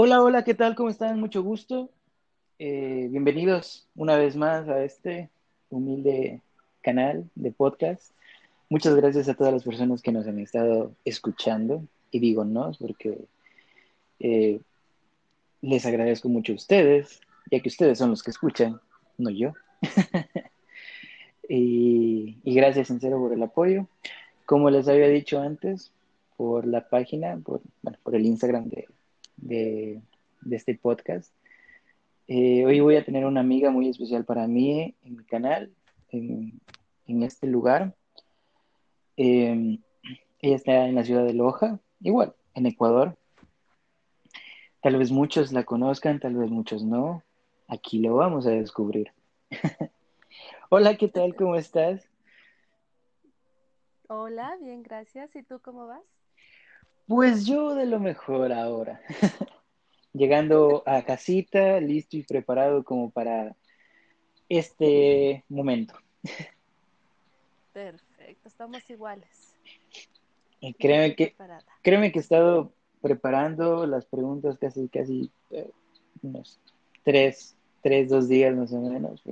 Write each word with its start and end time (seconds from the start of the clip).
Hola, 0.00 0.22
hola, 0.22 0.44
¿qué 0.44 0.54
tal? 0.54 0.76
¿Cómo 0.76 0.90
están? 0.90 1.18
Mucho 1.18 1.42
gusto. 1.42 1.90
Eh, 2.60 3.08
bienvenidos 3.10 3.88
una 3.96 4.16
vez 4.16 4.36
más 4.36 4.68
a 4.68 4.84
este 4.84 5.28
humilde 5.70 6.40
canal 6.82 7.28
de 7.34 7.50
podcast. 7.50 8.12
Muchas 8.70 8.94
gracias 8.94 9.28
a 9.28 9.34
todas 9.34 9.52
las 9.52 9.64
personas 9.64 10.00
que 10.00 10.12
nos 10.12 10.24
han 10.28 10.38
estado 10.38 10.92
escuchando. 11.04 11.82
Y 12.12 12.20
digo 12.20 12.44
no, 12.44 12.70
porque 12.78 13.18
eh, 14.20 14.60
les 15.62 15.84
agradezco 15.84 16.28
mucho 16.28 16.52
a 16.52 16.54
ustedes, 16.54 17.20
ya 17.50 17.58
que 17.58 17.68
ustedes 17.68 17.98
son 17.98 18.10
los 18.10 18.22
que 18.22 18.30
escuchan, 18.30 18.80
no 19.16 19.30
yo. 19.30 19.52
y, 21.48 22.38
y 22.44 22.54
gracias, 22.54 22.86
sincero, 22.86 23.18
por 23.18 23.32
el 23.32 23.42
apoyo. 23.42 23.88
Como 24.46 24.70
les 24.70 24.86
había 24.86 25.08
dicho 25.08 25.40
antes, 25.40 25.90
por 26.36 26.68
la 26.68 26.88
página, 26.88 27.36
por, 27.44 27.62
bueno, 27.82 27.98
por 28.04 28.14
el 28.14 28.26
Instagram 28.26 28.68
de, 28.68 28.86
de, 29.38 30.02
este 30.50 30.74
podcast. 30.74 31.32
Eh, 32.26 32.64
hoy 32.66 32.80
voy 32.80 32.96
a 32.96 33.04
tener 33.04 33.24
una 33.24 33.40
amiga 33.40 33.70
muy 33.70 33.88
especial 33.88 34.24
para 34.24 34.46
mí 34.46 34.94
en 35.02 35.16
mi 35.16 35.24
canal, 35.24 35.72
en, 36.10 36.60
en 37.06 37.22
este 37.22 37.46
lugar. 37.46 37.94
Eh, 39.16 39.78
ella 40.40 40.56
está 40.56 40.86
en 40.86 40.94
la 40.94 41.04
ciudad 41.04 41.24
de 41.24 41.34
Loja, 41.34 41.80
igual, 42.00 42.34
en 42.54 42.66
Ecuador. 42.66 43.16
Tal 44.80 44.96
vez 44.96 45.10
muchos 45.10 45.52
la 45.52 45.64
conozcan, 45.64 46.20
tal 46.20 46.36
vez 46.36 46.50
muchos 46.50 46.84
no. 46.84 47.24
Aquí 47.66 47.98
lo 47.98 48.14
vamos 48.14 48.46
a 48.46 48.50
descubrir. 48.50 49.12
Hola, 50.70 50.96
¿qué 50.96 51.08
tal? 51.08 51.34
¿Cómo 51.34 51.56
estás? 51.56 52.08
Hola, 54.06 54.56
bien, 54.60 54.82
gracias. 54.82 55.34
¿Y 55.34 55.42
tú 55.42 55.60
cómo 55.60 55.86
vas? 55.86 56.17
Pues 57.08 57.46
yo 57.46 57.74
de 57.74 57.86
lo 57.86 58.00
mejor 58.00 58.52
ahora. 58.52 59.00
Llegando 60.12 60.82
a 60.84 61.02
casita, 61.02 61.80
listo 61.80 62.18
y 62.18 62.22
preparado 62.22 62.84
como 62.84 63.10
para 63.10 63.56
este 64.50 65.42
momento. 65.48 65.94
Perfecto, 67.72 68.48
estamos 68.48 68.90
iguales. 68.90 69.54
Y 70.60 70.74
créeme 70.74 71.14
que, 71.14 71.34
créeme 71.82 72.12
que 72.12 72.18
he 72.18 72.22
estado 72.22 72.72
preparando 73.00 73.86
las 73.86 74.04
preguntas 74.04 74.58
casi, 74.58 74.88
casi 74.88 75.30
eh, 75.50 75.70
unos 76.20 76.60
tres, 77.04 77.56
tres, 77.82 78.10
dos 78.10 78.28
días 78.28 78.54
más 78.54 78.70
o 78.72 78.80
menos. 78.80 79.22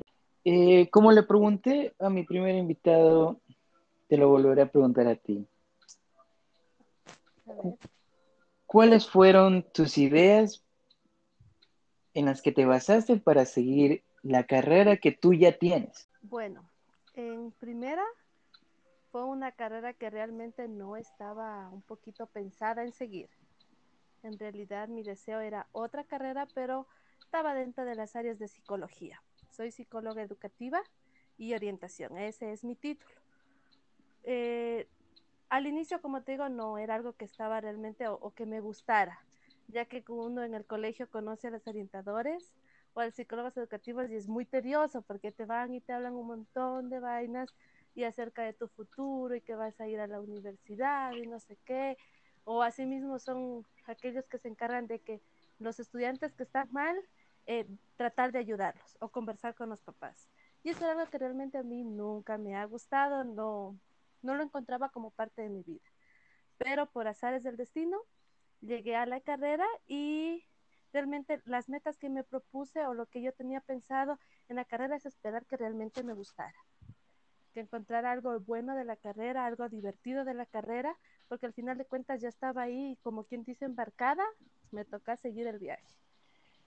Eh, 0.45 0.89
como 0.91 1.13
le 1.13 1.25
pregunté 1.25 1.93
a 1.99 2.09
mi 2.09 2.23
primer 2.23 2.55
invitado, 2.55 3.39
te 4.09 4.17
lo 4.17 4.31
volveré 4.31 4.63
a 4.63 4.71
preguntar 4.71 5.09
a 5.09 5.17
ti. 5.17 5.47
¿Cuáles 8.67 9.09
fueron 9.09 9.63
tus 9.73 9.99
ideas 9.99 10.65
en 12.15 12.27
las 12.27 12.43
que 12.43 12.53
te 12.53 12.65
basaste 12.65 13.17
para 13.17 13.45
seguir 13.45 14.03
la 14.23 14.45
carrera 14.45 14.97
que 14.97 15.13
tú 15.13 15.33
ya 15.35 15.57
tienes? 15.57 16.09
bueno, 16.23 16.69
en 17.15 17.53
primera 17.53 18.05
fue 19.11 19.25
una 19.25 19.53
carrera 19.53 19.95
que 19.95 20.11
realmente 20.11 20.69
no 20.69 20.97
estaba 20.97 21.71
un 21.71 21.83
poquito 21.83 22.27
pensada 22.27 22.83
en 22.83 22.93
seguir. 22.93 23.31
En 24.23 24.39
realidad 24.39 24.89
mi 24.89 25.03
deseo 25.03 25.41
era 25.41 25.69
otra 25.73 26.05
carrera, 26.05 26.47
pero 26.55 26.87
estaba 27.21 27.55
dentro 27.55 27.85
de 27.85 27.95
las 27.95 28.17
áreas 28.17 28.39
de 28.39 28.49
psicología. 28.49 29.23
Soy 29.51 29.71
psicóloga 29.71 30.23
educativa 30.23 30.83
y 31.39 31.55
orientación. 31.55 32.19
Ese 32.19 32.53
es 32.53 32.65
mi 32.65 32.75
título. 32.75 33.15
Eh, 34.25 34.89
al 35.49 35.67
inicio, 35.67 36.01
como 36.01 36.23
te 36.23 36.33
digo, 36.33 36.49
no 36.49 36.79
era 36.79 36.95
algo 36.95 37.13
que 37.15 37.25
estaba 37.25 37.61
realmente 37.61 38.09
o, 38.09 38.33
que 38.35 38.47
me 38.47 38.61
gustara, 38.61 39.25
ya 39.69 39.85
que 39.85 40.05
uno 40.09 40.43
en 40.43 40.55
el 40.55 40.65
colegio 40.65 41.09
conoce 41.11 41.49
a 41.49 41.51
los 41.51 41.67
orientadores 41.67 42.53
o 42.95 43.01
a 43.01 43.07
los 43.07 43.15
psicólogos 43.15 43.57
educativos 43.57 44.11
y 44.11 44.17
es 44.17 44.29
muy 44.29 44.45
tedioso 44.45 45.03
porque 45.03 45.33
te 45.33 45.45
van 45.45 45.75
y 45.75 45.81
te 45.81 45.93
hablan 45.93 46.15
un 46.15 46.27
montón 46.27 46.91
de 46.91 47.01
vainas 47.01 47.55
y 47.95 48.05
acerca 48.05 48.43
de 48.43 48.53
tu 48.53 48.69
futuro 48.69 49.35
y 49.35 49.41
que 49.41 49.55
vas 49.55 49.81
a 49.81 49.89
ir 49.89 50.01
a 50.01 50.07
la 50.07 50.21
universidad 50.21 51.13
y 51.13 51.27
no 51.27 51.41
sé 51.41 51.57
qué. 51.65 51.97
O 52.45 52.63
asimismo 52.63 53.19
son 53.19 53.67
aquellos 53.87 54.27
que 54.29 54.39
se 54.39 54.49
encargan 54.49 54.87
de 54.87 55.01
que 55.01 55.21
los 55.59 55.81
estudiantes 55.81 56.35
que 56.35 56.43
están 56.43 56.69
mal, 56.73 56.97
eh, 57.47 57.67
tratar 57.97 58.33
de 58.33 58.39
ayudarlos 58.39 58.97
o 59.01 59.09
conversar 59.09 59.55
con 59.55 59.69
los 59.69 59.81
papás. 59.81 60.29
Y 60.63 60.71
eso 60.71 60.85
es 60.85 60.91
algo 60.91 61.09
que 61.11 61.19
realmente 61.19 61.59
a 61.59 61.63
mí 61.63 61.85
nunca 61.85 62.39
me 62.39 62.57
ha 62.57 62.65
gustado, 62.65 63.25
no, 63.25 63.79
no 64.23 64.35
lo 64.35 64.43
encontraba 64.43 64.89
como 64.91 65.11
parte 65.11 65.43
de 65.43 65.49
mi 65.49 65.63
vida. 65.63 65.85
Pero 66.59 66.91
por 66.91 67.09
azares 67.09 67.43
del 67.43 67.57
destino, 67.57 67.99
llegué 68.61 68.97
a 68.97 69.07
la 69.07 69.21
carrera 69.21 69.67
y 69.87 70.45
realmente 70.93 71.43
las 71.45 71.69
metas 71.69 71.99
que 71.99 72.09
me 72.09 72.25
propuse 72.25 72.87
o 72.87 72.95
lo 72.95 73.07
que 73.07 73.23
yo 73.23 73.33
tenía 73.33 73.61
pensado 73.61 74.19
en 74.49 74.57
la 74.57 74.65
carrera 74.65 74.97
es 74.97 75.07
esperar 75.07 75.45
que 75.47 75.57
realmente 75.57 76.03
me 76.03 76.15
gustara, 76.15 76.57
que 77.53 77.61
encontrara 77.61 78.13
algo 78.13 78.39
bueno 78.41 78.75
de 78.75 78.85
la 78.85 78.97
carrera, 78.97 79.47
algo 79.47 79.69
divertido 79.69 80.25
de 80.25 80.35
la 80.35 80.47
carrera, 80.47 80.97
porque 81.29 81.47
al 81.47 81.53
final 81.53 81.77
de 81.77 81.85
cuentas 81.85 82.21
ya 82.21 82.29
estaba 82.29 82.63
ahí, 82.63 82.99
como 83.03 83.25
quien 83.25 83.45
dice, 83.45 83.65
embarcada, 83.65 84.25
me 84.71 84.85
toca 84.85 85.17
seguir 85.17 85.47
el 85.47 85.59
viaje. 85.59 85.99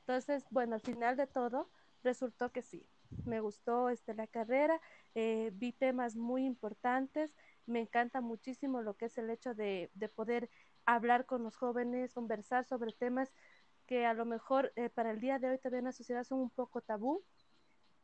Entonces, 0.02 0.46
bueno, 0.50 0.76
al 0.76 0.82
final 0.82 1.16
de 1.18 1.28
todo, 1.28 1.70
resultó 2.04 2.52
que 2.52 2.62
sí, 2.62 2.88
me 3.26 3.40
gustó 3.40 3.90
este, 3.90 4.14
la 4.14 4.28
carrera, 4.28 4.80
eh, 5.16 5.52
vi 5.54 5.74
temas 5.74 6.16
muy 6.16 6.46
importantes, 6.46 7.36
me 7.66 7.80
encanta 7.80 8.22
muchísimo 8.22 8.82
lo 8.82 8.96
que 8.96 9.06
es 9.06 9.18
el 9.18 9.30
hecho 9.30 9.54
de, 9.54 9.90
de 9.94 10.10
poder 10.10 10.50
hablar 10.86 11.26
con 11.26 11.44
los 11.44 11.56
jóvenes, 11.56 12.14
conversar 12.14 12.66
sobre 12.66 12.92
temas 12.94 13.34
que 13.86 14.06
a 14.06 14.14
lo 14.14 14.26
mejor 14.26 14.72
eh, 14.76 14.90
para 14.90 15.12
el 15.12 15.20
día 15.20 15.40
de 15.40 15.50
hoy 15.50 15.58
todavía 15.58 15.80
en 15.80 15.86
la 15.86 15.92
sociedad 15.92 16.24
son 16.24 16.40
un 16.40 16.50
poco 16.50 16.82
tabú, 16.82 17.24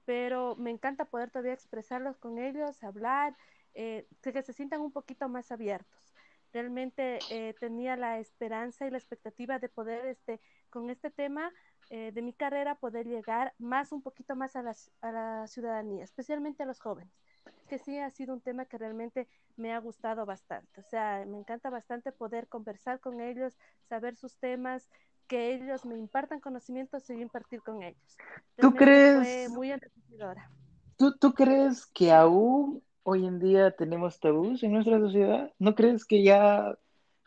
pero 0.06 0.56
me 0.56 0.72
encanta 0.72 1.06
poder 1.06 1.32
todavía 1.32 1.54
expresarlos 1.54 2.18
con 2.18 2.38
ellos, 2.38 2.84
hablar, 2.84 3.36
eh, 3.74 4.08
que, 4.22 4.42
se 4.42 4.54
sientan 4.54 4.82
un 4.82 4.92
poquito 4.92 5.30
más 5.30 5.52
abiertos. 5.52 6.14
Realmente 6.54 7.20
tenía 7.60 7.98
la 7.98 8.20
esperanza 8.20 8.88
y 8.88 8.90
la 8.90 8.98
expectativa 8.98 9.60
de 9.60 9.68
poder, 9.68 10.06
este, 10.06 10.40
con 10.70 10.90
este 10.90 11.12
tema 11.12 11.52
eh, 11.90 12.12
de 12.12 12.22
mi 12.22 12.34
carrera, 12.34 12.76
poder 12.76 13.08
llegar 13.08 13.54
más, 13.58 13.92
un 13.92 14.02
poquito 14.02 14.36
más 14.36 14.56
a 14.56 14.64
la, 14.64 14.76
a 15.02 15.12
la 15.12 15.48
ciudadanía, 15.48 16.04
especialmente 16.04 16.64
a 16.64 16.66
los 16.66 16.80
jóvenes 16.80 17.12
que 17.68 17.80
sí 17.80 17.98
ha 17.98 18.10
sido 18.10 18.34
un 18.34 18.42
tema 18.42 18.66
que 18.66 18.78
realmente 18.78 19.28
me 19.58 19.74
ha 19.74 19.80
gustado 19.80 20.26
bastante. 20.26 20.82
O 20.82 20.84
sea, 20.84 21.24
me 21.28 21.38
encanta 21.38 21.70
bastante 21.70 22.12
poder 22.12 22.48
conversar 22.48 23.00
con 23.00 23.22
ellos, 23.22 23.58
saber 23.90 24.16
sus 24.16 24.36
temas, 24.38 24.90
que 25.28 25.56
ellos 25.56 25.86
me 25.86 25.98
impartan 25.98 26.40
conocimientos 26.40 27.10
y 27.10 27.14
impartir 27.14 27.62
con 27.62 27.82
ellos. 27.82 28.18
¿Tú 28.58 28.74
crees, 28.74 29.48
fue 29.48 29.56
muy 29.56 29.72
enriquecedora. 29.72 30.52
¿tú, 30.98 31.18
¿Tú 31.18 31.34
crees 31.34 31.86
que 31.88 32.12
aún 32.12 32.84
hoy 33.04 33.26
en 33.26 33.40
día 33.40 33.72
tenemos 33.72 34.20
tabús 34.20 34.62
en 34.64 34.74
nuestra 34.74 35.00
sociedad? 35.00 35.52
¿No 35.58 35.74
crees 35.74 36.06
que 36.06 36.24
ya 36.24 36.78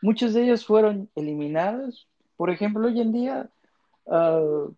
muchos 0.01 0.33
de 0.33 0.43
ellos 0.43 0.65
fueron 0.65 1.09
eliminados? 1.15 2.07
Por 2.37 2.49
ejemplo, 2.49 2.87
hoy 2.87 3.01
en 3.01 3.11
día, 3.11 3.49
uh, 4.09 4.75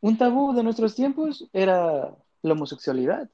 un 0.00 0.18
tabú 0.18 0.52
de 0.54 0.62
nuestros 0.62 0.94
tiempos 0.94 1.48
era 1.52 2.14
la 2.42 2.52
homosexualidad. 2.52 3.30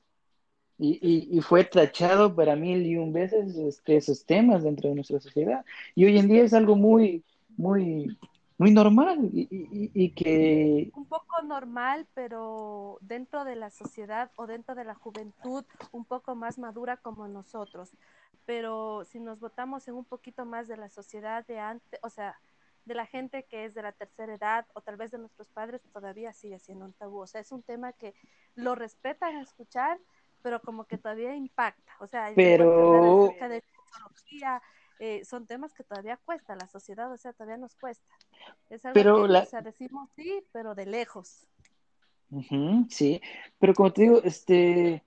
Y, 0.76 0.98
y, 1.00 1.38
y, 1.38 1.40
fue 1.40 1.62
tachado 1.62 2.34
para 2.34 2.56
mil 2.56 2.84
y 2.84 2.96
un 2.96 3.12
veces 3.12 3.56
este, 3.56 3.96
esos 3.96 4.26
temas 4.26 4.64
dentro 4.64 4.88
de 4.88 4.96
nuestra 4.96 5.20
sociedad. 5.20 5.64
Y 5.94 6.04
hoy 6.04 6.18
en 6.18 6.26
día 6.26 6.42
es 6.42 6.52
algo 6.52 6.74
muy, 6.74 7.22
muy, 7.56 8.18
muy 8.58 8.72
normal 8.72 9.30
y, 9.32 9.46
y, 9.50 10.10
que... 10.10 10.90
Un 10.94 11.06
poco 11.06 11.42
normal, 11.42 12.08
pero 12.14 12.98
dentro 13.02 13.44
de 13.44 13.54
la 13.54 13.70
sociedad 13.70 14.32
o 14.34 14.48
dentro 14.48 14.74
de 14.74 14.84
la 14.84 14.94
juventud 14.94 15.64
un 15.92 16.04
poco 16.04 16.34
más 16.34 16.58
madura 16.58 16.96
como 16.96 17.28
nosotros. 17.28 17.90
Pero 18.44 19.04
si 19.04 19.20
nos 19.20 19.38
votamos 19.38 19.86
en 19.86 19.94
un 19.94 20.04
poquito 20.04 20.44
más 20.44 20.66
de 20.66 20.76
la 20.76 20.88
sociedad 20.88 21.46
de 21.46 21.60
antes, 21.60 22.00
o 22.02 22.10
sea, 22.10 22.36
de 22.84 22.94
la 22.94 23.06
gente 23.06 23.44
que 23.44 23.64
es 23.64 23.74
de 23.74 23.82
la 23.82 23.92
tercera 23.92 24.34
edad 24.34 24.66
o 24.74 24.80
tal 24.80 24.96
vez 24.96 25.10
de 25.10 25.18
nuestros 25.18 25.48
padres, 25.48 25.82
todavía 25.92 26.32
sigue 26.32 26.58
siendo 26.58 26.84
un 26.84 26.92
tabú. 26.92 27.20
O 27.20 27.26
sea, 27.26 27.40
es 27.40 27.52
un 27.52 27.62
tema 27.62 27.92
que 27.92 28.14
lo 28.54 28.74
respetan 28.74 29.36
a 29.36 29.42
escuchar, 29.42 29.98
pero 30.42 30.60
como 30.60 30.84
que 30.84 30.98
todavía 30.98 31.34
impacta. 31.34 31.92
O 32.00 32.06
sea, 32.06 32.32
pero... 32.34 33.24
acerca 33.24 33.48
de 33.48 33.62
tecnología, 33.62 34.62
eh, 35.00 35.24
son 35.24 35.46
temas 35.46 35.74
que 35.74 35.84
todavía 35.84 36.18
cuesta 36.24 36.54
la 36.54 36.68
sociedad, 36.68 37.10
o 37.10 37.16
sea, 37.16 37.32
todavía 37.32 37.56
nos 37.56 37.74
cuesta. 37.76 38.14
Es 38.70 38.84
algo 38.84 38.94
pero 38.94 39.22
que, 39.22 39.28
la... 39.28 39.40
o 39.40 39.46
sea, 39.46 39.62
decimos 39.62 40.10
sí, 40.14 40.44
pero 40.52 40.74
de 40.74 40.86
lejos. 40.86 41.46
Uh 42.30 42.42
-huh, 42.42 42.90
sí, 42.90 43.20
pero 43.58 43.74
como 43.74 43.92
te 43.92 44.02
digo, 44.02 44.20
este, 44.24 45.04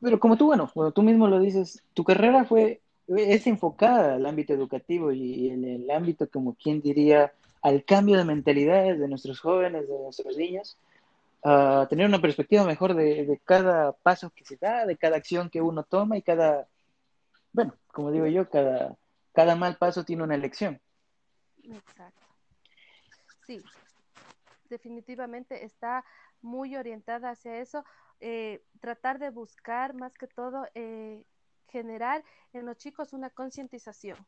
pero 0.00 0.20
como 0.20 0.36
tú, 0.36 0.46
bueno, 0.46 0.70
cuando 0.72 0.92
tú 0.92 1.02
mismo 1.02 1.26
lo 1.28 1.40
dices, 1.40 1.82
tu 1.94 2.04
carrera 2.04 2.44
fue, 2.44 2.82
es 3.08 3.46
enfocada 3.46 4.14
al 4.14 4.26
ámbito 4.26 4.52
educativo 4.52 5.12
y 5.12 5.50
en 5.50 5.64
el 5.64 5.90
ámbito, 5.90 6.28
como 6.28 6.54
quien 6.54 6.80
diría, 6.80 7.32
al 7.62 7.84
cambio 7.84 8.16
de 8.16 8.24
mentalidades 8.24 8.98
de 8.98 9.08
nuestros 9.08 9.40
jóvenes, 9.40 9.88
de 9.88 9.98
nuestros 9.98 10.36
niños 10.36 10.76
uh, 11.44 11.86
tener 11.86 12.06
una 12.06 12.20
perspectiva 12.20 12.64
mejor 12.64 12.94
de, 12.94 13.26
de, 13.26 13.38
cada 13.44 13.92
paso 13.92 14.30
que 14.30 14.44
se 14.44 14.56
da, 14.56 14.86
de 14.86 14.96
cada 14.96 15.16
acción 15.16 15.50
que 15.50 15.60
uno 15.60 15.84
toma 15.84 16.16
y 16.16 16.22
cada, 16.22 16.66
bueno, 17.52 17.74
como 17.88 18.10
digo 18.10 18.26
yo, 18.26 18.48
cada, 18.48 18.96
cada 19.32 19.54
mal 19.54 19.76
paso 19.76 20.04
tiene 20.04 20.22
una 20.22 20.34
elección. 20.34 20.80
Exacto. 21.62 22.26
sí, 23.46 23.62
definitivamente 24.68 25.64
está 25.64 26.04
muy 26.42 26.76
orientada 26.76 27.30
hacia 27.30 27.58
eso. 27.60 27.84
Eh, 28.20 28.62
tratar 28.80 29.18
de 29.18 29.30
buscar 29.30 29.94
más 29.94 30.14
que 30.16 30.26
todo 30.26 30.66
eh, 30.74 31.24
generar 31.68 32.24
en 32.52 32.66
los 32.66 32.76
chicos 32.76 33.12
una 33.12 33.30
concientización, 33.30 34.18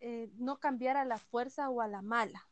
eh, 0.00 0.30
no 0.38 0.58
cambiar 0.58 0.96
a 0.96 1.04
la 1.04 1.18
fuerza 1.18 1.68
o 1.68 1.80
a 1.80 1.88
la 1.88 2.02
mala, 2.02 2.46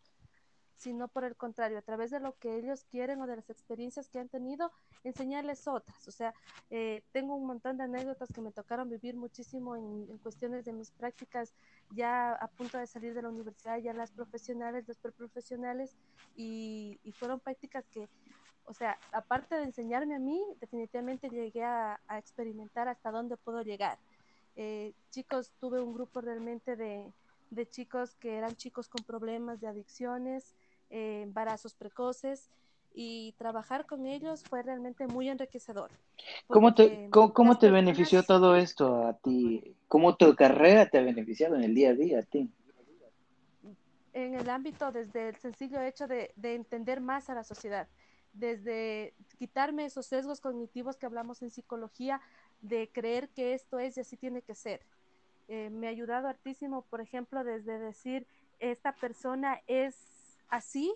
sino 0.77 1.09
por 1.09 1.25
el 1.25 1.37
contrario, 1.37 1.79
a 1.79 1.83
través 1.83 2.11
de 2.11 2.21
lo 2.21 2.39
que 2.39 2.57
ellos 2.57 2.85
quieren 2.91 3.21
o 3.21 3.27
de 3.27 3.37
las 3.37 3.51
experiencias 3.51 4.09
que 4.09 4.19
han 4.19 4.29
tenido, 4.29 4.73
enseñarles 5.05 5.69
otras. 5.69 6.09
O 6.09 6.11
sea, 6.11 6.33
eh, 6.71 7.03
tengo 7.13 7.35
un 7.35 7.47
montón 7.47 7.77
de 7.77 7.85
anécdotas 7.85 8.31
que 8.33 8.41
me 8.41 8.51
tocaron 8.51 8.89
vivir 8.89 9.15
muchísimo 9.15 9.77
en, 9.77 10.07
cuestiones 10.19 10.65
de 10.65 10.73
mis 10.73 10.91
prácticas 10.91 11.55
ya 11.91 12.33
a 12.33 12.49
punto 12.49 12.79
de 12.79 12.87
salir 12.87 13.13
de 13.13 13.23
la 13.23 13.29
universidad, 13.29 13.79
ya 13.79 13.93
las 13.93 14.11
profesionales, 14.11 14.89
las 14.89 14.99
preprofesionales, 14.99 15.97
y 16.35 16.99
fueron 17.19 17.41
prácticas 17.41 17.87
que, 17.89 18.09
o 18.65 18.75
sea, 18.75 18.99
aparte 19.13 19.57
de 19.57 19.65
enseñarme 19.65 20.15
a 20.15 20.19
mí, 20.19 20.41
definitivamente 20.61 21.29
llegué 21.29 21.65
a, 21.65 22.01
experimentar 22.19 22.89
hasta 22.89 23.11
dónde 23.11 23.37
puedo 23.37 23.63
llegar. 23.63 23.99
Eh, 24.57 24.93
chicos, 25.11 25.53
tuve 25.61 25.81
un 25.81 25.93
grupo 25.93 26.21
realmente 26.21 26.77
de, 26.77 27.13
de 27.51 27.69
chicos 27.69 28.15
que 28.15 28.37
eran 28.37 28.55
chicos 28.57 28.89
con 28.89 29.05
problemas 29.05 29.61
de 29.61 29.69
adicciones, 29.69 30.55
eh, 30.91 31.23
embarazos 31.23 31.75
precoces 31.75 32.49
y 32.95 33.33
trabajar 33.39 33.87
con 33.87 34.07
ellos 34.07 34.43
fue 34.43 34.63
realmente 34.63 35.07
muy 35.07 35.29
enriquecedor. 35.29 35.91
¿Cómo 36.49 36.75
te, 36.75 37.09
cómo, 37.11 37.59
te 37.59 37.71
benefició 37.71 38.23
todo 38.25 38.57
esto 38.57 39.07
a 39.07 39.15
ti? 39.15 39.77
¿Cómo 39.89 40.17
tu 40.17 40.35
carrera 40.35 40.87
te 40.87 40.99
ha 40.99 41.03
beneficiado 41.03 41.57
en 41.57 41.63
el 41.63 41.75
día 41.75 41.91
a 41.91 41.95
día 41.95 42.19
a 42.21 42.23
ti? 42.23 42.51
En 44.13 44.35
el 44.35 44.51
ámbito 44.51 44.91
desde 44.91 45.29
el 45.29 45.37
sencillo 45.37 45.81
hecho 45.81 46.09
de, 46.09 46.33
de 46.35 46.57
entender 46.57 47.01
más 47.01 47.31
a 47.31 47.35
la 47.35 47.45
sociedad, 47.45 47.87
desde 48.33 49.15
quitarme 49.39 49.85
esos 49.85 50.07
sesgos 50.07 50.41
cognitivos 50.41 50.97
que 50.97 51.07
hablamos 51.07 51.43
en 51.43 51.51
psicología, 51.51 52.21
de 52.63 52.91
creer 52.93 53.31
que 53.31 53.55
esto 53.55 53.79
es 53.79 53.97
y 53.97 54.01
así 54.01 54.17
tiene 54.17 54.43
que 54.43 54.55
ser. 54.55 54.85
Eh, 55.49 55.71
me 55.71 55.87
ha 55.87 55.91
ayudado 55.91 56.29
hartísimo, 56.29 56.83
por 56.83 57.01
ejemplo, 57.01 57.43
desde 57.43 57.79
decir, 57.79 58.27
esta 58.59 58.95
persona 58.95 59.61
es 59.67 60.39
así 60.49 60.95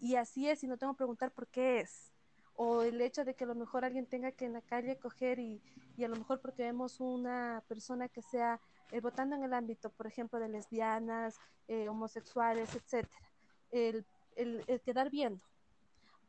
y 0.00 0.16
así 0.16 0.48
es 0.48 0.62
y 0.64 0.66
no 0.66 0.76
tengo 0.76 0.92
que 0.94 0.98
preguntar 0.98 1.30
por 1.30 1.46
qué 1.46 1.80
es. 1.80 2.12
O 2.56 2.82
el 2.82 3.00
hecho 3.00 3.24
de 3.24 3.34
que 3.34 3.44
a 3.44 3.46
lo 3.46 3.54
mejor 3.54 3.84
alguien 3.84 4.06
tenga 4.06 4.32
que 4.32 4.44
en 4.44 4.52
la 4.52 4.60
calle 4.60 4.98
coger 4.98 5.38
y, 5.38 5.60
y 5.96 6.04
a 6.04 6.08
lo 6.08 6.16
mejor 6.16 6.40
porque 6.40 6.62
vemos 6.62 7.00
una 7.00 7.62
persona 7.68 8.08
que 8.08 8.22
sea 8.22 8.60
eh, 8.92 9.00
votando 9.00 9.34
en 9.36 9.42
el 9.44 9.54
ámbito, 9.54 9.90
por 9.90 10.06
ejemplo, 10.06 10.38
de 10.38 10.48
lesbianas, 10.48 11.38
eh, 11.66 11.88
homosexuales, 11.88 12.74
etcétera, 12.74 13.30
el, 13.70 14.04
el, 14.36 14.62
el 14.66 14.80
quedar 14.82 15.10
viendo 15.10 15.42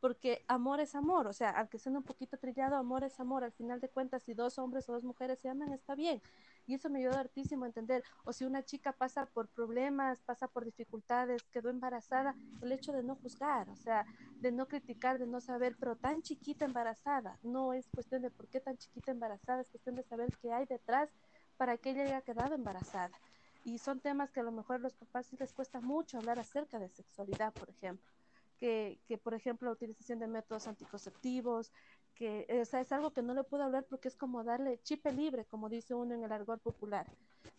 porque 0.00 0.44
amor 0.48 0.80
es 0.80 0.94
amor, 0.94 1.26
o 1.26 1.32
sea, 1.32 1.50
aunque 1.50 1.78
sea 1.78 1.92
un 1.92 2.02
poquito 2.02 2.36
trillado, 2.36 2.76
amor 2.76 3.04
es 3.04 3.18
amor, 3.20 3.44
al 3.44 3.52
final 3.52 3.80
de 3.80 3.88
cuentas, 3.88 4.22
si 4.22 4.34
dos 4.34 4.58
hombres 4.58 4.88
o 4.88 4.92
dos 4.92 5.04
mujeres 5.04 5.38
se 5.38 5.48
aman, 5.48 5.72
está 5.72 5.94
bien, 5.94 6.20
y 6.66 6.74
eso 6.74 6.90
me 6.90 7.00
ayudó 7.00 7.18
hartísimo 7.18 7.64
a 7.64 7.68
entender, 7.68 8.02
o 8.24 8.32
si 8.32 8.44
una 8.44 8.62
chica 8.62 8.92
pasa 8.92 9.26
por 9.26 9.48
problemas, 9.48 10.20
pasa 10.20 10.48
por 10.48 10.64
dificultades, 10.64 11.42
quedó 11.44 11.70
embarazada, 11.70 12.34
el 12.62 12.72
hecho 12.72 12.92
de 12.92 13.02
no 13.02 13.16
juzgar, 13.16 13.68
o 13.70 13.76
sea, 13.76 14.04
de 14.40 14.52
no 14.52 14.66
criticar, 14.66 15.18
de 15.18 15.26
no 15.26 15.40
saber, 15.40 15.76
pero 15.78 15.96
tan 15.96 16.22
chiquita 16.22 16.64
embarazada, 16.64 17.38
no 17.42 17.72
es 17.72 17.88
cuestión 17.88 18.22
de 18.22 18.30
por 18.30 18.48
qué 18.48 18.60
tan 18.60 18.76
chiquita 18.76 19.10
embarazada, 19.10 19.62
es 19.62 19.68
cuestión 19.68 19.96
de 19.96 20.02
saber 20.02 20.28
qué 20.40 20.52
hay 20.52 20.66
detrás 20.66 21.10
para 21.56 21.76
que 21.78 21.90
ella 21.90 22.02
haya 22.02 22.20
quedado 22.20 22.54
embarazada. 22.54 23.16
Y 23.64 23.78
son 23.78 23.98
temas 23.98 24.30
que 24.30 24.40
a 24.40 24.44
lo 24.44 24.52
mejor 24.52 24.76
a 24.76 24.78
los 24.78 24.94
papás 24.94 25.32
les 25.40 25.52
cuesta 25.52 25.80
mucho 25.80 26.18
hablar 26.18 26.38
acerca 26.38 26.78
de 26.78 26.88
sexualidad, 26.88 27.52
por 27.52 27.68
ejemplo 27.68 28.15
que, 28.58 28.98
por 29.22 29.34
ejemplo, 29.34 29.68
la 29.68 29.74
utilización 29.74 30.18
de 30.18 30.26
métodos 30.26 30.66
anticonceptivos, 30.66 31.72
que 32.14 32.46
o 32.60 32.64
sea, 32.64 32.80
es 32.80 32.92
algo 32.92 33.12
que 33.12 33.22
no 33.22 33.34
le 33.34 33.44
puedo 33.44 33.62
hablar 33.64 33.84
porque 33.88 34.08
es 34.08 34.16
como 34.16 34.42
darle 34.42 34.80
chipe 34.82 35.12
libre, 35.12 35.44
como 35.44 35.68
dice 35.68 35.94
uno 35.94 36.14
en 36.14 36.24
el 36.24 36.32
argot 36.32 36.60
popular. 36.62 37.06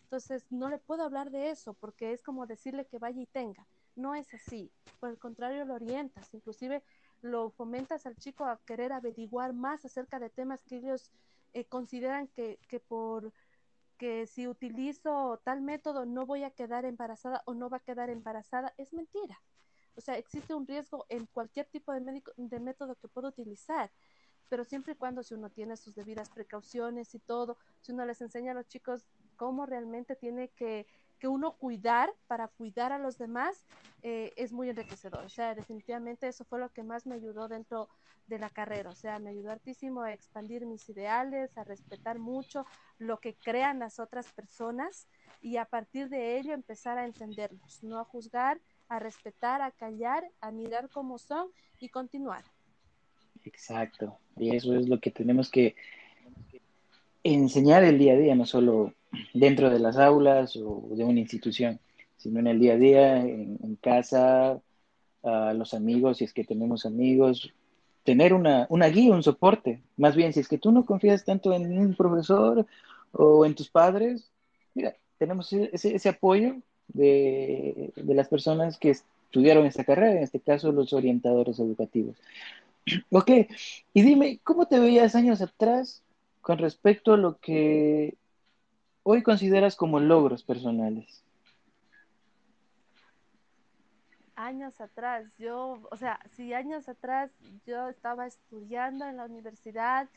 Entonces, 0.02 0.46
no 0.50 0.68
le 0.68 0.78
puedo 0.78 1.04
hablar 1.04 1.30
de 1.30 1.50
eso 1.50 1.74
porque 1.74 2.12
es 2.12 2.22
como 2.22 2.46
decirle 2.46 2.86
que 2.86 2.98
vaya 2.98 3.20
y 3.20 3.26
tenga. 3.26 3.66
No 3.94 4.14
es 4.14 4.32
así. 4.34 4.70
Por 5.00 5.10
el 5.10 5.18
contrario, 5.18 5.64
lo 5.64 5.74
orientas, 5.74 6.32
inclusive 6.34 6.82
lo 7.22 7.50
fomentas 7.50 8.06
al 8.06 8.16
chico 8.16 8.44
a 8.44 8.60
querer 8.64 8.92
averiguar 8.92 9.52
más 9.52 9.84
acerca 9.84 10.18
de 10.18 10.30
temas 10.30 10.62
que 10.64 10.76
ellos 10.76 11.10
eh, 11.52 11.64
consideran 11.64 12.28
que, 12.28 12.58
que 12.68 12.80
por 12.80 13.32
que 13.98 14.26
si 14.26 14.46
utilizo 14.46 15.40
tal 15.44 15.60
método 15.60 16.06
no 16.06 16.24
voy 16.24 16.44
a 16.44 16.50
quedar 16.52 16.84
embarazada 16.84 17.42
o 17.46 17.54
no 17.54 17.68
va 17.68 17.78
a 17.78 17.80
quedar 17.80 18.10
embarazada, 18.10 18.72
es 18.78 18.92
mentira. 18.94 19.42
O 19.98 20.00
sea, 20.00 20.16
existe 20.16 20.54
un 20.54 20.66
riesgo 20.66 21.04
en 21.08 21.26
cualquier 21.26 21.66
tipo 21.66 21.92
de, 21.92 22.00
médico, 22.00 22.32
de 22.36 22.60
método 22.60 22.94
que 22.94 23.08
pueda 23.08 23.28
utilizar, 23.28 23.90
pero 24.48 24.64
siempre 24.64 24.92
y 24.92 24.96
cuando 24.96 25.22
si 25.22 25.34
uno 25.34 25.50
tiene 25.50 25.76
sus 25.76 25.94
debidas 25.94 26.30
precauciones 26.30 27.14
y 27.14 27.18
todo, 27.18 27.58
si 27.80 27.92
uno 27.92 28.06
les 28.06 28.20
enseña 28.20 28.52
a 28.52 28.54
los 28.54 28.68
chicos 28.68 29.04
cómo 29.36 29.66
realmente 29.66 30.14
tiene 30.14 30.50
que, 30.50 30.86
que 31.18 31.28
uno 31.28 31.56
cuidar 31.56 32.14
para 32.28 32.46
cuidar 32.46 32.92
a 32.92 32.98
los 32.98 33.18
demás, 33.18 33.66
eh, 34.02 34.32
es 34.36 34.52
muy 34.52 34.70
enriquecedor. 34.70 35.24
O 35.24 35.28
sea, 35.28 35.54
definitivamente 35.54 36.28
eso 36.28 36.44
fue 36.44 36.60
lo 36.60 36.72
que 36.72 36.84
más 36.84 37.04
me 37.04 37.16
ayudó 37.16 37.48
dentro 37.48 37.88
de 38.28 38.38
la 38.38 38.50
carrera. 38.50 38.90
O 38.90 38.94
sea, 38.94 39.18
me 39.18 39.30
ayudó 39.30 39.50
hartísimo 39.50 40.02
a 40.02 40.12
expandir 40.12 40.64
mis 40.64 40.88
ideales, 40.88 41.56
a 41.58 41.64
respetar 41.64 42.18
mucho 42.18 42.64
lo 42.98 43.18
que 43.18 43.34
crean 43.34 43.80
las 43.80 43.98
otras 43.98 44.32
personas 44.32 45.08
y 45.40 45.56
a 45.56 45.64
partir 45.64 46.08
de 46.08 46.38
ello 46.38 46.54
empezar 46.54 46.98
a 46.98 47.06
entenderlos, 47.06 47.82
no 47.82 47.98
a 47.98 48.04
juzgar, 48.04 48.60
a 48.88 48.98
respetar, 48.98 49.62
a 49.62 49.70
callar, 49.70 50.24
a 50.40 50.50
mirar 50.50 50.88
cómo 50.90 51.18
son 51.18 51.48
y 51.78 51.88
continuar. 51.88 52.44
Exacto. 53.44 54.18
Y 54.36 54.54
eso 54.54 54.74
es 54.74 54.88
lo 54.88 55.00
que 55.00 55.10
tenemos 55.10 55.50
que 55.50 55.76
enseñar 57.22 57.84
el 57.84 57.98
día 57.98 58.14
a 58.14 58.16
día, 58.16 58.34
no 58.34 58.46
solo 58.46 58.94
dentro 59.32 59.70
de 59.70 59.78
las 59.78 59.96
aulas 59.96 60.56
o 60.56 60.88
de 60.92 61.04
una 61.04 61.20
institución, 61.20 61.80
sino 62.16 62.40
en 62.40 62.46
el 62.46 62.60
día 62.60 62.74
a 62.74 62.76
día, 62.76 63.16
en, 63.18 63.76
casa, 63.80 64.60
a 65.22 65.52
los 65.54 65.74
amigos, 65.74 66.18
si 66.18 66.24
es 66.24 66.32
que 66.32 66.44
tenemos 66.44 66.86
amigos, 66.86 67.52
tener 68.04 68.32
una, 68.32 68.66
una 68.70 68.88
guía, 68.88 69.12
un 69.12 69.22
soporte. 69.22 69.82
Más 69.96 70.16
bien, 70.16 70.32
si 70.32 70.40
es 70.40 70.48
que 70.48 70.58
tú 70.58 70.72
no 70.72 70.84
confías 70.84 71.24
tanto 71.24 71.52
en 71.52 71.78
un 71.78 71.94
profesor 71.94 72.66
o 73.12 73.44
en 73.44 73.54
tus 73.54 73.70
padres, 73.70 74.30
mira, 74.74 74.96
tenemos 75.18 75.52
ese, 75.52 75.94
ese 75.94 76.08
apoyo 76.08 76.56
de, 76.88 77.92
las 77.96 78.28
personas 78.28 78.78
que 78.78 78.90
estudiaron 78.90 79.66
esta 79.66 79.84
carrera, 79.84 80.12
en 80.12 80.22
este 80.22 80.40
caso 80.40 80.72
los 80.72 80.92
orientadores 80.92 81.58
educativos. 81.58 82.16
Ok, 83.10 83.30
y 83.92 84.02
dime, 84.02 84.40
¿cómo 84.44 84.66
te 84.66 84.78
veías 84.78 85.14
años 85.14 85.42
atrás 85.42 86.02
con 86.40 86.56
respecto 86.56 87.12
a 87.12 87.18
lo 87.18 87.36
que 87.36 88.16
hoy 89.02 89.22
consideras 89.22 89.76
como 89.76 90.00
logros 90.00 90.42
personales? 90.42 91.22
Años 94.36 94.80
atrás, 94.80 95.26
yo, 95.38 95.80
o 95.90 95.96
sea, 95.96 96.18
si 96.34 96.54
años 96.54 96.88
atrás 96.88 97.30
yo 97.66 97.88
estaba 97.88 98.26
estudiando 98.26 99.04
en 99.04 99.18
la 99.18 99.26
universidad, 99.26 100.08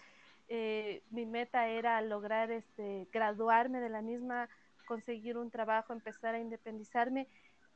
eh, 0.47 1.01
mi 1.09 1.25
meta 1.25 1.67
era 1.67 2.01
lograr 2.01 2.51
este, 2.51 3.07
graduarme 3.11 3.79
de 3.79 3.89
la 3.89 4.01
misma 4.01 4.47
conseguir 4.91 5.37
un 5.37 5.49
trabajo, 5.49 5.93
empezar 5.93 6.35
a 6.35 6.39
independizarme. 6.39 7.29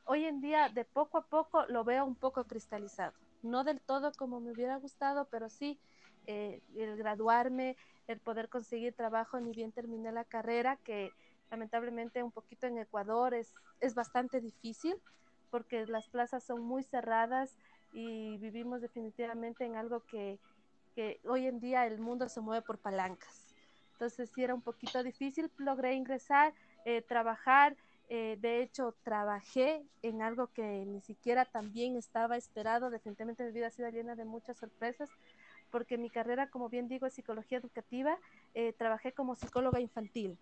Hoy 0.04 0.26
en 0.26 0.42
día, 0.42 0.68
de 0.68 0.84
poco 0.84 1.16
a 1.16 1.22
poco, 1.22 1.64
lo 1.66 1.82
veo 1.82 2.04
un 2.04 2.14
poco 2.14 2.44
cristalizado. 2.44 3.14
No 3.42 3.64
del 3.64 3.80
todo 3.80 4.12
como 4.18 4.38
me 4.38 4.52
hubiera 4.52 4.76
gustado, 4.76 5.26
pero 5.30 5.48
sí 5.48 5.80
eh, 6.26 6.60
el 6.76 6.94
graduarme, 6.98 7.78
el 8.06 8.20
poder 8.20 8.50
conseguir 8.50 8.92
trabajo, 8.92 9.40
ni 9.40 9.52
bien 9.52 9.72
terminé 9.72 10.12
la 10.12 10.24
carrera, 10.24 10.76
que 10.84 11.10
lamentablemente 11.50 12.22
un 12.22 12.32
poquito 12.32 12.66
en 12.66 12.76
Ecuador 12.76 13.32
es, 13.32 13.54
es 13.80 13.94
bastante 13.94 14.42
difícil 14.42 14.94
porque 15.50 15.86
las 15.86 16.10
plazas 16.10 16.44
son 16.44 16.60
muy 16.60 16.82
cerradas 16.82 17.56
y 17.94 18.36
vivimos 18.36 18.82
definitivamente 18.82 19.64
en 19.64 19.76
algo 19.76 20.00
que, 20.00 20.38
que 20.94 21.18
hoy 21.24 21.46
en 21.46 21.60
día 21.60 21.86
el 21.86 21.98
mundo 21.98 22.28
se 22.28 22.42
mueve 22.42 22.60
por 22.60 22.76
palancas. 22.76 23.54
Entonces 23.92 24.30
sí 24.34 24.44
era 24.44 24.54
un 24.54 24.60
poquito 24.60 25.02
difícil, 25.02 25.50
logré 25.56 25.94
ingresar, 25.94 26.52
eh, 26.86 27.02
trabajar. 27.02 27.76
Eh, 28.08 28.38
de 28.40 28.62
hecho, 28.62 28.94
trabajé 29.02 29.82
en 30.02 30.22
algo 30.22 30.46
que 30.52 30.84
ni 30.86 31.00
siquiera 31.00 31.44
también 31.44 31.96
estaba 31.96 32.36
esperado. 32.36 32.90
Definitivamente 32.90 33.44
mi 33.44 33.50
vida 33.50 33.66
ha 33.66 33.70
sido 33.70 33.90
llena 33.90 34.14
de 34.14 34.24
muchas 34.24 34.56
sorpresas, 34.56 35.10
porque 35.72 35.98
mi 35.98 36.10
carrera, 36.10 36.48
como 36.48 36.68
bien 36.68 36.86
digo, 36.86 37.06
es 37.06 37.14
psicología 37.14 37.58
educativa. 37.58 38.16
Eh, 38.54 38.72
trabajé 38.72 39.10
como 39.10 39.34
psicóloga 39.34 39.80
infantil. 39.80 40.38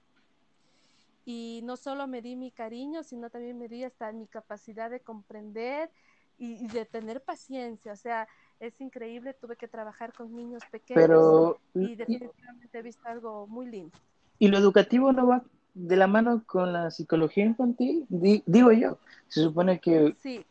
Y 1.24 1.62
no 1.64 1.78
solo 1.78 2.06
me 2.06 2.20
di 2.20 2.36
mi 2.36 2.50
cariño, 2.50 3.02
sino 3.04 3.30
también 3.30 3.58
me 3.58 3.66
di 3.66 3.82
hasta 3.82 4.12
mi 4.12 4.26
capacidad 4.26 4.90
de 4.90 5.00
comprender 5.00 5.90
y, 6.36 6.68
de 6.68 6.84
tener 6.84 7.22
paciencia. 7.22 7.94
O 7.94 7.96
sea, 7.96 8.28
es 8.60 8.78
increíble, 8.82 9.32
tuve 9.32 9.56
que 9.56 9.66
trabajar 9.66 10.12
con 10.12 10.36
niños 10.36 10.62
pequeños 10.70 11.56
y 11.72 11.94
definitivamente 11.94 12.78
he 12.78 12.82
visto 12.82 13.08
algo 13.08 13.46
muy 13.46 13.64
lindo. 13.64 13.96
¿Y 14.38 14.48
lo 14.48 14.58
educativo 14.58 15.10
no 15.10 15.26
va 15.26 15.42
de 15.74 15.96
la 15.96 16.06
mano 16.06 16.42
con 16.46 16.72
la 16.72 16.90
psicología 16.90 17.44
infantil, 17.44 18.06
digo 18.08 18.72
yo. 18.72 18.98
Se 19.28 19.42
supone 19.42 19.80
que 19.80 20.14
sí. 20.20 20.44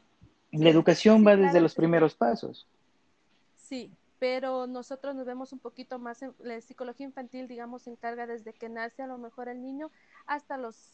la 0.51 0.69
educación 0.69 1.25
va 1.25 1.35
desde 1.35 1.61
los 1.61 1.73
primeros 1.73 2.13
pasos. 2.13 2.67
Sí, 3.57 3.91
pero 4.19 4.67
nosotros 4.67 5.15
nos 5.15 5.25
vemos 5.25 5.53
un 5.53 5.59
poquito 5.59 5.99
más 5.99 6.21
en 6.21 6.33
la 6.39 6.59
psicología 6.61 7.05
infantil, 7.05 7.47
digamos, 7.47 7.83
se 7.83 7.91
encarga 7.91 8.27
desde 8.27 8.53
que 8.53 8.69
nace 8.69 9.01
a 9.01 9.07
lo 9.07 9.17
mejor 9.17 9.49
el 9.49 9.61
niño 9.61 9.89
hasta 10.25 10.57
los 10.57 10.91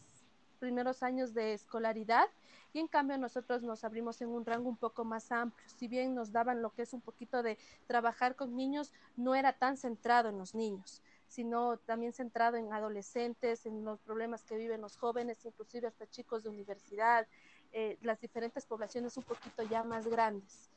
primeros 0.60 1.04
años 1.04 1.34
de 1.34 1.54
escolaridad 1.54 2.26
y 2.74 2.80
en 2.80 2.88
cambio 2.88 3.18
nosotros 3.18 3.64
nos 3.64 3.84
abrimos 3.84 4.22
en 4.22 4.30
un 4.30 4.46
rango 4.46 4.70
un 4.70 4.78
poco 4.78 5.04
más 5.06 5.32
amplio. 5.32 5.68
Si 5.78 5.88
bien 5.88 6.14
nos 6.14 6.32
daban 6.32 6.62
lo 6.62 6.72
que 6.72 6.84
es 6.84 6.94
un 6.94 7.02
poquito 7.02 7.42
de 7.42 7.58
trabajar 7.88 8.36
con 8.36 8.56
niños, 8.56 8.94
no 9.16 9.34
era 9.34 9.54
tan 9.54 9.78
centrado 9.78 10.30
en 10.30 10.38
los 10.38 10.54
niños, 10.54 11.02
sino 11.30 11.78
también 11.78 12.12
centrado 12.12 12.58
en 12.58 12.74
adolescentes, 12.74 13.66
en 13.66 13.86
los 13.86 14.00
problemas 14.02 14.44
que 14.44 14.58
viven 14.58 14.82
los 14.82 14.98
jóvenes, 14.98 15.46
inclusive 15.46 15.88
hasta 15.88 16.10
chicos 16.10 16.44
de 16.44 16.50
universidad, 16.50 17.28
eh, 17.72 17.98
las 18.02 18.20
diferentes 18.20 18.66
poblaciones 18.66 19.16
un 19.16 19.24
poquito 19.24 19.64
ya 19.64 19.84
más 19.84 20.08
grandes. 20.08 20.70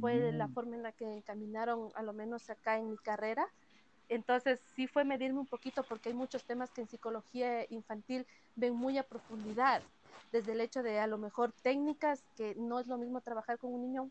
Fue 0.00 0.32
la 0.32 0.46
mm. 0.46 0.54
forma 0.54 0.76
en 0.76 0.82
la 0.82 0.92
que 0.92 1.04
encaminaron, 1.04 1.90
a 1.94 2.02
lo 2.02 2.12
menos 2.12 2.48
acá 2.48 2.78
en 2.78 2.90
mi 2.90 2.96
carrera, 2.96 3.48
entonces 4.08 4.60
sí 4.74 4.86
fue 4.86 5.04
medirme 5.04 5.40
un 5.40 5.46
poquito 5.46 5.82
porque 5.82 6.10
hay 6.10 6.14
muchos 6.14 6.44
temas 6.44 6.70
que 6.70 6.80
en 6.80 6.88
psicología 6.88 7.66
infantil 7.70 8.26
ven 8.54 8.74
muy 8.74 8.98
a 8.98 9.02
profundidad, 9.02 9.82
desde 10.30 10.52
el 10.52 10.60
hecho 10.60 10.82
de 10.82 11.00
a 11.00 11.06
lo 11.06 11.18
mejor 11.18 11.52
técnicas, 11.62 12.22
que 12.36 12.54
no 12.54 12.78
es 12.78 12.86
lo 12.86 12.98
mismo 12.98 13.20
trabajar 13.20 13.58
con 13.58 13.72
un 13.72 13.82
niño 13.82 14.10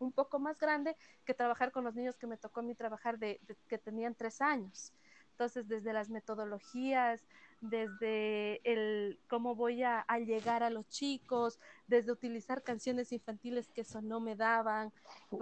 un 0.00 0.12
poco 0.12 0.38
más 0.38 0.58
grande 0.58 0.96
que 1.24 1.34
trabajar 1.34 1.72
con 1.72 1.84
los 1.84 1.94
niños 1.94 2.16
que 2.16 2.26
me 2.26 2.36
tocó 2.36 2.60
a 2.60 2.62
mí 2.62 2.74
trabajar 2.74 3.18
de, 3.18 3.40
que 3.68 3.78
tenían 3.78 4.14
tres 4.14 4.40
años. 4.40 4.92
Entonces, 5.38 5.68
desde 5.68 5.92
las 5.92 6.10
metodologías, 6.10 7.24
desde 7.60 8.60
el 8.64 9.20
cómo 9.28 9.54
voy 9.54 9.84
a, 9.84 10.04
llegar 10.26 10.64
a 10.64 10.68
los 10.68 10.88
chicos, 10.88 11.60
desde 11.86 12.10
utilizar 12.10 12.64
canciones 12.64 13.12
infantiles 13.12 13.68
que 13.68 13.82
eso 13.82 14.02
no 14.02 14.18
me 14.18 14.34
daban. 14.34 14.92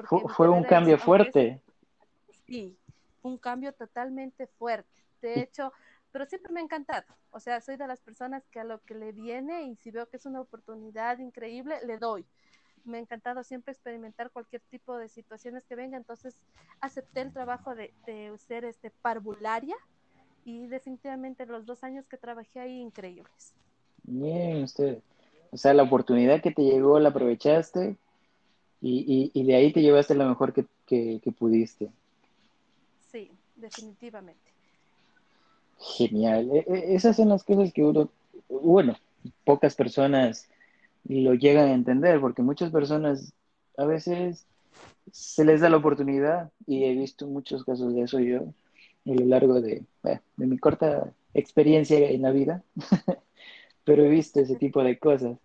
Fue, 0.05 0.51
un 0.51 0.65
cambio 0.65 0.99
fuerte. 0.99 1.63
sí, 2.47 2.77
un 3.23 3.39
cambio 3.39 3.73
totalmente 3.73 4.47
fuerte. 4.47 5.03
De 5.23 5.41
hecho, 5.41 5.73
pero 6.13 6.27
siempre 6.27 6.53
me 6.53 6.61
ha 6.61 6.65
encantado. 6.65 7.07
O 7.31 7.41
sea, 7.41 7.63
soy 7.63 7.79
de 7.79 7.87
las 7.87 8.03
personas 8.03 8.47
que 8.51 8.61
a 8.61 8.65
lo 8.65 8.83
que 8.83 8.95
le 8.95 9.13
viene 9.13 9.63
y 9.63 9.77
si 9.77 9.91
veo 9.91 10.11
que 10.11 10.19
es 10.19 10.27
una 10.27 10.43
oportunidad 10.43 11.21
increíble, 11.21 11.79
le 11.87 11.97
doy. 11.97 12.27
Me 12.87 12.99
ha 12.99 13.01
encantado 13.01 13.43
siempre 13.43 13.73
experimentar 13.73 14.31
cualquier 14.31 14.63
tipo 14.71 14.97
de 14.97 15.09
situaciones 15.09 15.65
que 15.65 15.75
venga. 15.75 15.97
Entonces, 15.97 16.37
acepté 16.81 17.21
el 17.21 17.33
trabajo 17.33 17.75
de, 17.75 17.93
de 18.07 18.37
ser 18.39 18.65
este 18.65 18.91
parvularia 18.91 19.77
y 20.45 20.67
definitivamente 20.69 21.45
los 21.47 21.67
dos 21.67 21.83
años 21.83 22.07
que 22.07 22.17
trabajé 22.17 22.61
ahí, 22.61 22.81
increíbles. 22.81 23.55
Bien, 24.05 24.63
usted. 24.63 25.01
O 25.51 25.57
sea, 25.57 25.75
la 25.75 25.83
oportunidad 25.83 26.41
que 26.41 26.53
te 26.53 26.63
llegó 26.63 26.99
la 27.01 27.09
aprovechaste 27.09 27.97
y, 28.81 29.31
y, 29.35 29.45
de 29.45 29.55
ahí 29.57 29.73
te 29.73 29.83
llevaste 29.83 30.15
lo 30.15 30.29
mejor 30.29 30.53
que, 30.53 30.67
que, 30.87 31.21
que 31.23 31.33
pudiste 31.33 31.91
definitivamente. 33.57 34.53
Genial. 35.79 36.51
E, 36.53 36.65
e, 36.67 36.95
esas 36.95 37.17
son 37.17 37.31
las 37.31 37.45
cosas 37.45 37.73
que 37.73 37.83
uno, 37.83 38.11
bueno, 38.49 38.97
pocas 39.45 39.75
personas 39.75 40.49
lo 41.09 41.35
llegan 41.35 41.69
a 41.69 41.75
entender, 41.75 42.21
porque 42.21 42.43
muchas 42.43 42.71
personas 42.71 43.33
a 43.77 43.85
veces 43.85 44.47
se 45.13 45.45
les 45.45 45.61
da 45.61 45.69
la 45.69 45.77
oportunidad 45.77 46.51
y 46.67 46.85
he 46.85 46.95
visto 46.95 47.27
muchos 47.27 47.65
casos 47.65 47.95
de 47.95 48.03
eso 48.03 48.19
yo 48.19 48.41
a 48.41 49.15
lo 49.15 49.25
largo 49.27 49.61
de, 49.61 49.85
de 50.03 50.47
mi 50.47 50.59
corta 50.59 51.13
experiencia 51.35 52.11
en 52.11 52.23
la 52.23 52.33
vida, 52.33 52.63
pero 53.85 54.05
he 54.05 54.09
visto 54.09 54.41
ese 54.41 54.57
tipo 54.57 54.83
de 54.83 54.99
cosas, 54.99 55.39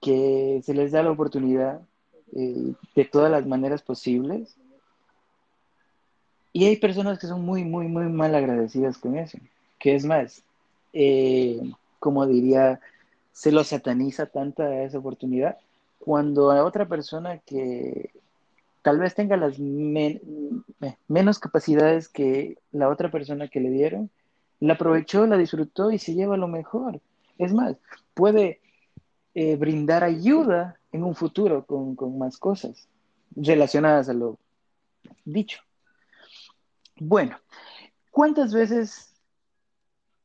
que 0.00 0.60
se 0.62 0.74
les 0.74 0.92
da 0.92 1.02
la 1.02 1.10
oportunidad 1.10 1.80
eh, 2.34 2.72
de 2.94 3.04
todas 3.04 3.30
las 3.30 3.46
maneras 3.46 3.82
posibles 3.82 4.56
y 6.56 6.66
hay 6.66 6.76
personas 6.76 7.18
que 7.18 7.26
son 7.26 7.44
muy, 7.44 7.64
muy, 7.64 7.88
muy 7.88 8.04
mal 8.04 8.32
agradecidas 8.32 8.96
con 8.96 9.18
eso. 9.18 9.38
Que 9.78 9.96
es 9.96 10.04
más, 10.04 10.44
eh, 10.92 11.60
como 11.98 12.24
diría, 12.26 12.80
se 13.34 13.52
lo 13.52 13.64
sataniza 13.64 14.26
tanta 14.26 14.82
esa 14.84 14.98
oportunidad 14.98 15.58
cuando 15.98 16.52
a 16.52 16.64
otra 16.64 16.86
persona 16.86 17.38
que 17.38 18.10
tal 18.82 18.98
vez 18.98 19.14
tenga 19.14 19.36
las 19.36 19.58
menos 19.58 21.38
capacidades 21.40 22.08
que 22.08 22.58
la 22.70 22.88
otra 22.88 23.10
persona 23.10 23.48
que 23.48 23.60
le 23.60 23.70
dieron, 23.70 24.10
la 24.60 24.74
aprovechó, 24.74 25.26
la 25.26 25.36
disfrutó 25.36 25.90
y 25.90 25.98
se 25.98 26.14
lleva 26.14 26.36
lo 26.36 26.46
mejor. 26.46 27.00
Es 27.38 27.52
más, 27.52 27.76
puede 28.14 28.60
eh, 29.34 29.56
brindar 29.56 30.04
ayuda 30.04 30.78
en 30.92 31.02
un 31.02 31.14
futuro 31.14 31.66
con, 31.66 31.96
con 31.96 32.16
más 32.18 32.38
cosas 32.38 32.88
relacionadas 33.34 34.08
a 34.08 34.12
lo 34.12 34.38
dicho. 35.24 35.60
Bueno, 37.00 37.36
¿cuántas 38.10 38.54
veces, 38.54 39.12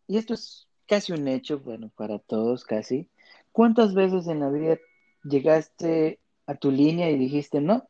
y 0.07 0.17
esto 0.17 0.35
es 0.35 0.68
casi 0.89 1.13
un 1.13 1.27
hecho, 1.27 1.59
bueno, 1.59 1.91
para 1.95 2.17
todos 2.17 2.65
casi, 2.65 3.07
¿cuántas 3.51 3.93
veces 3.93 4.27
en 4.27 4.39
la 4.39 4.49
vida 4.49 4.79
llegaste 5.23 6.19
a 6.47 6.55
tu 6.55 6.71
línea 6.71 7.11
y 7.11 7.17
dijiste, 7.17 7.61
no, 7.61 7.87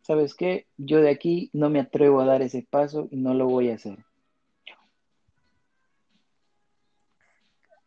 sabes 0.00 0.34
qué, 0.34 0.68
yo 0.76 1.00
de 1.00 1.10
aquí 1.10 1.50
no 1.52 1.70
me 1.70 1.80
atrevo 1.80 2.20
a 2.20 2.24
dar 2.24 2.42
ese 2.42 2.62
paso 2.62 3.08
y 3.10 3.16
no 3.16 3.34
lo 3.34 3.48
voy 3.48 3.70
a 3.70 3.74
hacer? 3.74 3.98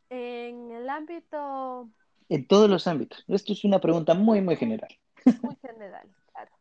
En 0.10 0.72
el 0.72 0.90
ámbito... 0.90 1.90
En 2.28 2.46
todos 2.46 2.70
los 2.70 2.86
ámbitos. 2.86 3.24
Esto 3.30 3.54
es 3.54 3.64
una 3.64 3.80
pregunta 3.80 4.14
muy, 4.14 4.42
muy 4.42 4.58
general. 4.58 4.94
Muy 5.42 5.56
general, 5.62 6.08
claro. 6.34 6.52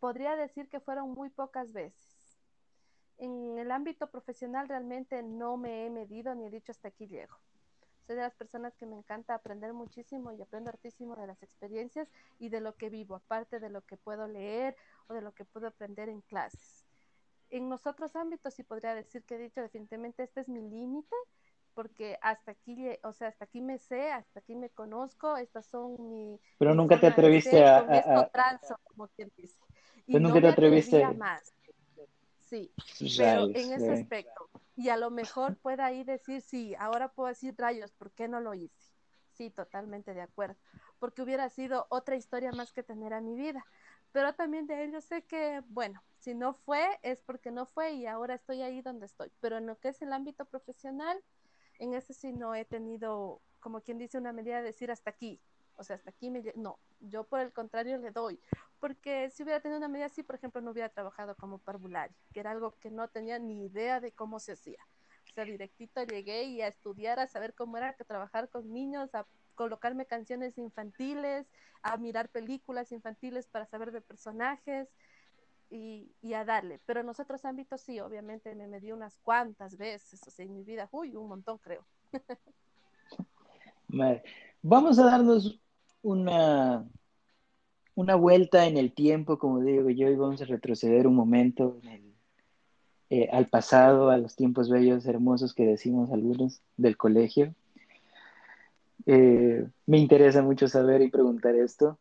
Podría 0.00 0.36
decir 0.36 0.68
que 0.70 0.80
fueron 0.80 1.12
muy 1.12 1.28
pocas 1.28 1.72
veces 1.72 2.15
en 3.18 3.58
el 3.58 3.70
ámbito 3.70 4.08
profesional 4.08 4.68
realmente 4.68 5.22
no 5.22 5.56
me 5.56 5.86
he 5.86 5.90
medido 5.90 6.34
ni 6.34 6.46
he 6.46 6.50
dicho 6.50 6.72
hasta 6.72 6.88
aquí 6.88 7.06
llego. 7.06 7.36
Soy 8.06 8.14
de 8.16 8.22
las 8.22 8.34
personas 8.34 8.76
que 8.76 8.86
me 8.86 8.96
encanta 8.96 9.34
aprender 9.34 9.72
muchísimo 9.72 10.32
y 10.32 10.40
aprendo 10.40 10.70
hartísimo 10.70 11.16
de 11.16 11.26
las 11.26 11.42
experiencias 11.42 12.08
y 12.38 12.50
de 12.50 12.60
lo 12.60 12.76
que 12.76 12.88
vivo, 12.88 13.16
aparte 13.16 13.58
de 13.58 13.68
lo 13.68 13.82
que 13.82 13.96
puedo 13.96 14.28
leer 14.28 14.76
o 15.08 15.14
de 15.14 15.22
lo 15.22 15.32
que 15.32 15.44
puedo 15.44 15.66
aprender 15.66 16.08
en 16.08 16.20
clases. 16.20 16.84
En 17.50 17.68
los 17.68 17.86
otros 17.86 18.14
ámbitos 18.14 18.54
sí 18.54 18.62
podría 18.62 18.94
decir 18.94 19.24
que 19.24 19.34
he 19.34 19.38
dicho 19.38 19.60
definitivamente 19.60 20.22
este 20.22 20.40
es 20.40 20.48
mi 20.48 20.60
límite, 20.60 21.16
porque 21.74 22.16
hasta 22.22 22.52
aquí, 22.52 22.88
o 23.02 23.12
sea, 23.12 23.28
hasta 23.28 23.44
aquí 23.44 23.60
me 23.60 23.78
sé, 23.78 24.10
hasta 24.10 24.40
aquí 24.40 24.54
me 24.54 24.70
conozco, 24.70 25.36
estas 25.36 25.66
son 25.66 26.08
mi... 26.08 26.40
Pero 26.58 26.74
nunca 26.74 26.98
te 26.98 27.08
atreviste 27.08 27.64
a, 27.64 27.78
a, 27.78 28.60
como 28.84 29.08
quien 29.08 29.32
dice. 29.36 29.58
Y 30.06 30.18
nunca 30.18 30.40
te 30.40 30.48
atreviste 30.48 31.06
más. 31.08 31.55
Sí, 32.46 32.72
pero 33.18 33.46
en 33.46 33.72
ese 33.72 33.92
aspecto. 33.92 34.48
Y 34.76 34.90
a 34.90 34.96
lo 34.96 35.10
mejor 35.10 35.56
pueda 35.56 35.86
ahí 35.86 36.04
decir, 36.04 36.40
sí, 36.42 36.74
ahora 36.76 37.08
puedo 37.08 37.28
decir 37.28 37.54
rayos, 37.58 37.92
¿por 37.92 38.12
qué 38.12 38.28
no 38.28 38.40
lo 38.40 38.54
hice? 38.54 38.92
Sí, 39.32 39.50
totalmente 39.50 40.14
de 40.14 40.22
acuerdo. 40.22 40.56
Porque 40.98 41.22
hubiera 41.22 41.48
sido 41.50 41.86
otra 41.90 42.14
historia 42.14 42.52
más 42.52 42.72
que 42.72 42.82
tener 42.82 43.12
a 43.14 43.20
mi 43.20 43.34
vida. 43.34 43.66
Pero 44.12 44.34
también 44.34 44.66
de 44.66 44.84
ello 44.84 45.00
sé 45.00 45.24
que, 45.24 45.62
bueno, 45.68 46.02
si 46.20 46.34
no 46.34 46.54
fue, 46.54 46.86
es 47.02 47.20
porque 47.22 47.50
no 47.50 47.66
fue 47.66 47.92
y 47.94 48.06
ahora 48.06 48.34
estoy 48.34 48.62
ahí 48.62 48.80
donde 48.80 49.06
estoy. 49.06 49.30
Pero 49.40 49.58
en 49.58 49.66
lo 49.66 49.78
que 49.78 49.88
es 49.88 50.00
el 50.00 50.12
ámbito 50.12 50.44
profesional, 50.44 51.22
en 51.78 51.94
ese 51.94 52.14
sí 52.14 52.32
no 52.32 52.54
he 52.54 52.64
tenido, 52.64 53.42
como 53.60 53.80
quien 53.80 53.98
dice, 53.98 54.18
una 54.18 54.32
medida 54.32 54.58
de 54.58 54.62
decir 54.62 54.90
hasta 54.90 55.10
aquí. 55.10 55.40
O 55.76 55.84
sea, 55.84 55.96
hasta 55.96 56.10
aquí 56.10 56.30
me... 56.30 56.42
No, 56.54 56.78
yo 57.00 57.24
por 57.24 57.40
el 57.40 57.52
contrario 57.52 57.98
le 57.98 58.10
doy 58.10 58.40
porque 58.80 59.30
si 59.30 59.42
hubiera 59.42 59.60
tenido 59.60 59.78
una 59.78 59.88
medida 59.88 60.06
así, 60.06 60.22
por 60.22 60.36
ejemplo, 60.36 60.60
no 60.60 60.70
hubiera 60.70 60.88
trabajado 60.88 61.34
como 61.36 61.58
parvulario, 61.58 62.16
que 62.32 62.40
era 62.40 62.50
algo 62.50 62.72
que 62.80 62.90
no 62.90 63.08
tenía 63.08 63.38
ni 63.38 63.64
idea 63.64 64.00
de 64.00 64.12
cómo 64.12 64.38
se 64.38 64.52
hacía. 64.52 64.86
O 65.28 65.32
sea, 65.32 65.44
directito 65.44 66.02
llegué 66.04 66.44
y 66.44 66.62
a 66.62 66.68
estudiar, 66.68 67.18
a 67.18 67.26
saber 67.26 67.54
cómo 67.54 67.76
era 67.76 67.94
que 67.94 68.04
trabajar 68.04 68.48
con 68.48 68.72
niños, 68.72 69.14
a 69.14 69.26
colocarme 69.54 70.06
canciones 70.06 70.56
infantiles, 70.58 71.46
a 71.82 71.96
mirar 71.96 72.28
películas 72.28 72.92
infantiles 72.92 73.46
para 73.46 73.66
saber 73.66 73.90
de 73.92 74.00
personajes 74.00 74.88
y, 75.70 76.12
a 76.34 76.44
darle. 76.44 76.80
Pero 76.86 77.00
en 77.00 77.06
los 77.06 77.18
otros 77.18 77.44
ámbitos 77.44 77.80
sí, 77.80 77.98
obviamente 78.00 78.54
me 78.54 78.68
medí 78.68 78.92
unas 78.92 79.18
cuantas 79.18 79.76
veces, 79.76 80.20
o 80.26 80.30
sea, 80.30 80.44
en 80.44 80.54
mi 80.54 80.62
vida, 80.62 80.88
uy, 80.92 81.16
un 81.16 81.28
montón 81.28 81.58
creo. 81.58 81.84
Vamos 84.62 84.98
a 84.98 85.04
darnos 85.04 85.60
una 86.02 86.86
una 87.96 88.14
vuelta 88.14 88.66
en 88.66 88.76
el 88.76 88.92
tiempo, 88.92 89.38
como 89.38 89.60
digo 89.60 89.90
yo, 89.90 90.08
y 90.08 90.14
vamos 90.14 90.40
a 90.40 90.44
retroceder 90.44 91.08
un 91.08 91.16
momento 91.16 91.80
eh, 93.10 93.28
al 93.32 93.48
pasado, 93.48 94.10
a 94.10 94.18
los 94.18 94.36
tiempos 94.36 94.70
bellos, 94.70 95.06
hermosos 95.06 95.52
que 95.52 95.66
decimos 95.66 96.12
algunos 96.12 96.62
del 96.76 96.96
colegio. 96.96 97.52
Eh, 99.06 99.66
me 99.86 99.98
interesa 99.98 100.42
mucho 100.42 100.68
saber 100.68 101.02
y 101.02 101.10
preguntar 101.10 101.56
esto. 101.56 101.98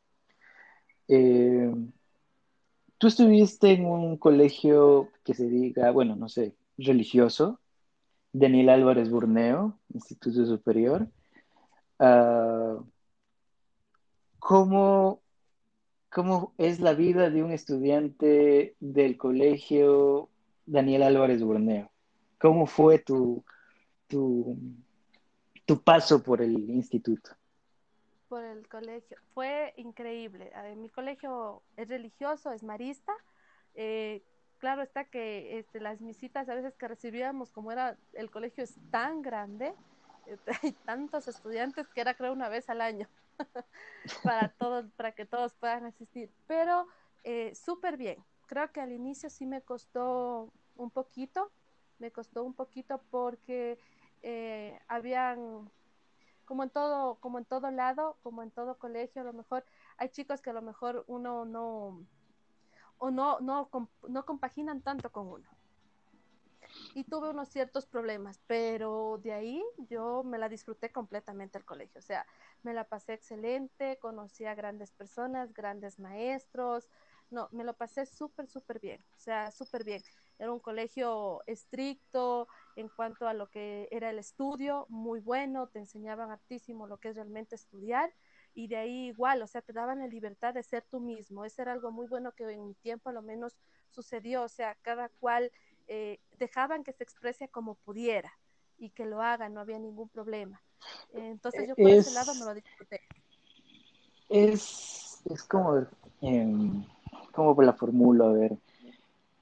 Eh, 1.08 1.72
Tú 2.98 3.08
estuviste 3.08 3.72
en 3.72 3.86
un 3.86 4.18
colegio 4.18 5.12
que 5.24 5.34
se 5.34 5.48
diga, 5.48 5.92
bueno, 5.92 6.16
no 6.16 6.30
sé, 6.30 6.56
religioso, 6.78 7.60
Daniel 8.32 8.70
Álvarez 8.70 9.10
Burneo, 9.10 9.78
Instituto 9.94 10.46
Superior. 10.46 11.08
Uh, 12.00 12.84
¿Cómo 14.40 15.22
¿cómo 16.16 16.54
es 16.58 16.80
la 16.80 16.94
vida 16.94 17.30
de 17.30 17.44
un 17.44 17.52
estudiante 17.52 18.78
del 18.80 19.18
colegio 19.18 20.30
Daniel 20.66 21.04
Álvarez 21.04 21.44
Borneo? 21.44 21.92
¿Cómo 22.40 22.68
fue 22.68 23.00
tu, 23.00 23.44
tu, 24.08 24.58
tu 25.66 25.82
paso 25.82 26.24
por 26.24 26.42
el 26.42 26.70
instituto? 26.70 27.32
Por 28.30 28.46
el 28.46 28.66
colegio. 28.70 29.18
Fue 29.34 29.74
increíble. 29.76 30.54
Mi 30.78 30.88
colegio 30.88 31.62
es 31.76 31.90
religioso, 31.90 32.54
es 32.54 32.64
marista. 32.64 33.12
Eh, 33.74 34.24
claro 34.60 34.84
está 34.84 35.04
que 35.04 35.60
este, 35.60 35.82
las 35.82 36.02
visitas 36.02 36.48
a 36.48 36.56
veces 36.56 36.78
que 36.78 36.88
recibíamos, 36.88 37.52
como 37.52 37.74
era 37.74 37.98
el 38.14 38.32
colegio 38.32 38.64
es 38.64 38.80
tan 38.90 39.22
grande, 39.22 39.74
hay 40.64 40.72
tantos 40.86 41.28
estudiantes 41.28 41.90
que 41.90 42.00
era 42.00 42.14
creo 42.14 42.32
una 42.32 42.48
vez 42.48 42.70
al 42.70 42.80
año 42.80 43.10
para 44.24 44.50
todos, 44.50 44.92
para 44.92 45.14
que 45.14 45.26
todos 45.26 45.54
puedan 45.56 45.86
asistir. 45.86 46.32
Pero 46.48 46.88
eh, 47.24 47.54
súper 47.56 47.98
bien. 47.98 48.24
Creo 48.48 48.72
que 48.72 48.82
al 48.82 48.92
inicio 48.92 49.30
sí 49.30 49.46
me 49.46 49.62
costó 49.62 50.52
un 50.76 50.92
poquito, 50.92 51.52
me 52.00 52.12
costó 52.12 52.44
un 52.44 52.54
poquito 52.54 53.02
porque 53.10 53.80
eh, 54.22 54.80
habían 54.88 55.72
como 56.46 56.64
en 56.64 56.70
todo, 56.70 57.16
como 57.16 57.40
en 57.40 57.46
todo 57.46 57.72
lado, 57.72 58.18
como 58.22 58.44
en 58.44 58.52
todo 58.52 58.78
colegio, 58.78 59.22
a 59.22 59.26
lo 59.26 59.34
mejor 59.34 59.66
hay 59.98 60.10
chicos 60.10 60.42
que 60.42 60.52
a 60.52 60.54
lo 60.54 60.62
mejor 60.62 61.04
uno 61.08 61.46
no 61.46 62.06
o 62.98 63.12
no, 63.12 63.40
no, 63.42 63.70
no 64.08 64.26
compaginan 64.26 64.82
tanto 64.82 65.12
con 65.12 65.28
uno 65.28 65.55
y 66.96 67.04
tuve 67.04 67.30
unos 67.30 67.50
ciertos 67.50 67.86
problemas, 67.86 68.40
pero 68.48 69.20
de 69.22 69.34
ahí 69.34 69.62
yo 69.90 70.24
me 70.24 70.38
la 70.38 70.48
disfruté 70.48 70.94
completamente 70.94 71.58
el 71.58 71.66
colegio, 71.66 72.00
o 72.00 72.02
sea, 72.02 72.26
me 72.64 72.74
la 72.74 72.86
pasé 72.86 73.14
excelente, 73.14 74.00
conocí 74.00 74.46
a 74.46 74.56
grandes 74.56 74.92
personas, 74.92 75.54
grandes 75.54 76.00
maestros, 76.00 76.88
no, 77.30 77.50
me 77.52 77.66
lo 77.66 77.74
pasé 77.74 78.06
súper, 78.06 78.48
súper 78.48 78.80
bien, 78.80 79.04
o 79.14 79.20
sea, 79.20 79.52
súper 79.52 79.84
bien. 79.84 80.02
Era 80.40 80.52
un 80.52 80.60
colegio 80.60 81.42
estricto 81.48 82.48
en 82.78 82.88
cuanto 82.88 83.28
a 83.28 83.34
lo 83.34 83.50
que 83.50 83.90
era 83.92 84.10
el 84.10 84.20
estudio, 84.20 84.86
muy 84.88 85.20
bueno, 85.20 85.68
te 85.68 85.80
enseñaban 85.80 86.32
hartísimo 86.32 86.88
lo 86.88 86.98
que 86.98 87.10
es 87.10 87.16
realmente 87.16 87.56
estudiar 87.56 88.14
y 88.54 88.68
de 88.68 88.78
ahí 88.78 89.08
igual, 89.08 89.42
o 89.42 89.48
sea, 89.48 89.62
te 89.62 89.74
daban 89.74 90.00
la 90.00 90.08
libertad 90.08 90.54
de 90.54 90.64
ser 90.64 90.86
tú 90.90 91.02
mismo. 91.02 91.44
Eso 91.44 91.62
era 91.62 91.74
algo 91.74 91.92
muy 91.92 92.08
bueno 92.08 92.32
que 92.32 92.46
en 92.50 92.68
mi 92.68 92.74
tiempo 92.76 93.10
a 93.10 93.14
lo 93.14 93.22
menos 93.22 93.58
sucedió, 93.90 94.44
o 94.44 94.50
sea, 94.50 94.76
cada 94.82 95.10
cual 95.10 95.52
eh, 95.88 96.20
dejaban 96.40 96.84
que 96.84 96.94
se 96.94 97.04
exprese 97.04 97.48
como 97.48 97.76
pudiera 97.76 98.32
y 98.78 98.90
que 98.90 99.06
lo 99.06 99.22
haga, 99.22 99.50
no 99.50 99.60
había 99.60 99.80
ningún 99.80 100.10
problema. 100.10 100.62
entonces 101.14 101.68
yo 101.68 101.76
por 101.76 101.90
ese 101.90 102.12
lado 102.12 102.34
me 102.36 102.46
lo 102.46 102.54
disfruté. 102.54 103.02
Es, 104.30 105.22
es 105.30 105.44
como, 105.44 105.86
eh, 106.22 106.84
como 107.32 107.62
la 107.62 107.74
fórmula, 107.74 108.26
a 108.26 108.34
ver. 108.34 108.58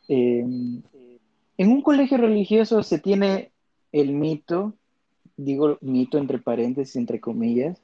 Em, 0.08 0.82
en 1.58 1.70
un 1.70 1.82
colegio 1.82 2.18
religioso 2.18 2.84
se 2.84 3.00
tiene 3.00 3.52
el 3.92 4.12
mito, 4.12 4.74
digo 5.38 5.78
mito 5.82 6.18
entre 6.18 6.40
paréntesis, 6.40 6.96
entre 6.96 7.20
comillas, 7.20 7.82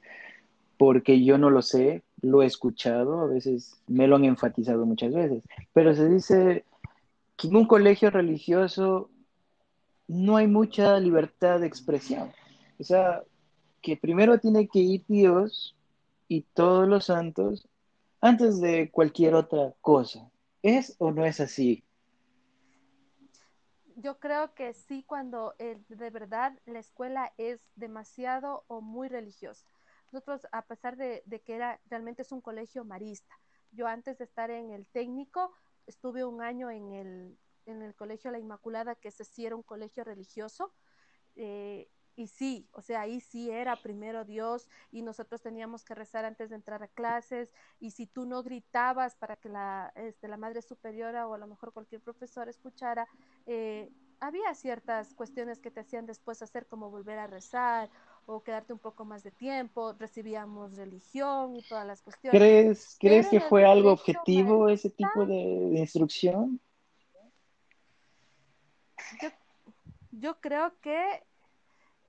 porque 0.76 1.24
yo 1.24 1.38
no 1.38 1.50
lo 1.50 1.62
sé, 1.62 2.02
lo 2.20 2.42
he 2.42 2.46
escuchado, 2.46 3.20
a 3.20 3.26
veces 3.26 3.80
me 3.86 4.06
lo 4.06 4.16
han 4.16 4.24
enfatizado 4.24 4.84
muchas 4.86 5.14
veces, 5.14 5.42
pero 5.72 5.94
se 5.94 6.08
dice 6.08 6.64
que 7.40 7.48
en 7.48 7.56
un 7.56 7.66
colegio 7.66 8.10
religioso 8.10 9.10
no 10.06 10.36
hay 10.36 10.46
mucha 10.46 10.98
libertad 11.00 11.60
de 11.60 11.66
expresión. 11.66 12.32
O 12.78 12.84
sea, 12.84 13.22
que 13.80 13.96
primero 13.96 14.38
tiene 14.38 14.68
que 14.68 14.80
ir 14.80 15.04
Dios 15.08 15.74
y 16.28 16.42
todos 16.42 16.86
los 16.86 17.06
santos 17.06 17.66
antes 18.20 18.60
de 18.60 18.90
cualquier 18.90 19.34
otra 19.34 19.72
cosa. 19.80 20.30
¿Es 20.62 20.96
o 20.98 21.12
no 21.12 21.24
es 21.24 21.40
así? 21.40 21.82
Yo 23.96 24.18
creo 24.18 24.54
que 24.54 24.74
sí 24.74 25.02
cuando 25.06 25.54
de 25.58 26.10
verdad 26.10 26.58
la 26.66 26.78
escuela 26.78 27.32
es 27.38 27.62
demasiado 27.74 28.64
o 28.66 28.82
muy 28.82 29.08
religiosa. 29.08 29.66
Nosotros, 30.12 30.46
a 30.52 30.62
pesar 30.62 30.96
de, 30.96 31.22
de 31.24 31.40
que 31.40 31.54
era 31.54 31.80
realmente 31.88 32.22
es 32.22 32.32
un 32.32 32.40
colegio 32.40 32.84
marista, 32.84 33.34
yo 33.72 33.86
antes 33.86 34.18
de 34.18 34.24
estar 34.24 34.50
en 34.50 34.72
el 34.72 34.86
técnico, 34.86 35.54
estuve 35.90 36.24
un 36.24 36.40
año 36.40 36.70
en 36.70 36.92
el, 36.92 37.38
en 37.66 37.82
el 37.82 37.94
Colegio 37.94 38.30
La 38.30 38.38
Inmaculada, 38.38 38.94
que 38.94 39.08
ese 39.08 39.24
sí 39.24 39.44
era 39.44 39.56
un 39.56 39.62
colegio 39.62 40.04
religioso. 40.04 40.72
Eh, 41.36 41.90
y 42.16 42.26
sí, 42.26 42.68
o 42.72 42.82
sea, 42.82 43.02
ahí 43.02 43.20
sí 43.20 43.50
era 43.50 43.76
primero 43.76 44.24
Dios 44.24 44.68
y 44.90 45.02
nosotros 45.02 45.40
teníamos 45.40 45.84
que 45.84 45.94
rezar 45.94 46.24
antes 46.24 46.50
de 46.50 46.56
entrar 46.56 46.82
a 46.82 46.88
clases 46.88 47.54
y 47.78 47.92
si 47.92 48.06
tú 48.06 48.26
no 48.26 48.42
gritabas 48.42 49.16
para 49.16 49.36
que 49.36 49.48
la, 49.48 49.92
este, 49.94 50.28
la 50.28 50.36
madre 50.36 50.60
superiora 50.60 51.26
o 51.26 51.34
a 51.34 51.38
lo 51.38 51.46
mejor 51.46 51.72
cualquier 51.72 52.02
profesor 52.02 52.48
escuchara, 52.48 53.08
eh, 53.46 53.90
había 54.18 54.54
ciertas 54.54 55.14
cuestiones 55.14 55.60
que 55.60 55.70
te 55.70 55.80
hacían 55.80 56.04
después 56.04 56.42
hacer 56.42 56.66
como 56.66 56.90
volver 56.90 57.18
a 57.18 57.26
rezar 57.26 57.90
o 58.30 58.42
quedarte 58.42 58.72
un 58.72 58.78
poco 58.78 59.04
más 59.04 59.24
de 59.24 59.32
tiempo, 59.32 59.92
recibíamos 59.94 60.76
religión 60.76 61.56
y 61.56 61.62
todas 61.62 61.86
las 61.86 62.00
cuestiones. 62.00 62.38
¿Crees, 62.38 62.96
¿crees 63.00 63.28
que 63.28 63.40
fue 63.40 63.64
algo 63.64 63.90
objetivo 63.90 64.68
ese 64.68 64.90
tipo 64.90 65.26
de, 65.26 65.34
de 65.34 65.78
instrucción? 65.78 66.60
yo, 70.12 70.40
creo 70.40 70.78
que 70.80 71.24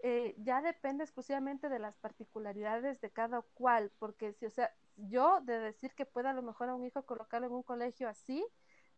eh, 0.03 0.35
ya 0.37 0.61
depende 0.61 1.03
exclusivamente 1.03 1.69
de 1.69 1.79
las 1.79 1.97
particularidades 1.97 3.01
de 3.01 3.09
cada 3.09 3.41
cual, 3.55 3.91
porque 3.97 4.33
si, 4.33 4.45
o 4.45 4.51
sea, 4.51 4.69
yo 4.97 5.41
de 5.41 5.57
decir 5.59 5.91
que 5.95 6.05
pueda 6.05 6.29
a 6.29 6.33
lo 6.33 6.43
mejor 6.43 6.69
a 6.69 6.75
un 6.75 6.85
hijo 6.85 7.03
colocarlo 7.03 7.47
en 7.47 7.53
un 7.53 7.63
colegio 7.63 8.07
así, 8.07 8.45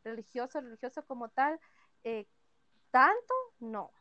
religioso, 0.03 0.59
religioso 0.59 1.05
como 1.05 1.29
tal, 1.29 1.57
eh, 2.03 2.27
tanto, 2.91 3.33
no 3.59 3.91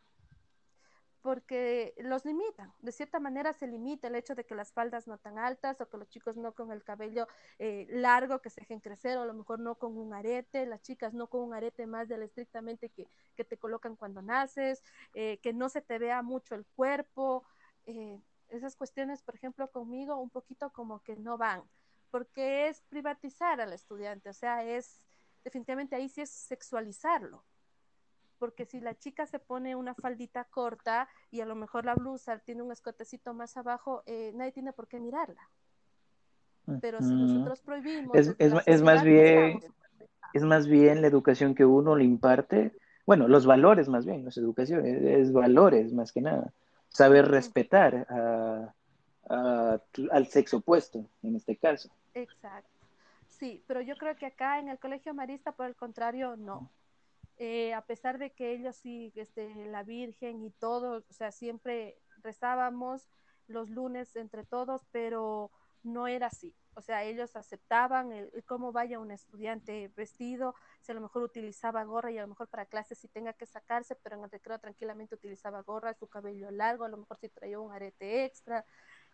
porque 1.22 1.94
los 1.98 2.24
limitan. 2.24 2.72
De 2.80 2.92
cierta 2.92 3.20
manera 3.20 3.52
se 3.52 3.68
limita 3.68 4.08
el 4.08 4.16
hecho 4.16 4.34
de 4.34 4.44
que 4.44 4.56
las 4.56 4.72
faldas 4.72 5.06
no 5.06 5.18
tan 5.18 5.38
altas 5.38 5.80
o 5.80 5.88
que 5.88 5.96
los 5.96 6.08
chicos 6.08 6.36
no 6.36 6.52
con 6.52 6.72
el 6.72 6.82
cabello 6.82 7.28
eh, 7.58 7.86
largo 7.88 8.40
que 8.40 8.50
se 8.50 8.60
dejen 8.60 8.80
crecer 8.80 9.16
o 9.16 9.22
a 9.22 9.26
lo 9.26 9.32
mejor 9.32 9.60
no 9.60 9.76
con 9.76 9.96
un 9.96 10.12
arete, 10.12 10.66
las 10.66 10.82
chicas 10.82 11.14
no 11.14 11.28
con 11.28 11.42
un 11.42 11.54
arete 11.54 11.86
más 11.86 12.08
del 12.08 12.22
estrictamente 12.22 12.90
que, 12.90 13.06
que 13.36 13.44
te 13.44 13.56
colocan 13.56 13.94
cuando 13.96 14.20
naces, 14.20 14.82
eh, 15.14 15.38
que 15.38 15.52
no 15.52 15.68
se 15.68 15.80
te 15.80 15.98
vea 15.98 16.22
mucho 16.22 16.56
el 16.56 16.66
cuerpo. 16.74 17.44
Eh, 17.86 18.20
esas 18.48 18.76
cuestiones, 18.76 19.22
por 19.22 19.36
ejemplo, 19.36 19.70
conmigo 19.70 20.16
un 20.16 20.28
poquito 20.28 20.70
como 20.70 21.00
que 21.02 21.16
no 21.16 21.38
van, 21.38 21.62
porque 22.10 22.68
es 22.68 22.82
privatizar 22.82 23.60
al 23.60 23.72
estudiante, 23.72 24.28
o 24.28 24.34
sea, 24.34 24.64
es 24.64 25.00
definitivamente 25.44 25.96
ahí 25.96 26.08
sí 26.08 26.20
es 26.20 26.30
sexualizarlo 26.30 27.44
porque 28.42 28.66
si 28.66 28.80
la 28.80 28.98
chica 28.98 29.24
se 29.24 29.38
pone 29.38 29.76
una 29.76 29.94
faldita 29.94 30.42
corta 30.42 31.08
y 31.30 31.42
a 31.42 31.46
lo 31.46 31.54
mejor 31.54 31.84
la 31.84 31.94
blusa 31.94 32.40
tiene 32.40 32.60
un 32.60 32.72
escotecito 32.72 33.32
más 33.34 33.56
abajo, 33.56 34.02
eh, 34.04 34.32
nadie 34.34 34.50
tiene 34.50 34.72
por 34.72 34.88
qué 34.88 34.98
mirarla. 34.98 35.48
Pero 36.80 37.00
si 37.00 37.14
nosotros 37.14 37.60
prohibimos... 37.60 38.16
Es, 38.16 38.34
es, 38.66 38.82
más 38.82 39.04
bien, 39.04 39.60
es 40.34 40.42
más 40.42 40.66
bien 40.66 41.02
la 41.02 41.06
educación 41.06 41.54
que 41.54 41.64
uno 41.64 41.94
le 41.94 42.02
imparte, 42.02 42.72
bueno, 43.06 43.28
los 43.28 43.46
valores 43.46 43.88
más 43.88 44.04
bien, 44.04 44.24
no 44.24 44.30
es 44.30 44.36
educación, 44.36 44.84
es, 44.86 45.32
valores 45.32 45.92
más 45.92 46.10
que 46.10 46.22
nada. 46.22 46.52
Saber 46.88 47.28
respetar 47.28 48.08
al 49.28 50.26
sexo 50.26 50.56
opuesto, 50.56 51.06
en 51.22 51.36
este 51.36 51.54
caso. 51.54 51.90
Exacto. 52.12 52.68
Sí, 53.28 53.62
pero 53.68 53.80
yo 53.82 53.94
creo 53.94 54.16
que 54.16 54.26
acá 54.26 54.58
en 54.58 54.68
el 54.68 54.80
colegio 54.80 55.14
marista, 55.14 55.52
por 55.52 55.66
el 55.66 55.76
contrario, 55.76 56.34
no. 56.36 56.68
Eh, 57.44 57.74
a 57.74 57.84
pesar 57.84 58.18
de 58.18 58.30
que 58.30 58.52
ellos 58.52 58.76
sí, 58.76 59.12
este, 59.16 59.52
la 59.66 59.82
Virgen 59.82 60.44
y 60.44 60.52
todo, 60.52 60.98
o 60.98 61.12
sea, 61.12 61.32
siempre 61.32 61.98
rezábamos 62.22 63.08
los 63.48 63.68
lunes 63.68 64.14
entre 64.14 64.44
todos, 64.44 64.86
pero 64.92 65.50
no 65.82 66.06
era 66.06 66.28
así. 66.28 66.54
O 66.74 66.80
sea, 66.80 67.02
ellos 67.02 67.34
aceptaban 67.34 68.12
el, 68.12 68.30
cómo 68.46 68.70
vaya 68.70 69.00
un 69.00 69.10
estudiante 69.10 69.90
vestido, 69.96 70.54
si 70.82 70.92
a 70.92 70.94
lo 70.94 71.00
mejor 71.00 71.24
utilizaba 71.24 71.82
gorra 71.82 72.12
y 72.12 72.18
a 72.18 72.22
lo 72.22 72.28
mejor 72.28 72.46
para 72.46 72.66
clases 72.66 72.98
sí 72.98 73.08
tenga 73.08 73.32
que 73.32 73.46
sacarse, 73.46 73.96
pero 73.96 74.14
en 74.14 74.22
el 74.22 74.30
recreo 74.30 74.60
tranquilamente 74.60 75.16
utilizaba 75.16 75.62
gorra, 75.62 75.94
su 75.94 76.06
cabello 76.06 76.48
largo, 76.52 76.84
a 76.84 76.90
lo 76.90 76.98
mejor 76.98 77.16
sí 77.18 77.28
traía 77.28 77.58
un 77.58 77.72
arete 77.72 78.24
extra. 78.24 78.64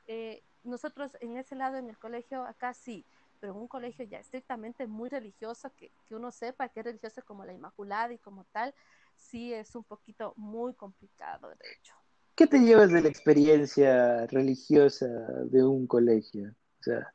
Eh, 0.07 0.45
nosotros 0.65 1.17
en 1.23 1.39
ese 1.39 1.55
lado 1.55 1.79
en 1.79 1.89
el 1.89 1.99
colegio 1.99 2.43
acá 2.45 2.75
sí, 2.75 3.07
pero 3.41 3.53
en 3.53 3.61
un 3.61 3.69
colegio 3.69 4.05
ya 4.05 4.19
estrictamente 4.19 4.87
muy 4.87 5.09
religioso, 5.09 5.73
que, 5.77 5.93
que 6.07 6.15
uno 6.15 6.31
sepa 6.31 6.69
que 6.69 6.81
es 6.81 6.87
religioso 6.87 7.23
como 7.25 7.45
la 7.45 7.53
Inmaculada 7.53 8.13
y 8.13 8.19
como 8.19 8.45
tal, 8.53 8.75
sí 9.17 9.53
es 9.53 9.75
un 9.75 9.85
poquito 9.85 10.35
muy 10.37 10.75
complicado, 10.75 11.49
de 11.49 11.71
hecho. 11.79 11.95
¿Qué 12.35 12.47
te 12.47 12.59
llevas 12.59 12.93
de 12.93 13.01
la 13.01 13.09
experiencia 13.09 14.27
religiosa 14.27 15.07
de 15.07 15.65
un 15.65 15.87
colegio? 15.87 16.55
O 16.81 16.83
sea, 16.83 17.13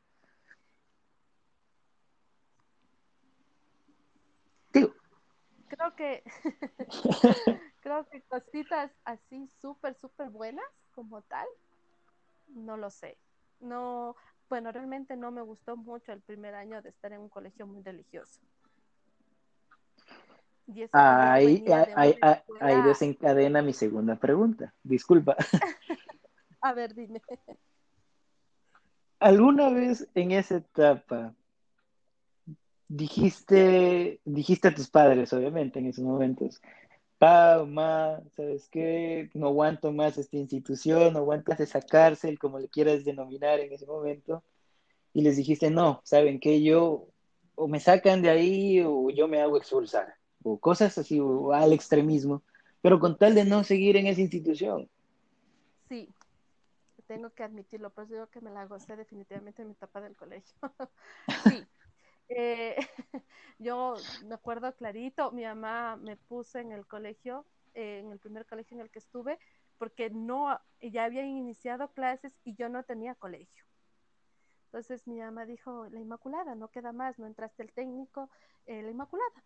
Creo 5.68 5.94
que, 5.96 6.22
creo 7.80 8.06
que 8.08 8.22
cositas 8.22 8.92
así 9.04 9.48
súper, 9.60 9.94
súper 9.94 10.30
buenas 10.30 10.64
como 10.92 11.22
tal, 11.22 11.46
no 12.48 12.76
lo 12.76 12.90
sé. 12.90 13.18
No, 13.60 14.14
bueno, 14.48 14.72
realmente 14.72 15.16
no 15.16 15.30
me 15.30 15.42
gustó 15.42 15.76
mucho 15.76 16.12
el 16.12 16.20
primer 16.22 16.54
año 16.54 16.80
de 16.82 16.90
estar 16.90 17.12
en 17.12 17.20
un 17.20 17.28
colegio 17.28 17.66
muy 17.66 17.82
religioso. 17.82 18.40
ahí, 20.92 21.64
ahí, 21.96 22.18
ahí 22.60 22.82
desencadena 22.82 23.62
mi 23.62 23.72
segunda 23.72 24.16
pregunta. 24.16 24.72
Disculpa. 24.82 25.36
A 26.60 26.72
ver, 26.72 26.94
dime. 26.94 27.20
¿Alguna 29.18 29.70
vez 29.70 30.08
en 30.14 30.32
esa 30.32 30.56
etapa 30.56 31.34
dijiste, 32.88 34.20
dijiste 34.24 34.68
a 34.68 34.74
tus 34.74 34.88
padres, 34.88 35.32
obviamente, 35.32 35.78
en 35.78 35.86
esos 35.86 36.04
momentos, 36.04 36.60
pa, 37.24 37.64
ma, 37.64 38.20
¿sabes 38.36 38.68
qué? 38.68 39.30
No 39.32 39.46
aguanto 39.46 39.92
más 39.92 40.18
esta 40.18 40.36
institución, 40.36 41.14
no 41.14 41.20
aguantas 41.20 41.58
esa 41.58 41.80
cárcel, 41.80 42.38
como 42.38 42.58
le 42.58 42.68
quieras 42.68 43.02
denominar 43.02 43.60
en 43.60 43.72
ese 43.72 43.86
momento, 43.86 44.44
y 45.14 45.22
les 45.22 45.38
dijiste, 45.38 45.70
no, 45.70 46.02
¿saben 46.04 46.38
qué? 46.38 46.62
Yo, 46.62 47.08
o 47.54 47.66
me 47.66 47.80
sacan 47.80 48.20
de 48.20 48.28
ahí, 48.28 48.82
o 48.84 49.08
yo 49.08 49.26
me 49.26 49.40
hago 49.40 49.56
expulsar, 49.56 50.16
o 50.42 50.58
cosas 50.58 50.98
así, 50.98 51.18
o 51.18 51.52
al 51.54 51.72
extremismo, 51.72 52.42
pero 52.82 53.00
con 53.00 53.16
tal 53.16 53.34
de 53.34 53.46
no 53.46 53.64
seguir 53.64 53.96
en 53.96 54.06
esa 54.06 54.20
institución. 54.20 54.90
Sí, 55.88 56.10
tengo 57.06 57.30
que 57.30 57.42
admitirlo, 57.42 57.88
pues 57.88 58.10
digo 58.10 58.26
que 58.26 58.42
me 58.42 58.50
la 58.50 58.66
gocé 58.66 58.96
definitivamente 58.96 59.62
en 59.62 59.68
mi 59.68 59.72
etapa 59.72 60.02
del 60.02 60.14
colegio. 60.14 60.54
sí, 61.48 61.64
eh, 62.28 62.76
yo 63.58 63.94
me 64.26 64.34
acuerdo 64.34 64.74
clarito, 64.74 65.30
mi 65.32 65.44
mamá 65.44 65.96
me 65.96 66.16
puso 66.16 66.58
en 66.58 66.72
el 66.72 66.86
colegio, 66.86 67.46
eh, 67.74 68.00
en 68.00 68.12
el 68.12 68.18
primer 68.18 68.46
colegio 68.46 68.76
en 68.76 68.80
el 68.82 68.90
que 68.90 68.98
estuve, 68.98 69.38
porque 69.78 70.10
no, 70.10 70.58
ya 70.80 71.04
habían 71.04 71.26
iniciado 71.26 71.92
clases 71.92 72.32
y 72.44 72.54
yo 72.54 72.68
no 72.68 72.84
tenía 72.84 73.14
colegio. 73.14 73.64
Entonces 74.66 75.06
mi 75.06 75.20
mamá 75.20 75.46
dijo, 75.46 75.86
la 75.90 76.00
Inmaculada, 76.00 76.54
no 76.54 76.68
queda 76.68 76.92
más, 76.92 77.18
no 77.18 77.26
entraste 77.26 77.62
el 77.62 77.72
técnico, 77.72 78.30
eh, 78.66 78.82
la 78.82 78.90
Inmaculada. 78.90 79.44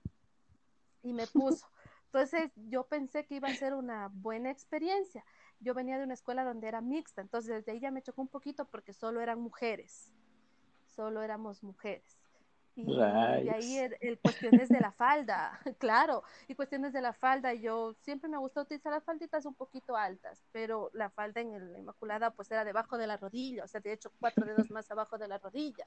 Y 1.02 1.12
me 1.12 1.26
puso. 1.26 1.66
Entonces 2.06 2.50
yo 2.56 2.86
pensé 2.86 3.26
que 3.26 3.34
iba 3.34 3.48
a 3.48 3.54
ser 3.54 3.74
una 3.74 4.08
buena 4.10 4.50
experiencia. 4.50 5.22
Yo 5.60 5.74
venía 5.74 5.98
de 5.98 6.04
una 6.04 6.14
escuela 6.14 6.44
donde 6.44 6.68
era 6.68 6.80
mixta, 6.80 7.20
entonces 7.20 7.56
desde 7.56 7.72
ahí 7.72 7.80
ya 7.80 7.90
me 7.90 8.00
chocó 8.00 8.22
un 8.22 8.28
poquito 8.28 8.64
porque 8.64 8.94
solo 8.94 9.20
eran 9.20 9.40
mujeres, 9.40 10.14
solo 10.86 11.20
éramos 11.22 11.62
mujeres. 11.62 12.17
Y, 12.86 13.00
ahí 13.48 13.76
el, 14.00 14.20
cuestiones 14.20 14.68
de 14.68 14.78
la 14.78 14.92
falda, 14.92 15.58
claro, 15.78 16.22
y 16.46 16.54
cuestiones 16.54 16.92
de 16.92 17.00
la 17.00 17.12
falda, 17.12 17.52
yo 17.52 17.94
siempre 18.02 18.28
me 18.28 18.38
gustó 18.38 18.60
utilizar 18.60 18.92
las 18.92 19.02
falditas 19.02 19.44
un 19.46 19.54
poquito 19.54 19.96
altas, 19.96 20.44
pero 20.52 20.88
la 20.92 21.10
falda 21.10 21.40
en 21.40 21.72
la 21.72 21.78
Inmaculada 21.78 22.30
pues 22.30 22.50
era 22.52 22.64
debajo 22.64 22.96
de 22.96 23.08
la 23.08 23.16
rodilla, 23.16 23.64
o 23.64 23.66
sea, 23.66 23.80
de 23.80 23.92
hecho 23.92 24.12
cuatro 24.20 24.46
dedos 24.46 24.70
más 24.70 24.88
abajo 24.92 25.18
de 25.18 25.26
la 25.26 25.38
rodilla, 25.38 25.86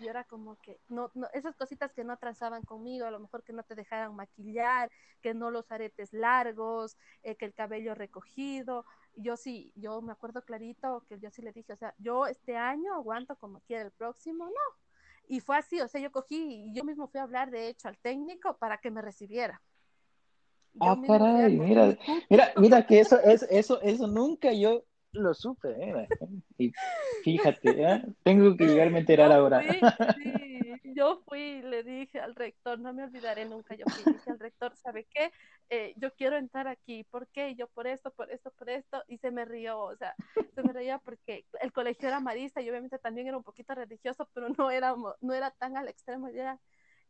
y 0.00 0.08
era 0.08 0.24
como 0.24 0.56
que, 0.56 0.80
no, 0.88 1.12
no, 1.14 1.28
esas 1.32 1.54
cositas 1.54 1.92
que 1.92 2.02
no 2.02 2.16
transaban 2.16 2.62
conmigo, 2.62 3.06
a 3.06 3.12
lo 3.12 3.20
mejor 3.20 3.44
que 3.44 3.52
no 3.52 3.62
te 3.62 3.76
dejaran 3.76 4.16
maquillar, 4.16 4.90
que 5.20 5.34
no 5.34 5.52
los 5.52 5.70
aretes 5.70 6.12
largos, 6.12 6.96
eh, 7.22 7.36
que 7.36 7.44
el 7.44 7.54
cabello 7.54 7.94
recogido, 7.94 8.84
yo 9.14 9.36
sí, 9.36 9.72
yo 9.76 10.00
me 10.02 10.12
acuerdo 10.12 10.42
clarito 10.42 11.04
que 11.08 11.20
yo 11.20 11.30
sí 11.30 11.42
le 11.42 11.52
dije, 11.52 11.72
o 11.72 11.76
sea, 11.76 11.94
yo 11.98 12.26
este 12.26 12.56
año 12.56 12.94
aguanto 12.94 13.36
como 13.36 13.60
quiera, 13.60 13.84
el 13.84 13.92
próximo 13.92 14.46
no, 14.46 14.81
y 15.32 15.40
fue 15.40 15.56
así, 15.56 15.80
o 15.80 15.88
sea, 15.88 15.98
yo 15.98 16.12
cogí 16.12 16.66
y 16.66 16.74
yo 16.74 16.84
mismo 16.84 17.08
fui 17.08 17.18
a 17.18 17.22
hablar, 17.22 17.50
de 17.50 17.68
hecho, 17.68 17.88
al 17.88 17.96
técnico 17.96 18.58
para 18.58 18.76
que 18.76 18.90
me 18.90 19.00
recibiera. 19.00 19.62
ah, 20.78 20.94
caray, 21.06 21.58
mira, 21.58 21.96
mira, 22.28 22.52
mira 22.58 22.86
que 22.86 23.00
eso, 23.00 23.18
eso, 23.18 23.46
eso, 23.48 23.80
eso 23.80 24.06
nunca 24.06 24.52
yo 24.52 24.84
lo 25.12 25.34
supe, 25.34 25.68
¿eh? 25.78 26.08
Y 26.58 26.72
fíjate, 27.22 27.70
¿eh? 27.70 28.02
tengo 28.22 28.56
que 28.56 28.66
llegarme 28.66 28.98
a 28.98 29.00
enterar 29.00 29.32
ahora. 29.32 29.62
sí, 30.22 30.92
yo 30.94 31.22
fui 31.26 31.40
y 31.40 31.62
le 31.62 31.82
dije 31.82 32.20
al 32.20 32.34
rector, 32.34 32.78
no 32.78 32.92
me 32.92 33.04
olvidaré 33.04 33.44
nunca, 33.44 33.74
yo 33.74 33.84
fui, 33.86 34.12
dije 34.12 34.30
al 34.30 34.38
rector, 34.38 34.74
¿sabe 34.76 35.06
qué? 35.12 35.30
Eh, 35.70 35.94
yo 35.96 36.12
quiero 36.14 36.36
entrar 36.36 36.68
aquí, 36.68 37.04
¿por 37.04 37.26
qué? 37.28 37.54
yo 37.54 37.66
por 37.68 37.86
esto, 37.86 38.10
por 38.10 38.30
esto, 38.30 38.50
por 38.58 38.68
esto, 38.68 39.02
y 39.08 39.18
se 39.18 39.30
me 39.30 39.44
rió, 39.44 39.78
o 39.80 39.96
sea, 39.96 40.14
se 40.54 40.62
me 40.62 40.72
reía 40.72 40.98
porque 40.98 41.46
el 41.60 41.72
colegio 41.72 42.08
era 42.08 42.20
marista 42.20 42.60
y 42.60 42.68
obviamente 42.70 42.98
también 42.98 43.26
era 43.26 43.36
un 43.36 43.42
poquito 43.42 43.74
religioso, 43.74 44.28
pero 44.34 44.48
no 44.50 44.70
era, 44.70 44.94
no 45.20 45.34
era 45.34 45.50
tan 45.50 45.76
al 45.76 45.88
extremo, 45.88 46.28
era 46.28 46.58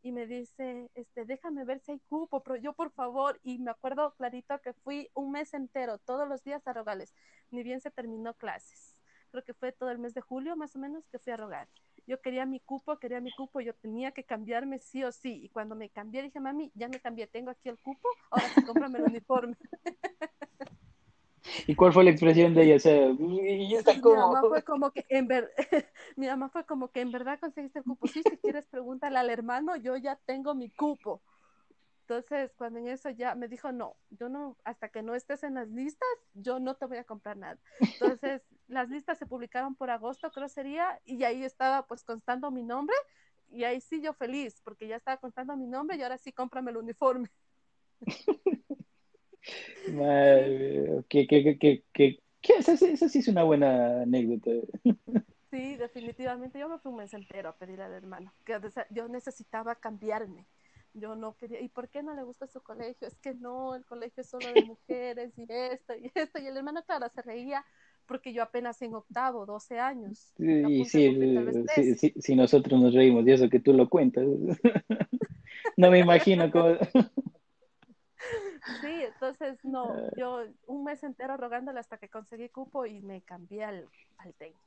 y 0.03 0.11
me 0.11 0.27
dice, 0.27 0.91
este, 0.95 1.25
déjame 1.25 1.63
ver 1.63 1.79
si 1.79 1.93
hay 1.93 1.99
cupo, 2.09 2.43
pero 2.43 2.57
yo 2.57 2.73
por 2.73 2.91
favor, 2.91 3.39
y 3.41 3.57
me 3.59 3.71
acuerdo 3.71 4.13
clarito 4.15 4.59
que 4.61 4.73
fui 4.73 5.09
un 5.13 5.31
mes 5.31 5.53
entero, 5.53 5.97
todos 5.97 6.27
los 6.27 6.43
días 6.43 6.67
a 6.67 6.73
Rogales, 6.73 7.13
ni 7.51 7.63
bien 7.63 7.79
se 7.79 7.89
terminó 7.89 8.33
clases. 8.33 8.97
Creo 9.31 9.45
que 9.45 9.53
fue 9.53 9.71
todo 9.71 9.89
el 9.89 9.99
mes 9.99 10.13
de 10.13 10.21
julio 10.21 10.57
más 10.57 10.75
o 10.75 10.79
menos 10.79 11.07
que 11.07 11.19
fui 11.19 11.31
a 11.31 11.37
rogar. 11.37 11.69
Yo 12.05 12.21
quería 12.21 12.45
mi 12.45 12.59
cupo, 12.59 12.99
quería 12.99 13.21
mi 13.21 13.31
cupo, 13.31 13.61
yo 13.61 13.73
tenía 13.73 14.11
que 14.11 14.25
cambiarme 14.25 14.77
sí 14.77 15.05
o 15.05 15.11
sí. 15.13 15.45
Y 15.45 15.49
cuando 15.49 15.73
me 15.73 15.89
cambié 15.89 16.21
dije, 16.21 16.39
mami, 16.41 16.69
ya 16.75 16.89
me 16.89 16.99
cambié, 16.99 17.25
tengo 17.27 17.49
aquí 17.49 17.69
el 17.69 17.79
cupo, 17.79 18.09
ahora 18.29 18.49
sí 18.53 18.61
cómprame 18.65 18.99
el 18.99 19.05
uniforme. 19.05 19.55
¿Y 21.67 21.75
cuál 21.75 21.93
fue 21.93 22.03
la 22.03 22.11
expresión 22.11 22.53
de 22.53 22.63
ella? 22.63 22.75
O 22.75 22.79
sea, 22.79 23.09
y 23.09 23.75
está 23.75 23.99
como... 23.99 24.15
Mi 24.15 24.21
mamá 24.21 24.41
fue 24.49 24.63
como 24.63 24.91
que 24.91 25.05
en 25.09 25.27
ver... 25.27 25.51
mi 26.15 26.27
mamá 26.27 26.49
fue 26.49 26.65
como 26.65 26.91
que 26.91 27.01
en 27.01 27.11
verdad 27.11 27.39
conseguiste 27.39 27.79
el 27.79 27.85
cupo. 27.85 28.07
Sí, 28.07 28.21
si 28.23 28.37
quieres 28.37 28.67
pregúntale 28.67 29.17
al 29.17 29.29
hermano, 29.29 29.75
yo 29.75 29.97
ya 29.97 30.19
tengo 30.25 30.55
mi 30.55 30.69
cupo. 30.69 31.21
Entonces, 32.01 32.53
cuando 32.57 32.79
en 32.79 32.87
eso 32.87 33.09
ya 33.09 33.33
me 33.33 33.47
dijo, 33.47 33.71
no, 33.71 33.95
yo 34.09 34.27
no, 34.27 34.57
hasta 34.65 34.89
que 34.89 35.01
no 35.01 35.15
estés 35.15 35.43
en 35.43 35.53
las 35.53 35.69
listas, 35.69 36.07
yo 36.33 36.59
no 36.59 36.75
te 36.75 36.85
voy 36.85 36.97
a 36.97 37.05
comprar 37.05 37.37
nada. 37.37 37.57
Entonces, 37.79 38.41
las 38.67 38.89
listas 38.89 39.17
se 39.17 39.25
publicaron 39.25 39.75
por 39.75 39.89
agosto, 39.89 40.29
creo 40.31 40.49
sería, 40.49 40.99
y 41.05 41.23
ahí 41.23 41.45
estaba 41.45 41.87
pues 41.87 42.03
constando 42.03 42.51
mi 42.51 42.61
nombre, 42.61 42.95
y 43.49 43.63
ahí 43.63 43.79
sí 43.79 44.01
yo 44.01 44.13
feliz, 44.13 44.61
porque 44.63 44.87
ya 44.87 44.97
estaba 44.97 45.17
constando 45.17 45.55
mi 45.55 45.67
nombre 45.67 45.95
y 45.95 46.01
ahora 46.01 46.17
sí 46.17 46.33
cómprame 46.33 46.71
el 46.71 46.77
uniforme. 46.77 47.29
Que, 51.09 51.27
que, 51.27 51.57
que, 51.57 51.83
que, 51.93 52.53
esa, 52.57 52.77
sí 52.77 53.19
es 53.19 53.27
una 53.27 53.43
buena 53.43 54.01
anécdota. 54.01 54.51
Sí, 55.51 55.75
definitivamente. 55.75 56.59
Yo 56.59 56.67
me 56.67 56.79
fui 56.79 56.91
un 56.91 56.97
mes 56.97 57.13
entero 57.13 57.49
a 57.49 57.55
pedir 57.55 57.81
al 57.81 57.93
hermano, 57.93 58.33
que 58.45 58.59
yo 58.89 59.07
necesitaba 59.07 59.75
cambiarme. 59.75 60.47
Yo 60.95 61.15
no 61.15 61.35
quería, 61.35 61.59
¿y 61.59 61.69
por 61.69 61.89
qué 61.89 62.03
no 62.03 62.13
le 62.15 62.23
gusta 62.23 62.45
su 62.47 62.61
colegio? 62.61 63.07
Es 63.07 63.15
que 63.17 63.33
no, 63.33 63.75
el 63.75 63.83
colegio 63.85 64.21
es 64.21 64.29
solo 64.29 64.51
de 64.53 64.63
mujeres 64.63 65.33
y 65.37 65.45
esto 65.49 65.95
y 65.95 66.11
esto. 66.13 66.39
Y 66.39 66.47
el 66.47 66.57
hermano, 66.57 66.83
claro, 66.83 67.07
se 67.13 67.21
reía 67.21 67.65
porque 68.05 68.33
yo 68.33 68.43
apenas 68.43 68.81
en 68.81 68.93
octavo, 68.93 69.45
12 69.45 69.79
años. 69.79 70.33
Sí, 70.37 70.85
sí, 70.85 71.95
sí, 71.95 72.13
si 72.17 72.35
nosotros 72.35 72.79
nos 72.79 72.93
reímos 72.93 73.25
de 73.25 73.33
eso 73.33 73.49
que 73.49 73.59
tú 73.59 73.73
lo 73.73 73.89
cuentas. 73.89 74.25
no 75.77 75.91
me 75.91 75.99
imagino 75.99 76.51
cómo... 76.51 76.77
Sí, 78.81 78.92
entonces 79.23 79.63
no, 79.63 79.95
yo 80.17 80.43
un 80.67 80.83
mes 80.83 81.01
entero 81.03 81.37
rogándole 81.37 81.79
hasta 81.79 81.97
que 81.97 82.09
conseguí 82.09 82.49
cupo 82.49 82.85
y 82.85 82.99
me 82.99 83.21
cambié 83.21 83.63
al, 83.63 83.87
técnico. 84.37 84.59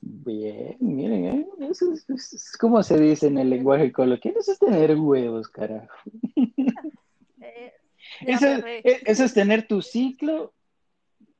Bien, 0.00 0.76
miren, 0.80 1.24
¿eh? 1.26 1.46
eso 1.68 1.92
es, 1.92 2.56
como 2.58 2.82
se 2.82 2.98
dice 2.98 3.26
en 3.26 3.38
el 3.38 3.50
lenguaje 3.50 3.92
coloquial, 3.92 4.36
eso 4.38 4.52
es 4.52 4.58
tener 4.58 4.96
huevos, 4.96 5.48
carajo. 5.48 5.94
Eh, 7.40 7.74
eso, 8.20 8.46
eh, 8.46 9.02
eso, 9.04 9.24
es 9.24 9.34
tener 9.34 9.66
tu 9.66 9.82
ciclo, 9.82 10.54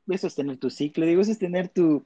eso 0.07 0.27
es 0.27 0.35
tener 0.35 0.59
tu 0.59 0.69
ciclo, 0.69 1.07
digo, 1.07 1.23
eso 1.23 1.31
es 1.31 1.39
tener 1.39 1.69
tu, 1.69 2.05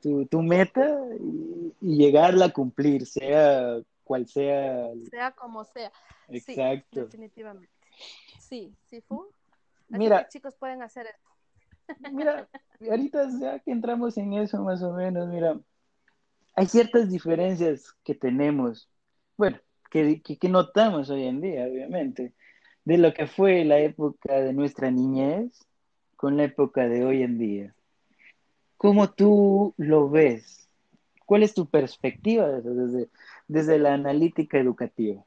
tu, 0.00 0.42
meta 0.42 1.00
y, 1.18 1.72
llegarla 1.80 2.46
a 2.46 2.52
cumplir, 2.52 3.06
sea 3.06 3.80
cual 4.04 4.28
sea. 4.28 4.88
Sea 5.10 5.32
como 5.32 5.64
sea. 5.64 5.90
Exacto. 6.28 7.00
definitivamente. 7.00 7.72
Sí, 8.38 8.74
sí 8.86 9.00
fue. 9.00 9.26
Mira, 9.90 10.28
chicos 10.28 10.54
pueden 10.56 10.82
hacer 10.82 11.06
esto. 11.06 12.10
Mira, 12.12 12.48
ahorita 12.90 13.28
ya 13.40 13.58
que 13.58 13.70
entramos 13.70 14.16
en 14.16 14.32
eso 14.34 14.62
más 14.62 14.82
o 14.82 14.92
menos, 14.92 15.28
mira, 15.28 15.58
hay 16.54 16.66
ciertas 16.66 17.10
diferencias 17.10 17.94
que 18.04 18.14
tenemos, 18.14 18.88
bueno, 19.36 19.58
que, 19.90 20.22
que, 20.22 20.48
notamos 20.48 21.10
hoy 21.10 21.24
en 21.24 21.40
día, 21.40 21.66
obviamente, 21.66 22.32
de 22.84 22.98
lo 22.98 23.12
que 23.12 23.26
fue 23.26 23.64
la 23.64 23.78
época 23.78 24.40
de 24.40 24.52
nuestra 24.52 24.90
niñez 24.90 25.66
con 26.16 26.36
la 26.36 26.44
época 26.44 26.88
de 26.88 27.04
hoy 27.04 27.22
en 27.22 27.38
día. 27.38 27.74
¿Cómo 28.76 29.10
tú 29.10 29.74
lo 29.76 30.08
ves? 30.08 30.68
¿Cuál 31.26 31.42
es 31.42 31.54
tu 31.54 31.66
perspectiva 31.66 32.48
desde, 32.48 33.08
desde 33.48 33.78
la 33.78 33.94
analítica 33.94 34.58
educativa? 34.58 35.24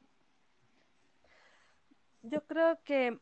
yo 2.24 2.42
creo 2.46 2.78
que 2.84 3.18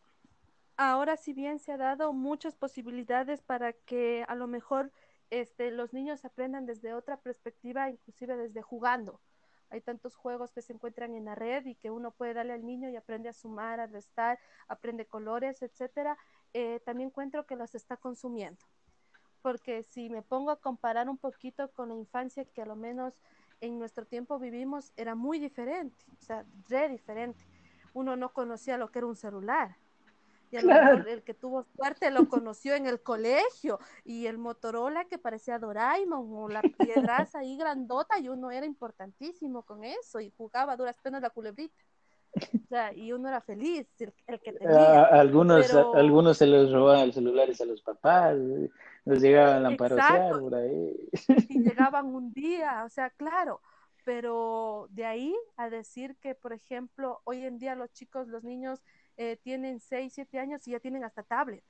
ahora 0.77 1.17
si 1.17 1.33
bien 1.33 1.59
se 1.59 1.73
ha 1.73 1.77
dado 1.77 2.13
muchas 2.13 2.55
posibilidades 2.57 3.43
para 3.43 3.73
que 3.73 4.25
a 4.29 4.35
lo 4.35 4.47
mejor 4.47 4.93
este, 5.31 5.71
los 5.71 5.93
niños 5.93 6.25
aprendan 6.25 6.67
desde 6.67 6.95
otra 6.95 7.17
perspectiva, 7.19 7.91
inclusive 7.91 8.37
desde 8.37 8.63
jugando. 8.63 9.21
Hay 9.71 9.81
tantos 9.81 10.17
juegos 10.17 10.53
que 10.53 10.61
se 10.63 10.75
encuentran 10.75 11.15
en 11.15 11.25
la 11.25 11.35
red 11.35 11.65
y 11.67 11.75
que 11.77 11.91
uno 11.91 12.11
puede 12.11 12.35
darle 12.35 12.53
al 12.53 12.65
niño 12.67 12.91
y 12.91 12.97
aprende 12.97 13.29
a 13.31 13.33
sumar, 13.33 13.81
a 13.81 13.87
restar, 13.87 14.39
aprende 14.69 15.07
colores, 15.07 15.63
etcétera. 15.63 16.19
Eh, 16.53 16.81
también 16.85 17.09
encuentro 17.09 17.47
que 17.47 17.57
los 17.57 17.75
está 17.75 17.97
consumiendo. 17.97 18.61
porque 19.43 19.83
si 19.83 20.09
me 20.11 20.23
pongo 20.23 20.51
a 20.51 20.61
comparar 20.61 21.09
un 21.09 21.19
poquito 21.19 21.71
con 21.73 21.89
la 21.91 21.97
infancia 21.97 22.45
que 22.45 22.63
a 22.63 22.67
lo 22.67 22.77
menos 22.77 23.21
en 23.61 23.79
nuestro 23.79 24.07
tiempo 24.07 24.39
vivimos, 24.39 24.93
era 24.97 25.15
muy 25.15 25.39
diferente, 25.39 26.05
o 26.21 26.23
sea, 26.25 26.45
re 26.69 26.89
diferente. 26.89 27.45
Uno 27.93 28.17
no 28.17 28.33
conocía 28.33 28.79
lo 28.79 28.91
que 28.91 29.01
era 29.01 29.07
un 29.07 29.17
celular. 29.17 29.77
Y 30.53 30.59
a 30.59 30.63
lo 30.63 30.69
mejor 30.69 31.09
el 31.09 31.23
que 31.23 31.33
tuvo 31.33 31.65
suerte 31.75 32.11
lo 32.11 32.29
conoció 32.29 32.75
en 32.75 32.87
el 32.87 33.03
colegio. 33.03 33.79
Y 34.05 34.27
el 34.27 34.37
Motorola 34.37 35.07
que 35.07 35.17
parecía 35.17 35.59
Doraemon 35.59 36.29
o 36.31 36.49
la 36.49 36.61
piedraza 36.61 37.39
ahí 37.39 37.57
grandota 37.57 38.19
y 38.19 38.29
uno 38.29 38.51
era 38.51 38.67
importantísimo 38.67 39.63
con 39.63 39.83
eso 39.83 40.21
y 40.21 40.31
jugaba 40.37 40.75
a 40.75 40.77
duras 40.77 40.97
penas 41.03 41.23
la 41.23 41.31
culebrita. 41.31 41.83
O 42.35 42.69
sea, 42.69 42.93
y 42.95 43.13
uno 43.13 43.29
era 43.29 43.41
feliz, 43.41 43.87
el, 43.99 44.13
que 44.41 44.53
tenía. 44.53 45.05
algunos, 45.05 45.73
algunos 45.75 46.39
se 46.39 46.47
les 46.47 46.71
robaban 46.71 47.07
los 47.07 47.15
celulares 47.15 47.61
a 47.61 47.67
los 47.67 47.83
papás, 47.83 48.37
nos 49.05 49.21
llegaban 49.21 49.65
a 49.65 49.69
amparosear 49.69 50.39
por 50.39 50.55
ahí. 50.55 51.11
Y 51.49 51.59
llegaban 51.61 52.07
un 52.07 52.33
día, 52.33 52.85
o 52.87 52.89
sea, 52.89 53.11
claro, 53.11 53.61
pero 54.05 54.89
de 54.91 55.05
ahí 55.05 55.35
a 55.57 55.69
decir 55.69 56.17
que, 56.21 56.35
por 56.35 56.53
ejemplo, 56.53 57.21
hoy 57.25 57.45
en 57.45 57.59
día 57.59 57.75
los 57.75 57.93
chicos, 57.93 58.29
los 58.29 58.45
niños 58.45 58.83
eh, 59.17 59.39
tienen 59.43 59.81
6, 59.81 60.13
7 60.15 60.39
años 60.39 60.67
y 60.67 60.73
ya 60.73 60.81
tienen 60.81 61.05
hasta 61.05 61.23
tablet. 61.23 61.63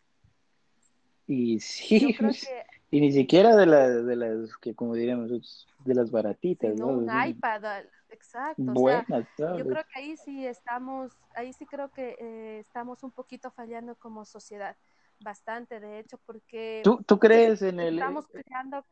Y 1.27 1.61
sí, 1.61 2.17
y 2.91 3.01
ni 3.01 3.13
siquiera 3.13 3.57
de, 3.57 3.67
la, 3.67 3.89
de 3.89 4.17
las 4.17 4.57
que, 4.59 4.75
como 4.75 4.95
diríamos, 4.95 5.67
de 5.85 5.95
las 5.95 6.11
baratitas. 6.11 6.75
¿no? 6.77 6.89
un 6.89 7.05
iPad, 7.05 7.85
exacto. 8.11 9.57
yo 9.57 9.67
creo 9.67 9.85
que 9.85 10.01
ahí 10.01 10.17
sí 10.17 10.47
estamos, 10.47 11.13
ahí 11.35 11.53
sí 11.53 11.67
creo 11.67 11.91
que 11.91 12.17
eh, 12.19 12.59
estamos 12.61 13.03
un 13.03 13.11
poquito 13.11 13.51
fallando 13.51 13.95
como 13.97 14.25
sociedad, 14.25 14.77
bastante 15.21 15.81
de 15.81 16.01
hecho, 16.01 16.19
porque... 16.27 16.83
¿Tú, 16.85 17.03
tú 17.07 17.19
crees 17.19 17.63
en 17.63 17.81
el... 17.81 17.95
Estamos 17.95 18.27
creando... 18.27 18.85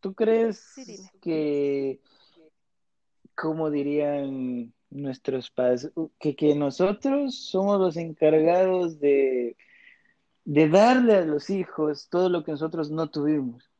¿Tú 0.00 0.14
crees 0.14 0.74
que, 1.20 2.00
como 3.34 3.68
dirían 3.68 4.72
nuestros 4.90 5.50
padres, 5.50 5.90
que, 6.18 6.34
que 6.34 6.54
nosotros 6.54 7.36
somos 7.36 7.78
los 7.78 7.96
encargados 7.96 8.98
de, 9.00 9.56
de 10.44 10.68
darle 10.68 11.16
a 11.16 11.24
los 11.24 11.50
hijos 11.50 12.08
todo 12.08 12.28
lo 12.28 12.44
que 12.44 12.52
nosotros 12.52 12.90
no 12.90 13.10
tuvimos? 13.10 13.70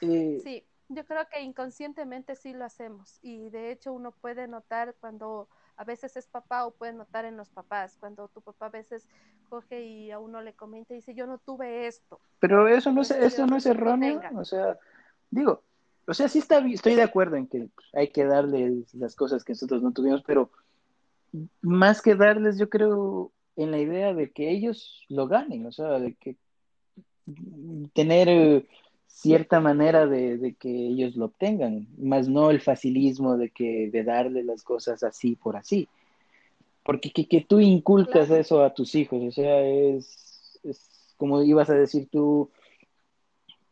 Eh, 0.00 0.40
sí, 0.42 0.64
yo 0.88 1.04
creo 1.04 1.26
que 1.28 1.42
inconscientemente 1.42 2.34
sí 2.36 2.52
lo 2.52 2.64
hacemos 2.64 3.18
y 3.22 3.50
de 3.50 3.70
hecho 3.70 3.92
uno 3.92 4.12
puede 4.12 4.48
notar 4.48 4.94
cuando 4.98 5.48
a 5.76 5.84
veces 5.84 6.16
es 6.16 6.26
papá 6.26 6.66
o 6.66 6.72
puede 6.72 6.92
notar 6.92 7.24
en 7.24 7.36
los 7.36 7.50
papás, 7.50 7.96
cuando 7.98 8.28
tu 8.28 8.40
papá 8.42 8.66
a 8.66 8.70
veces 8.70 9.08
coge 9.48 9.82
y 9.82 10.10
a 10.10 10.18
uno 10.18 10.40
le 10.40 10.54
comenta 10.54 10.92
y 10.92 10.96
dice, 10.96 11.14
yo 11.14 11.26
no 11.26 11.38
tuve 11.38 11.86
esto. 11.86 12.20
Pero 12.38 12.68
eso 12.68 12.92
no 12.92 13.02
es, 13.02 13.10
eso 13.10 13.46
no 13.46 13.56
es 13.56 13.66
erróneo, 13.66 14.20
o 14.36 14.44
sea, 14.44 14.78
digo, 15.30 15.62
o 16.06 16.14
sea, 16.14 16.28
sí 16.28 16.38
está, 16.38 16.58
estoy 16.66 16.94
de 16.94 17.02
acuerdo 17.02 17.36
en 17.36 17.46
que 17.46 17.68
hay 17.92 18.08
que 18.08 18.24
darles 18.24 18.92
las 18.94 19.14
cosas 19.14 19.44
que 19.44 19.52
nosotros 19.52 19.82
no 19.82 19.92
tuvimos, 19.92 20.22
pero 20.26 20.50
más 21.62 22.02
que 22.02 22.14
darles, 22.14 22.58
yo 22.58 22.68
creo 22.68 23.32
en 23.56 23.70
la 23.70 23.78
idea 23.78 24.14
de 24.14 24.30
que 24.30 24.50
ellos 24.50 25.04
lo 25.08 25.28
ganen, 25.28 25.66
o 25.66 25.72
sea, 25.72 25.98
de 25.98 26.14
que 26.14 26.36
tener 27.92 28.66
cierta 29.06 29.60
manera 29.60 30.06
de, 30.06 30.56
que 30.58 30.70
ellos 30.70 31.16
lo 31.16 31.26
obtengan, 31.26 31.86
más 31.98 32.28
no 32.28 32.50
el 32.50 32.60
facilismo 32.60 33.36
de 33.36 33.50
que 33.50 33.90
de 33.90 34.02
darle 34.04 34.42
las 34.42 34.62
cosas 34.62 35.02
así 35.02 35.36
por 35.36 35.56
así. 35.56 35.88
Porque 36.82 37.10
que, 37.10 37.42
tú 37.42 37.60
inculcas 37.60 38.30
eso 38.30 38.64
a 38.64 38.72
tus 38.72 38.94
hijos, 38.94 39.22
o 39.22 39.30
sea, 39.30 39.60
es, 39.62 40.58
es, 40.64 41.14
como 41.16 41.42
ibas 41.42 41.68
a 41.68 41.74
decir 41.74 42.08
tú, 42.10 42.50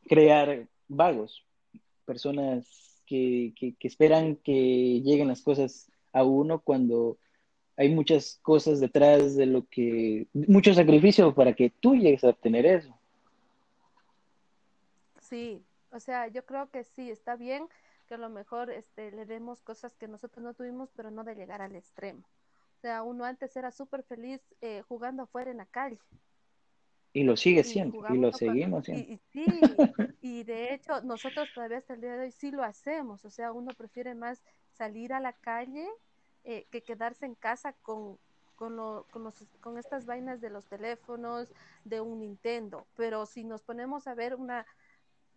crear 0.07 0.67
vagos, 0.89 1.45
personas 2.09 3.03
que, 3.07 3.53
que, 3.55 3.77
esperan 3.87 4.37
que 4.37 5.03
lleguen 5.05 5.29
las 5.29 5.43
cosas 5.43 5.93
a 6.15 6.25
uno 6.25 6.61
cuando 6.61 7.19
hay 7.77 7.95
muchas 7.95 8.39
cosas 8.41 8.81
detrás 8.81 9.37
de 9.37 9.45
lo 9.45 9.67
que, 9.69 10.27
mucho 10.33 10.73
sacrificio 10.73 11.35
para 11.35 11.53
que 11.53 11.69
tú 11.69 11.95
llegues 11.95 12.25
a 12.25 12.31
obtener 12.31 12.65
eso. 12.65 12.99
Sí, 15.21 15.63
o 15.93 16.01
sea, 16.01 16.29
yo 16.29 16.47
creo 16.47 16.71
que 16.71 16.83
sí, 16.83 17.11
está 17.11 17.37
bien 17.37 17.69
que 18.07 18.15
a 18.15 18.19
lo 18.19 18.31
mejor 18.31 18.71
este, 18.71 19.13
le 19.13 19.27
demos 19.27 19.61
cosas 19.61 19.95
que 19.95 20.09
nosotros 20.09 20.43
no 20.43 20.55
tuvimos, 20.55 20.89
pero 20.97 21.11
no 21.11 21.25
de 21.25 21.35
llegar 21.35 21.61
al 21.61 21.77
extremo. 21.77 22.21
O 22.79 22.81
sea, 22.81 23.03
uno 23.03 23.25
antes 23.25 23.55
era 23.55 23.71
súper 23.71 24.03
feliz 24.03 24.41
eh, 24.63 24.83
jugando 24.89 25.25
afuera 25.25 25.51
en 25.51 25.59
la 25.59 25.67
calle. 25.67 25.99
Y 27.19 27.25
lo 27.25 27.37
sigue 27.37 27.65
siendo, 27.65 28.05
y, 28.11 28.17
lo 28.17 28.33
seguimos 28.33 28.85
siendo. 28.85 29.13
Y, 29.13 29.19
sí, 29.33 29.45
y 30.23 30.45
de 30.45 30.73
hecho 30.73 31.01
nosotros 31.03 31.49
todavía 31.53 31.79
hasta 31.79 31.95
el 31.95 32.01
día 32.01 32.13
de 32.17 32.27
hoy 32.27 32.31
sí 32.31 32.53
lo 32.53 32.63
hacemos, 32.63 33.25
o 33.25 33.31
sea, 33.31 33.51
uno 33.51 33.73
prefiere 33.77 34.15
más 34.15 34.41
salir 34.75 35.13
a 35.13 35.19
la 35.19 35.33
calle 35.33 35.89
eh, 36.45 36.69
que 36.71 36.83
quedarse 36.83 37.27
en 37.27 37.35
casa 37.35 37.73
con, 37.83 38.19
con, 38.55 38.77
lo, 38.77 39.05
con, 39.11 39.25
los, 39.25 39.35
con 39.61 39.79
estas 39.79 40.07
vainas 40.07 40.41
de 40.41 40.51
los 40.51 40.67
teléfonos, 40.67 41.53
de 41.85 42.01
un 42.01 42.21
Nintendo. 42.21 42.87
Pero 42.97 43.27
si 43.27 43.43
nos 43.43 43.63
ponemos 43.63 44.07
a 44.07 44.15
ver 44.15 44.37
una, 44.37 44.65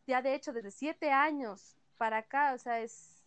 ya 0.06 0.22
de 0.22 0.36
hecho 0.36 0.54
desde 0.54 0.70
siete 0.70 1.10
años 1.10 1.76
para 1.98 2.18
acá, 2.18 2.54
o 2.54 2.60
sea, 2.60 2.80
es, 2.82 3.24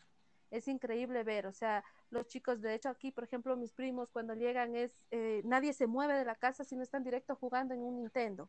es 0.53 0.69
increíble 0.69 1.25
ver, 1.25 1.49
o 1.49 1.53
sea, 1.53 1.83
los 2.11 2.27
chicos, 2.27 2.61
de 2.61 2.75
hecho 2.75 2.89
aquí, 2.89 3.11
por 3.11 3.25
ejemplo, 3.25 3.57
mis 3.57 3.73
primos 3.73 4.11
cuando 4.11 4.35
llegan 4.35 4.77
es, 4.77 4.93
eh, 5.11 5.43
nadie 5.45 5.73
se 5.73 5.87
mueve 5.87 6.15
de 6.15 6.25
la 6.25 6.35
casa 6.35 6.65
si 6.65 6.77
no 6.77 6.83
están 6.83 7.03
directo 7.03 7.35
jugando 7.35 7.75
en 7.75 7.81
un 7.81 7.97
Nintendo, 7.97 8.49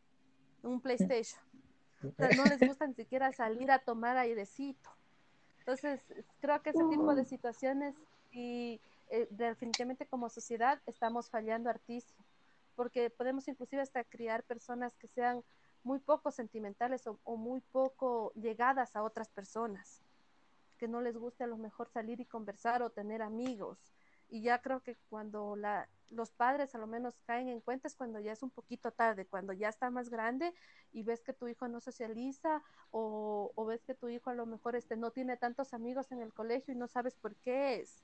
en 0.64 0.70
un 0.72 0.82
PlayStation. 0.82 1.42
O 2.04 2.12
sea, 2.12 2.30
no 2.38 2.44
les 2.46 2.60
gusta 2.60 2.86
ni 2.86 2.94
siquiera 2.94 3.32
salir 3.32 3.72
a 3.72 3.80
tomar 3.80 4.18
airecito. 4.18 4.90
Entonces, 5.60 6.02
creo 6.42 6.62
que 6.62 6.70
ese 6.70 6.84
tipo 6.90 7.16
de 7.16 7.26
situaciones 7.26 7.96
y 8.32 8.80
eh, 9.10 9.28
definitivamente 9.32 10.06
como 10.06 10.30
sociedad 10.30 10.80
estamos 10.86 11.30
fallando 11.30 11.70
artísimo, 11.70 12.24
porque 12.76 13.10
podemos 13.10 13.48
inclusive 13.48 13.82
hasta 13.82 14.04
criar 14.04 14.44
personas 14.44 14.96
que 14.98 15.08
sean 15.08 15.44
muy 15.84 16.00
poco 16.00 16.32
sentimentales 16.32 17.08
o, 17.08 17.38
muy 17.38 17.62
poco 17.62 18.34
llegadas 18.34 18.96
a 18.96 19.04
otras 19.04 19.30
personas, 19.30 20.02
que 20.76 20.88
no 20.88 21.02
les 21.02 21.18
guste 21.18 21.44
a 21.44 21.48
lo 21.48 21.58
mejor 21.58 21.90
salir 21.90 22.20
y 22.20 22.26
conversar 22.26 22.82
o 22.82 22.90
tener 22.90 23.22
amigos. 23.22 23.94
Y 24.30 24.42
ya 24.42 24.62
creo 24.62 24.82
que 24.82 24.96
cuando 25.10 25.56
la, 25.56 25.88
los 26.10 26.32
padres 26.32 26.74
a 26.76 26.78
lo 26.78 26.88
menos 26.88 27.22
caen 27.22 27.50
en 27.50 27.62
cuenta 27.62 27.88
es 27.88 27.96
cuando 27.96 28.20
ya 28.20 28.32
es 28.32 28.44
un 28.44 28.50
poquito 28.50 28.92
tarde, 28.92 29.28
cuando 29.28 29.54
ya 29.54 29.70
está 29.70 29.90
más 29.90 30.10
grande 30.10 30.54
y 30.92 31.04
ves 31.04 31.22
que 31.24 31.34
tu 31.34 31.48
hijo 31.48 31.68
no 31.68 31.80
socializa 31.80 32.64
o, 32.92 33.52
o 33.56 33.66
ves 33.66 33.84
que 33.84 33.94
tu 33.94 34.10
hijo 34.10 34.30
a 34.30 34.36
lo 34.36 34.46
mejor 34.46 34.76
este, 34.76 34.98
no 34.98 35.12
tiene 35.12 35.38
tantos 35.38 35.74
amigos 35.74 36.12
en 36.12 36.22
el 36.22 36.34
colegio 36.34 36.74
y 36.74 36.78
no 36.78 36.88
sabes 36.88 37.16
por 37.16 37.36
qué 37.36 37.76
es. 37.76 38.04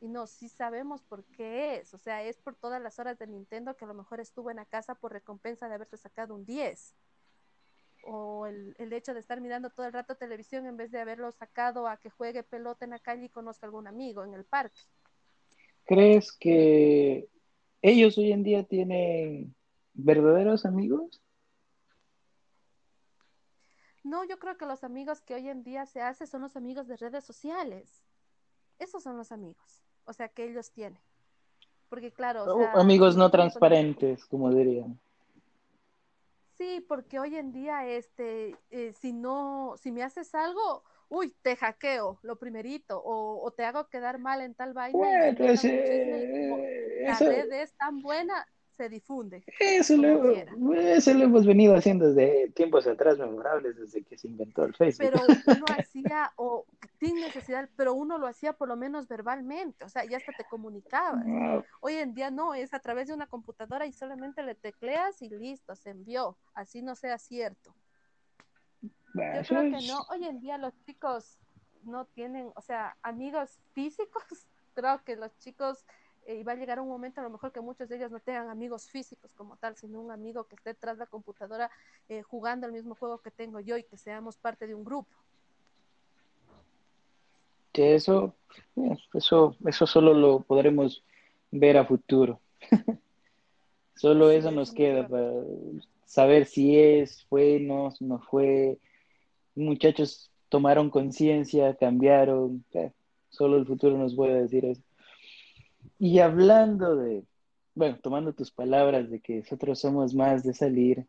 Y 0.00 0.08
no, 0.08 0.26
sí 0.26 0.48
sabemos 0.48 1.02
por 1.02 1.24
qué 1.24 1.76
es. 1.76 1.92
O 1.92 1.98
sea, 1.98 2.22
es 2.22 2.38
por 2.38 2.54
todas 2.54 2.80
las 2.80 2.98
horas 2.98 3.18
de 3.18 3.26
Nintendo 3.26 3.76
que 3.76 3.84
a 3.84 3.88
lo 3.88 3.94
mejor 3.94 4.20
estuvo 4.20 4.50
en 4.50 4.56
la 4.56 4.64
casa 4.64 4.94
por 4.94 5.12
recompensa 5.12 5.68
de 5.68 5.74
haberte 5.74 5.96
sacado 5.96 6.34
un 6.34 6.44
10. 6.44 6.94
O 8.10 8.46
el, 8.46 8.74
el 8.78 8.92
hecho 8.92 9.14
de 9.14 9.20
estar 9.20 9.40
mirando 9.40 9.70
todo 9.70 9.86
el 9.86 9.92
rato 9.92 10.16
televisión 10.16 10.66
en 10.66 10.76
vez 10.76 10.90
de 10.90 11.00
haberlo 11.00 11.30
sacado 11.32 11.86
a 11.86 11.98
que 11.98 12.10
juegue 12.10 12.42
pelota 12.42 12.84
en 12.84 12.92
la 12.92 12.98
calle 12.98 13.26
y 13.26 13.28
conozca 13.28 13.66
algún 13.66 13.86
amigo 13.86 14.24
en 14.24 14.34
el 14.34 14.44
parque. 14.44 14.80
¿Crees 15.84 16.32
que 16.32 17.28
ellos 17.82 18.18
hoy 18.18 18.32
en 18.32 18.42
día 18.42 18.64
tienen 18.64 19.54
verdaderos 19.94 20.64
amigos? 20.64 21.22
No, 24.04 24.24
yo 24.24 24.38
creo 24.38 24.56
que 24.56 24.66
los 24.66 24.84
amigos 24.84 25.20
que 25.20 25.34
hoy 25.34 25.48
en 25.48 25.64
día 25.64 25.84
se 25.84 26.00
hacen 26.00 26.26
son 26.26 26.42
los 26.42 26.56
amigos 26.56 26.88
de 26.88 26.96
redes 26.96 27.24
sociales. 27.24 28.02
Esos 28.78 29.02
son 29.02 29.16
los 29.16 29.32
amigos 29.32 29.82
o 30.08 30.12
sea, 30.14 30.28
que 30.28 30.44
ellos 30.44 30.70
tienen. 30.72 30.98
Porque 31.90 32.10
claro, 32.10 32.44
o 32.44 32.78
amigos 32.78 33.16
no 33.16 33.30
transparentes, 33.30 34.24
como 34.26 34.52
dirían. 34.52 34.98
Sí, 36.58 36.84
porque 36.88 37.20
hoy 37.20 37.36
en 37.36 37.52
día, 37.52 37.86
este, 37.86 38.56
eh, 38.70 38.92
si 38.92 39.12
no, 39.12 39.76
si 39.80 39.92
me 39.92 40.02
haces 40.02 40.34
algo, 40.34 40.82
uy, 41.08 41.32
te 41.40 41.54
hackeo, 41.54 42.18
lo 42.22 42.36
primerito, 42.36 43.00
o, 43.04 43.48
te 43.52 43.64
hago 43.64 43.88
quedar 43.88 44.18
mal 44.18 44.40
en 44.40 44.54
tal 44.56 44.74
vaina. 44.74 44.98
Bueno, 44.98 45.52
eh, 45.62 47.04
la 47.06 47.18
red 47.20 47.52
es 47.52 47.72
tan 47.74 48.02
buena 48.02 48.44
se 48.78 48.88
difunde. 48.88 49.42
Eso 49.58 49.96
lo, 49.96 50.30
eso 50.30 51.12
lo 51.12 51.24
hemos 51.24 51.44
venido 51.44 51.74
haciendo 51.74 52.12
desde 52.12 52.48
tiempos 52.50 52.86
atrás 52.86 53.18
memorables, 53.18 53.76
desde 53.76 54.04
que 54.04 54.16
se 54.16 54.28
inventó 54.28 54.64
el 54.64 54.74
Facebook. 54.74 55.10
Pero 55.10 55.20
uno 55.26 55.64
hacía, 55.78 56.32
o 56.36 56.64
sin 57.00 57.16
necesidad, 57.16 57.68
pero 57.76 57.94
uno 57.94 58.18
lo 58.18 58.28
hacía 58.28 58.52
por 58.52 58.68
lo 58.68 58.76
menos 58.76 59.08
verbalmente, 59.08 59.84
o 59.84 59.88
sea, 59.88 60.04
ya 60.04 60.16
hasta 60.16 60.32
te 60.32 60.44
comunicabas. 60.44 61.24
Hoy 61.80 61.94
en 61.94 62.14
día 62.14 62.30
no, 62.30 62.54
es 62.54 62.72
a 62.72 62.78
través 62.78 63.08
de 63.08 63.14
una 63.14 63.26
computadora 63.26 63.84
y 63.84 63.92
solamente 63.92 64.44
le 64.44 64.54
tecleas 64.54 65.20
y 65.22 65.28
listo, 65.28 65.74
se 65.74 65.90
envió, 65.90 66.38
así 66.54 66.80
no 66.80 66.94
sea 66.94 67.18
cierto. 67.18 67.74
Yo 68.72 69.42
creo 69.48 69.62
que 69.72 69.86
no, 69.88 70.02
hoy 70.10 70.24
en 70.24 70.38
día 70.38 70.56
los 70.56 70.72
chicos 70.84 71.36
no 71.82 72.04
tienen, 72.04 72.52
o 72.54 72.62
sea, 72.62 72.96
amigos 73.02 73.58
físicos, 73.72 74.22
creo 74.74 75.02
que 75.02 75.16
los 75.16 75.36
chicos 75.38 75.84
y 76.34 76.42
va 76.42 76.52
a 76.52 76.56
llegar 76.56 76.78
un 76.78 76.88
momento 76.88 77.20
a 77.20 77.24
lo 77.24 77.30
mejor 77.30 77.52
que 77.52 77.60
muchos 77.60 77.88
de 77.88 77.96
ellos 77.96 78.10
no 78.10 78.20
tengan 78.20 78.50
amigos 78.50 78.90
físicos 78.90 79.32
como 79.34 79.56
tal, 79.56 79.76
sino 79.76 80.00
un 80.00 80.10
amigo 80.10 80.44
que 80.44 80.56
esté 80.56 80.74
tras 80.74 80.98
la 80.98 81.06
computadora 81.06 81.70
eh, 82.08 82.22
jugando 82.22 82.66
el 82.66 82.72
mismo 82.72 82.94
juego 82.94 83.18
que 83.18 83.30
tengo 83.30 83.60
yo 83.60 83.78
y 83.78 83.84
que 83.84 83.96
seamos 83.96 84.36
parte 84.36 84.66
de 84.66 84.74
un 84.74 84.84
grupo. 84.84 85.08
Que 87.72 87.94
eso, 87.94 88.34
eh, 88.76 88.96
eso, 89.14 89.56
eso 89.64 89.86
solo 89.86 90.12
lo 90.12 90.40
podremos 90.40 91.02
ver 91.50 91.78
a 91.78 91.86
futuro. 91.86 92.40
solo 93.96 94.30
eso 94.30 94.50
nos 94.50 94.72
queda 94.72 95.08
para 95.08 95.32
saber 96.04 96.44
si 96.44 96.78
es, 96.78 97.24
fue, 97.24 97.58
no, 97.58 97.94
no 98.00 98.18
fue. 98.18 98.78
Muchachos 99.54 100.30
tomaron 100.50 100.90
conciencia, 100.90 101.74
cambiaron. 101.74 102.64
Solo 103.30 103.56
el 103.56 103.66
futuro 103.66 103.96
nos 103.96 104.14
puede 104.14 104.42
decir 104.42 104.66
eso. 104.66 104.82
Y 105.98 106.20
hablando 106.20 106.96
de, 106.96 107.24
bueno, 107.74 107.98
tomando 108.00 108.32
tus 108.32 108.52
palabras 108.52 109.10
de 109.10 109.20
que 109.20 109.38
nosotros 109.38 109.80
somos 109.80 110.14
más 110.14 110.44
de 110.44 110.54
salir, 110.54 111.06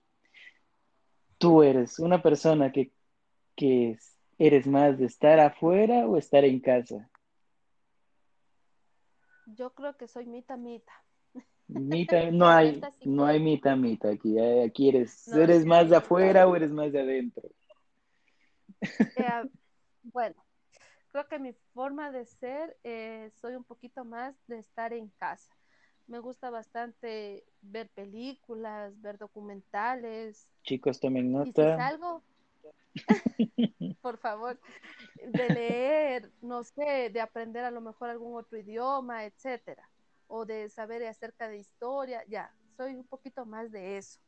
tú 1.37 1.63
eres 1.63 1.99
una 1.99 2.21
persona 2.21 2.71
que, 2.71 2.91
que 3.55 3.97
eres 4.37 4.65
más 4.67 4.97
de 4.97 5.05
estar 5.05 5.39
afuera 5.39 6.07
o 6.07 6.17
estar 6.17 6.43
en 6.43 6.59
casa. 6.59 7.09
Yo 9.45 9.73
creo 9.73 9.95
que 9.97 10.07
soy 10.07 10.25
mita 10.25 10.57
mita. 10.57 10.93
Mita, 11.67 12.29
no 12.31 12.47
hay, 12.47 12.81
no 13.05 13.25
hay 13.25 13.39
mita 13.39 13.75
mita 13.75 14.09
aquí. 14.09 14.37
Eh, 14.37 14.63
aquí 14.63 14.89
eres, 14.89 15.27
eres 15.27 15.65
más 15.65 15.89
de 15.89 15.97
afuera 15.97 16.47
o 16.47 16.55
eres 16.55 16.71
más 16.71 16.91
de 16.91 17.01
adentro. 17.01 17.49
Eh, 18.81 19.49
bueno, 20.03 20.35
creo 21.11 21.27
que 21.27 21.39
mi 21.39 21.53
forma 21.73 22.11
de 22.11 22.25
ser, 22.25 22.77
eh, 22.83 23.31
soy 23.41 23.55
un 23.55 23.63
poquito 23.63 24.05
más 24.05 24.35
de 24.47 24.59
estar 24.59 24.93
en 24.93 25.09
casa. 25.17 25.51
Me 26.07 26.19
gusta 26.19 26.49
bastante 26.49 27.45
ver 27.61 27.89
películas, 27.89 28.99
ver 29.01 29.17
documentales. 29.17 30.47
Chicos, 30.63 30.99
tomen 30.99 31.31
nota. 31.31 31.47
Y 31.47 31.53
si 31.53 31.77
salgo, 31.77 32.23
por 34.01 34.17
favor, 34.17 34.59
de 35.15 35.49
leer, 35.49 36.31
no 36.41 36.63
sé, 36.63 37.09
de 37.11 37.21
aprender 37.21 37.63
a 37.63 37.71
lo 37.71 37.81
mejor 37.81 38.09
algún 38.09 38.35
otro 38.35 38.57
idioma, 38.57 39.25
etcétera, 39.25 39.87
o 40.27 40.45
de 40.45 40.69
saber 40.69 41.05
acerca 41.05 41.47
de 41.47 41.59
historia, 41.59 42.23
ya, 42.27 42.51
soy 42.75 42.95
un 42.95 43.05
poquito 43.05 43.45
más 43.45 43.71
de 43.71 43.97
eso 43.97 44.19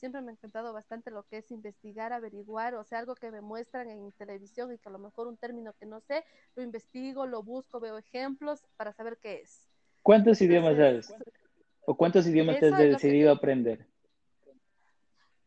siempre 0.00 0.22
me 0.22 0.30
ha 0.30 0.32
encantado 0.32 0.72
bastante 0.72 1.10
lo 1.10 1.22
que 1.24 1.38
es 1.38 1.50
investigar, 1.50 2.12
averiguar, 2.12 2.74
o 2.74 2.82
sea, 2.84 2.98
algo 2.98 3.14
que 3.14 3.30
me 3.30 3.40
muestran 3.40 3.88
en 3.88 4.10
televisión 4.12 4.72
y 4.72 4.78
que 4.78 4.88
a 4.88 4.92
lo 4.92 4.98
mejor 4.98 5.28
un 5.28 5.36
término 5.36 5.74
que 5.74 5.86
no 5.86 6.00
sé, 6.00 6.24
lo 6.56 6.62
investigo, 6.62 7.26
lo 7.26 7.42
busco, 7.42 7.78
veo 7.78 7.98
ejemplos 7.98 8.66
para 8.76 8.92
saber 8.92 9.18
qué 9.22 9.42
es. 9.42 9.68
¿Cuántos 10.02 10.40
idiomas 10.40 10.76
sabes? 10.76 11.14
¿O 11.86 11.96
cuántos 11.96 12.26
idiomas 12.26 12.58
te 12.58 12.66
has 12.66 12.78
decidido 12.78 13.30
aprender? 13.30 13.86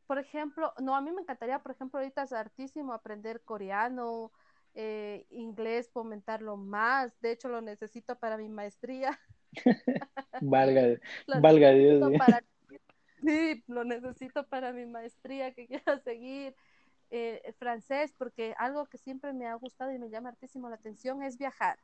Por 0.06 0.20
ejemplo, 0.20 0.74
no, 0.80 0.96
a 0.96 1.02
mí 1.02 1.12
me 1.12 1.22
encantaría, 1.22 1.60
por 1.60 1.72
ejemplo, 1.72 2.00
ahorita 2.00 2.24
es 2.24 2.34
hartísimo 2.34 2.94
aprender 2.94 3.42
coreano, 3.42 4.32
eh, 4.76 5.26
inglés, 5.32 5.90
fomentarlo 5.92 6.58
más. 6.58 7.20
De 7.22 7.32
hecho, 7.32 7.50
lo 7.50 7.62
necesito 7.62 8.16
para 8.20 8.38
mi 8.38 8.50
maestría. 8.50 9.20
valga, 10.42 11.00
valga 11.42 11.72
Dios. 11.72 12.12
Para 12.18 12.44
Sí, 13.24 13.64
lo 13.68 13.84
necesito 13.84 14.46
para 14.48 14.74
mi 14.74 14.86
maestría 14.86 15.54
que 15.54 15.68
quiero 15.84 16.00
seguir. 16.00 16.56
Eh, 17.16 17.54
francés, 17.60 18.12
porque 18.18 18.56
algo 18.58 18.88
que 18.88 18.98
siempre 18.98 19.34
me 19.34 19.46
ha 19.46 19.54
gustado 19.54 19.92
y 19.92 20.00
me 20.00 20.10
llama 20.10 20.30
hartísimo 20.30 20.68
la 20.68 20.78
atención 20.78 21.22
es 21.22 21.38
viajar. 21.38 21.78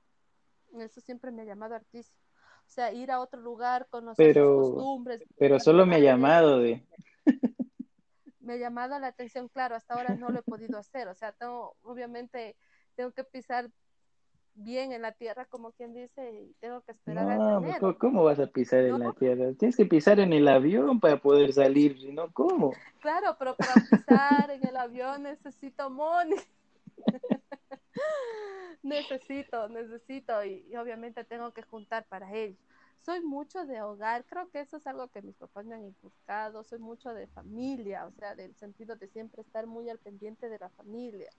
Eso 0.80 1.02
siempre 1.02 1.30
me 1.30 1.44
ha 1.44 1.46
llamado 1.46 1.76
hartísimo. 1.76 2.18
O 2.66 2.72
sea, 2.72 2.92
ir 2.94 3.12
a 3.12 3.20
otro 3.20 3.40
lugar, 3.40 3.88
conocer 3.92 4.34
sus 4.34 4.74
costumbres. 4.74 5.24
Pero 5.38 5.60
solo 5.60 5.86
me 5.86 5.98
ha 5.98 6.00
llamado 6.00 6.60
de... 6.60 6.84
me 8.40 8.54
ha 8.54 8.58
llamado 8.58 8.98
la 8.98 9.08
atención, 9.08 9.50
claro, 9.50 9.76
hasta 9.76 9.94
ahora 9.94 10.16
no 10.16 10.30
lo 10.30 10.40
he 10.40 10.44
podido 10.44 10.80
hacer. 10.80 11.08
O 11.08 11.14
sea, 11.14 11.32
tengo, 11.32 11.76
obviamente, 11.84 12.56
tengo 12.96 13.12
que 13.12 13.24
pisar 13.24 13.70
bien 14.56 14.92
en 14.92 15.02
la 15.02 15.12
tierra, 15.12 15.46
como 15.46 15.72
quien 15.72 15.94
dice, 15.94 16.32
y 16.32 16.54
tengo 16.60 16.82
que 16.82 16.92
esperar 16.92 17.38
no, 17.38 17.62
pues, 17.62 17.96
¿cómo 17.98 18.24
vas 18.24 18.40
a 18.40 18.48
pisar 18.48 18.80
en 18.80 19.00
la 19.00 19.14
tierra? 19.14 19.54
Tienes 19.58 19.76
que 19.76 19.86
pisar 19.86 20.20
en 20.20 20.34
el 20.34 20.48
avión 20.48 21.00
para 21.00 21.18
poder 21.18 21.54
salir, 21.54 22.00
si 22.00 22.12
no, 22.12 22.32
¿cómo? 22.34 22.74
Claro, 23.00 23.36
pero 23.40 23.56
para 23.56 23.74
pisar 23.76 24.52
en 24.52 24.68
el 24.68 24.76
avión 24.76 25.24
necesito 25.24 25.90
money. 25.90 26.38
necesito, 28.84 29.70
necesito, 29.70 30.44
y, 30.44 30.76
obviamente 30.76 31.24
tengo 31.24 31.52
que 31.52 31.64
juntar 31.64 32.06
para 32.08 32.34
ello. 32.34 32.58
Soy 33.02 33.22
mucho 33.22 33.66
de 33.66 33.82
hogar, 33.82 34.26
creo 34.26 34.50
que 34.50 34.60
eso 34.60 34.76
es 34.78 34.86
algo 34.86 35.08
que 35.08 35.22
mis 35.22 35.36
papás 35.36 35.66
me 35.66 35.76
han 35.76 35.86
inculcado, 35.86 36.66
soy 36.66 36.80
mucho 36.80 37.14
de 37.14 37.28
familia, 37.28 38.06
o 38.06 38.12
sea, 38.12 38.36
del 38.36 38.54
sentido 38.56 38.98
de 38.98 39.08
siempre 39.08 39.42
estar 39.42 39.68
muy 39.68 39.90
al 39.90 40.00
pendiente 40.00 40.50
de 40.50 40.60
la 40.60 40.70
familia. 40.70 41.30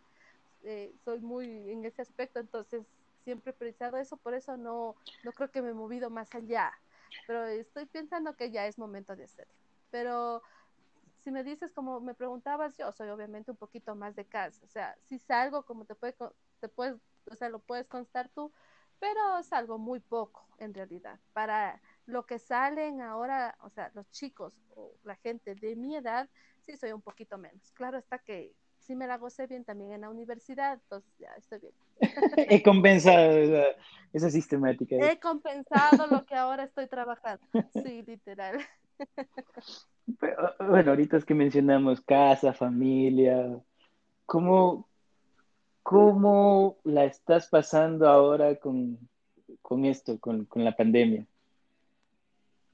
Eh, 0.63 0.95
soy 1.05 1.21
muy 1.21 1.71
en 1.71 1.85
ese 1.85 2.03
aspecto, 2.03 2.41
entonces 2.41 2.83
siempre 3.31 3.53
he 3.53 3.55
pensado 3.55 3.97
eso, 3.97 4.17
por 4.17 4.35
eso 4.35 4.57
no, 4.57 4.97
no 5.23 5.33
creo 5.33 5.53
que 5.53 5.63
me 5.63 5.71
he 5.71 5.75
movido 5.75 6.11
más 6.11 6.35
allá, 6.35 6.73
pero 7.29 7.47
estoy 7.47 7.87
pensando 7.87 8.35
que 8.35 8.51
ya 8.51 8.67
es 8.67 8.77
momento 8.77 9.15
de 9.15 9.23
hacerlo. 9.23 9.55
Pero 9.93 10.43
si 11.21 11.31
me 11.31 11.45
dices, 11.45 11.71
como 11.71 12.01
me 12.01 12.15
preguntabas, 12.15 12.77
yo 12.77 12.91
soy 12.91 13.09
obviamente 13.09 13.53
un 13.53 13.57
poquito 13.57 13.95
más 13.95 14.17
de 14.17 14.25
casa, 14.25 14.61
o 14.65 14.69
sea, 14.69 14.97
si 15.05 15.21
salgo, 15.21 15.65
como 15.65 15.85
te, 15.85 15.95
puede, 15.95 16.17
te 16.59 16.69
puedes, 16.69 16.97
o 17.31 17.37
sea, 17.37 17.49
lo 17.51 17.61
puedes 17.61 17.87
constar 17.87 18.29
tú, 18.31 18.53
pero 18.99 19.41
salgo 19.45 19.79
muy 19.79 20.01
poco 20.01 20.49
en 20.59 20.75
realidad. 20.75 21.21
Para 21.33 21.81
lo 22.07 22.27
que 22.27 22.41
salen 22.41 23.01
ahora, 23.01 23.57
o 23.63 23.71
sea, 23.71 23.93
los 23.95 24.11
chicos 24.11 24.61
o 24.75 24.93
la 25.05 25.15
gente 25.15 25.55
de 25.55 25.77
mi 25.77 25.95
edad, 25.95 26.29
sí 26.63 26.77
soy 26.77 26.91
un 26.91 27.01
poquito 27.01 27.39
menos. 27.39 27.71
Claro 27.75 27.97
está 27.97 28.19
que 28.19 28.57
sí 28.81 28.97
me 28.97 29.07
la 29.07 29.19
gocé 29.19 29.47
bien 29.47 29.65
también 29.65 29.93
en 29.93 30.01
la 30.03 30.11
universidad, 30.11 30.75
entonces 30.75 31.13
ya 31.19 31.33
estoy 31.37 31.61
bien. 31.61 31.73
He 32.51 32.63
compensado 32.63 33.37
esa, 34.13 34.31
sistemática. 34.31 34.97
He 34.97 35.19
compensado 35.21 36.07
lo 36.07 36.25
que 36.25 36.35
ahora 36.35 36.65
estoy 36.65 36.87
trabajando. 36.89 37.45
Sí, 37.73 38.03
literal. 38.07 38.61
bueno, 40.59 40.91
ahorita 40.91 41.17
es 41.17 41.25
que 41.25 41.35
mencionamos 41.35 42.01
casa, 42.01 42.53
familia, 42.53 43.59
¿cómo, 44.27 44.89
cómo 45.83 46.79
la 46.85 47.05
estás 47.05 47.49
pasando 47.49 48.09
ahora 48.09 48.57
con, 48.57 48.99
esto, 49.85 50.19
con, 50.19 50.45
con 50.47 50.65
la 50.65 50.77
pandemia? 50.77 51.27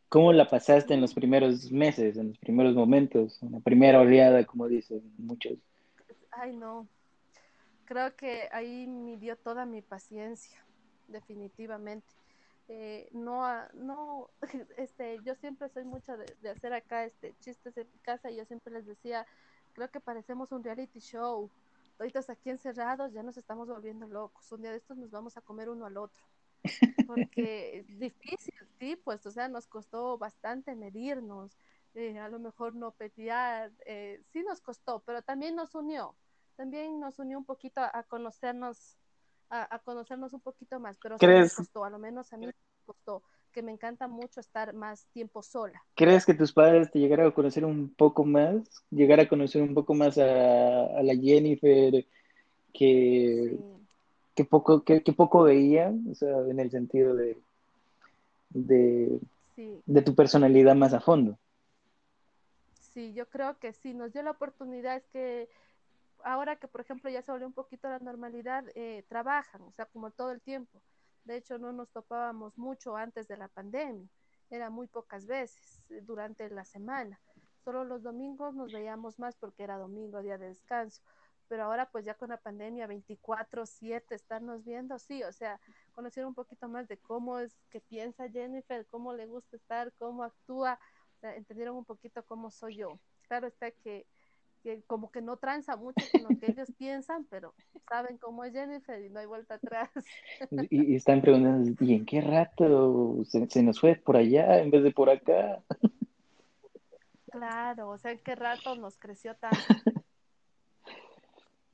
¿Cómo 0.08 0.32
la 0.32 0.48
pasaste 0.48 0.94
en 0.94 1.00
los 1.00 1.12
primeros 1.12 1.70
meses, 1.72 2.16
en 2.16 2.28
los 2.28 2.38
primeros 2.38 2.74
momentos, 2.74 3.42
en 3.42 3.52
la 3.52 3.60
primera 3.60 4.00
oleada, 4.00 4.44
como 4.44 4.68
dicen 4.68 5.02
muchos? 5.18 5.58
Ay, 6.38 6.52
no. 6.54 6.86
Creo 7.86 8.14
que 8.14 8.48
ahí 8.52 8.86
me 8.86 9.16
dio 9.16 9.36
toda 9.36 9.64
mi 9.64 9.80
paciencia, 9.80 10.62
definitivamente. 11.08 12.06
Eh, 12.68 13.08
no, 13.12 13.42
no, 13.74 14.28
este, 14.76 15.18
yo 15.22 15.34
siempre 15.36 15.68
soy 15.68 15.84
mucho 15.84 16.16
de, 16.16 16.50
hacer 16.50 16.74
acá 16.74 17.04
este 17.04 17.34
chistes 17.40 17.76
en 17.76 17.86
mi 17.92 17.98
casa 18.00 18.30
y 18.30 18.36
yo 18.36 18.44
siempre 18.44 18.72
les 18.72 18.86
decía, 18.86 19.24
creo 19.72 19.90
que 19.90 20.00
parecemos 20.00 20.52
un 20.52 20.62
reality 20.62 20.98
show. 20.98 21.48
Ahorita 21.98 22.20
aquí 22.28 22.50
encerrados 22.50 23.12
ya 23.12 23.22
nos 23.22 23.38
estamos 23.38 23.68
volviendo 23.68 24.06
locos. 24.06 24.50
Un 24.52 24.60
día 24.60 24.72
de 24.72 24.76
estos 24.76 24.98
nos 24.98 25.10
vamos 25.10 25.36
a 25.38 25.40
comer 25.40 25.70
uno 25.70 25.86
al 25.86 25.96
otro. 25.96 26.22
Porque 27.06 27.78
es 27.88 27.98
difícil, 27.98 28.54
sí, 28.78 28.96
pues, 28.96 29.24
o 29.24 29.30
sea, 29.30 29.48
nos 29.48 29.66
costó 29.66 30.18
bastante 30.18 30.74
medirnos, 30.74 31.56
eh, 31.94 32.18
a 32.18 32.28
lo 32.28 32.38
mejor 32.38 32.74
no 32.74 32.90
pelear, 32.90 33.72
eh, 33.86 34.20
sí 34.32 34.42
nos 34.42 34.60
costó, 34.60 35.00
pero 35.06 35.22
también 35.22 35.54
nos 35.54 35.74
unió 35.74 36.14
también 36.56 36.98
nos 36.98 37.18
unió 37.18 37.38
un 37.38 37.44
poquito 37.44 37.80
a, 37.80 38.02
conocernos, 38.04 38.96
a, 39.50 39.78
conocernos 39.80 40.32
un 40.32 40.40
poquito 40.40 40.80
más, 40.80 40.98
pero 41.02 41.18
sí 41.18 41.26
me 41.26 41.48
costó, 41.48 41.84
a 41.84 41.90
lo 41.90 41.98
menos 41.98 42.32
a 42.32 42.36
mí 42.36 42.46
me 42.46 42.54
costó, 42.84 43.22
que 43.52 43.62
me 43.62 43.72
encanta 43.72 44.08
mucho 44.08 44.40
estar 44.40 44.72
más 44.72 45.06
tiempo 45.12 45.42
sola. 45.42 45.82
¿Crees 45.94 46.26
que 46.26 46.34
tus 46.34 46.52
padres 46.52 46.90
te 46.90 46.98
llegaron 46.98 47.28
a 47.28 47.34
conocer 47.34 47.64
un 47.64 47.94
poco 47.94 48.24
más? 48.24 48.56
Llegar 48.90 49.20
a 49.20 49.28
conocer 49.28 49.62
un 49.62 49.74
poco 49.74 49.94
más 49.94 50.18
a, 50.18 51.02
la 51.02 51.14
Jennifer 51.14 52.04
que, 52.72 53.58
que 54.34 54.44
poco, 54.44 54.82
que, 54.82 55.00
poco 55.00 55.42
veían, 55.44 56.06
o 56.10 56.14
sea, 56.14 56.38
en 56.48 56.58
el 56.58 56.70
sentido 56.70 57.14
de, 57.14 57.38
de, 58.50 59.20
de 59.56 60.02
tu 60.02 60.14
personalidad 60.14 60.74
más 60.74 60.92
a 60.92 61.00
fondo. 61.00 61.38
Sí, 62.80 63.12
yo 63.12 63.26
creo 63.28 63.58
que 63.58 63.74
sí, 63.74 63.92
nos 63.92 64.14
dio 64.14 64.22
la 64.22 64.30
oportunidad, 64.30 64.96
es 64.96 65.06
que 65.08 65.50
ahora 66.26 66.56
que, 66.56 66.68
por 66.68 66.80
ejemplo, 66.80 67.08
ya 67.10 67.22
se 67.22 67.30
volvió 67.30 67.46
un 67.46 67.52
poquito 67.54 67.88
la 67.88 68.00
normalidad, 68.00 68.64
eh, 68.74 69.04
trabajan, 69.08 69.62
o 69.62 69.72
sea, 69.72 69.86
como 69.86 70.10
todo 70.10 70.32
el 70.32 70.42
tiempo. 70.42 70.82
De 71.24 71.36
hecho, 71.36 71.58
no 71.58 71.72
nos 71.72 71.90
topábamos 71.90 72.58
mucho 72.58 72.96
antes 72.96 73.28
de 73.28 73.36
la 73.36 73.48
pandemia, 73.48 74.08
era 74.50 74.70
muy 74.70 74.88
pocas 74.88 75.26
veces 75.26 75.82
eh, 75.90 76.00
durante 76.02 76.50
la 76.50 76.64
semana. 76.64 77.20
Solo 77.64 77.84
los 77.84 78.02
domingos 78.02 78.54
nos 78.54 78.72
veíamos 78.72 79.18
más 79.18 79.36
porque 79.36 79.62
era 79.64 79.78
domingo, 79.78 80.22
día 80.22 80.38
de 80.38 80.48
descanso. 80.48 81.02
pero 81.48 81.64
ahora 81.64 81.88
pues 81.90 82.04
ya 82.04 82.14
con 82.14 82.30
la 82.30 82.38
pandemia 82.38 82.88
24/7 82.88 84.14
estarnos 84.16 84.64
viendo, 84.64 84.98
sí, 84.98 85.22
o 85.22 85.32
sea, 85.32 85.60
conocer 85.92 86.26
un 86.26 86.34
poquito 86.34 86.68
más 86.68 86.88
de 86.88 86.98
cómo 86.98 87.38
es 87.38 87.56
que 87.70 87.80
piensa 87.80 88.28
Jennifer, 88.28 88.84
cómo 88.88 89.12
le 89.14 89.26
gusta 89.26 89.56
estar, 89.56 89.92
cómo 89.94 90.24
actúa, 90.24 90.78
entendieron 91.22 91.76
un 91.76 91.84
poquito 91.84 92.24
cómo 92.24 92.50
soy 92.50 92.76
yo. 92.76 93.00
Claro 93.28 93.46
está 93.46 93.70
que, 93.70 94.06
que 94.66 94.82
como 94.88 95.12
que 95.12 95.22
no 95.22 95.36
tranza 95.36 95.76
mucho 95.76 96.08
con 96.10 96.24
lo 96.24 96.36
que 96.40 96.48
ellos 96.48 96.68
piensan, 96.76 97.24
pero 97.30 97.54
saben 97.88 98.18
cómo 98.18 98.42
es 98.42 98.52
Jennifer 98.52 99.00
y 99.00 99.10
no 99.10 99.20
hay 99.20 99.26
vuelta 99.26 99.54
atrás. 99.54 99.90
Y, 100.70 100.92
y 100.92 100.96
están 100.96 101.22
preguntando, 101.22 101.72
¿y 101.84 101.94
en 101.94 102.04
qué 102.04 102.20
rato 102.20 103.18
se, 103.26 103.48
se 103.48 103.62
nos 103.62 103.78
fue 103.78 103.94
por 103.94 104.16
allá 104.16 104.58
en 104.60 104.72
vez 104.72 104.82
de 104.82 104.90
por 104.90 105.08
acá? 105.08 105.62
Claro, 107.30 107.90
o 107.90 107.98
sea, 107.98 108.10
en 108.10 108.18
qué 108.18 108.34
rato 108.34 108.74
nos 108.74 108.96
creció 108.98 109.36
tanto. 109.36 110.02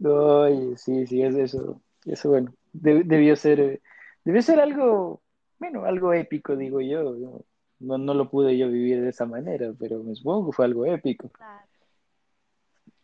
Oye, 0.05 0.77
sí, 0.77 1.07
sí, 1.07 1.23
es 1.23 1.35
eso. 1.35 1.81
Eso, 2.05 2.29
bueno, 2.29 2.53
deb- 2.75 3.05
debió 3.07 3.37
ser, 3.37 3.61
eh, 3.61 3.83
debió 4.25 4.43
ser 4.43 4.61
algo, 4.61 5.23
bueno, 5.59 5.87
algo 5.87 6.13
épico, 6.13 6.57
digo 6.57 6.83
yo. 6.83 7.15
¿no? 7.15 7.45
No, 7.81 7.97
no 7.99 8.13
lo 8.15 8.29
pude 8.31 8.59
yo 8.59 8.69
vivir 8.69 9.01
de 9.01 9.09
esa 9.09 9.25
manera, 9.25 9.73
pero 9.79 10.03
me 10.03 10.15
supongo 10.15 10.51
que 10.51 10.57
fue 10.57 10.65
algo 10.67 10.85
épico. 10.85 11.31
Claro. 11.31 11.72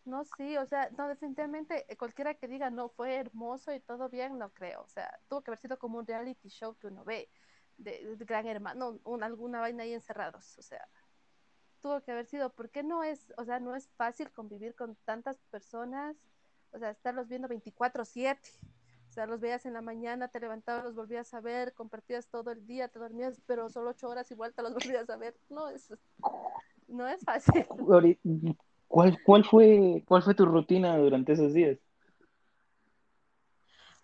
No, 0.08 0.24
sí, 0.24 0.56
o 0.56 0.64
sea, 0.64 0.88
no, 0.96 1.06
definitivamente 1.06 1.84
eh, 1.86 1.96
cualquiera 1.98 2.32
que 2.32 2.48
diga 2.48 2.70
no 2.70 2.88
fue 2.88 3.16
hermoso 3.16 3.74
y 3.74 3.80
todo 3.80 4.08
bien, 4.08 4.38
no 4.38 4.50
creo. 4.54 4.80
O 4.82 4.88
sea, 4.88 5.20
tuvo 5.28 5.42
que 5.42 5.50
haber 5.50 5.58
sido 5.60 5.78
como 5.78 5.98
un 5.98 6.06
reality 6.06 6.48
show 6.48 6.74
que 6.76 6.86
uno 6.86 7.04
ve 7.04 7.28
de, 7.76 8.16
Gran 8.20 8.46
Hermano, 8.46 8.98
un- 9.04 9.22
alguna 9.22 9.60
vaina 9.60 9.82
ahí 9.82 9.92
encerrados. 9.92 10.56
O 10.58 10.62
sea, 10.62 10.88
tuvo 11.82 12.00
que 12.02 12.12
haber 12.12 12.24
sido, 12.26 12.54
porque 12.54 12.82
no 12.82 13.04
es, 13.04 13.34
o 13.36 13.44
sea, 13.44 13.60
no 13.60 13.76
es 13.76 13.88
fácil 13.96 14.30
convivir 14.32 14.74
con 14.74 14.96
tantas 15.04 15.36
personas, 15.50 16.16
o 16.72 16.78
sea, 16.78 16.90
estarlos 16.90 17.28
viendo 17.28 17.46
24/7. 17.48 18.50
O 19.10 19.12
sea, 19.12 19.26
los 19.26 19.40
veías 19.40 19.66
en 19.66 19.74
la 19.74 19.82
mañana, 19.82 20.28
te 20.28 20.40
levantabas, 20.40 20.84
los 20.84 20.94
volvías 20.94 21.34
a 21.34 21.40
ver, 21.40 21.74
compartías 21.74 22.28
todo 22.28 22.50
el 22.50 22.66
día, 22.66 22.88
te 22.88 22.98
dormías, 22.98 23.42
pero 23.46 23.68
solo 23.68 23.90
ocho 23.90 24.08
horas 24.08 24.30
igual 24.30 24.54
te 24.54 24.62
los 24.62 24.72
volvías 24.74 25.10
a 25.10 25.16
ver. 25.16 25.36
No 25.50 25.68
es, 25.68 25.92
no 26.86 27.06
es 27.08 27.22
fácil. 27.24 27.66
¿Cuál, 28.88 29.20
cuál 29.22 29.44
fue, 29.44 30.02
cuál 30.06 30.22
fue 30.22 30.34
tu 30.34 30.46
rutina 30.46 30.96
durante 30.98 31.32
esos 31.32 31.52
días? 31.54 31.78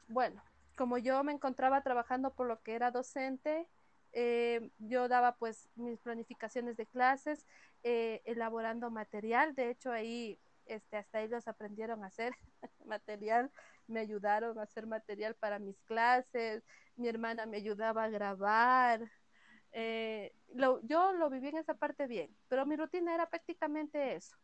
Bueno, 0.09 0.43
como 0.77 0.99
yo 0.99 1.23
me 1.25 1.33
encontraba 1.33 1.83
trabajando 1.83 2.35
por 2.35 2.47
lo 2.47 2.63
que 2.63 2.75
era 2.75 2.91
docente, 2.91 3.69
eh, 4.13 4.71
yo 4.79 5.09
daba 5.09 5.37
pues 5.37 5.71
mis 5.77 5.99
planificaciones 6.01 6.77
de 6.77 6.87
clases, 6.87 7.47
eh, 7.83 8.23
elaborando 8.25 8.91
material. 8.91 9.55
De 9.55 9.71
hecho, 9.71 9.91
ahí 9.93 10.39
este, 10.67 10.97
hasta 10.97 11.21
ellos 11.23 11.49
aprendieron 11.49 12.05
a 12.05 12.09
hacer 12.09 12.33
material, 12.87 13.51
me 13.87 14.01
ayudaron 14.01 14.59
a 14.59 14.63
hacer 14.63 14.87
material 14.87 15.35
para 15.35 15.59
mis 15.59 15.81
clases, 15.83 16.65
mi 16.97 17.09
hermana 17.09 17.47
me 17.47 17.57
ayudaba 17.57 18.05
a 18.05 18.09
grabar. 18.11 19.01
Eh, 19.73 20.33
yo 20.85 21.13
lo 21.15 21.31
viví 21.31 21.49
en 21.49 21.57
esa 21.59 21.75
parte 21.75 22.07
bien, 22.07 22.35
pero 22.49 22.67
mi 22.67 22.77
rutina 22.77 23.15
era 23.15 23.29
prácticamente 23.29 24.15
eso. 24.15 24.37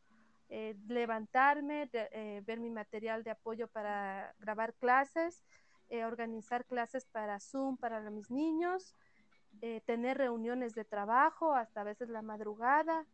Eh, 0.52 0.74
levantarme, 0.88 1.88
eh, 1.92 2.42
ver 2.44 2.58
mi 2.58 2.70
material 2.70 3.22
de 3.22 3.30
apoyo 3.30 3.68
para 3.68 4.34
grabar 4.40 4.74
clases, 4.74 5.44
eh, 5.90 6.04
organizar 6.04 6.64
clases 6.64 7.04
para 7.04 7.38
Zoom 7.38 7.76
para 7.76 8.00
mis 8.10 8.32
niños, 8.32 8.96
eh, 9.62 9.80
tener 9.86 10.18
reuniones 10.18 10.74
de 10.74 10.84
trabajo 10.84 11.54
hasta 11.54 11.82
a 11.82 11.84
veces 11.84 12.08
la 12.08 12.22
madrugada, 12.22 13.06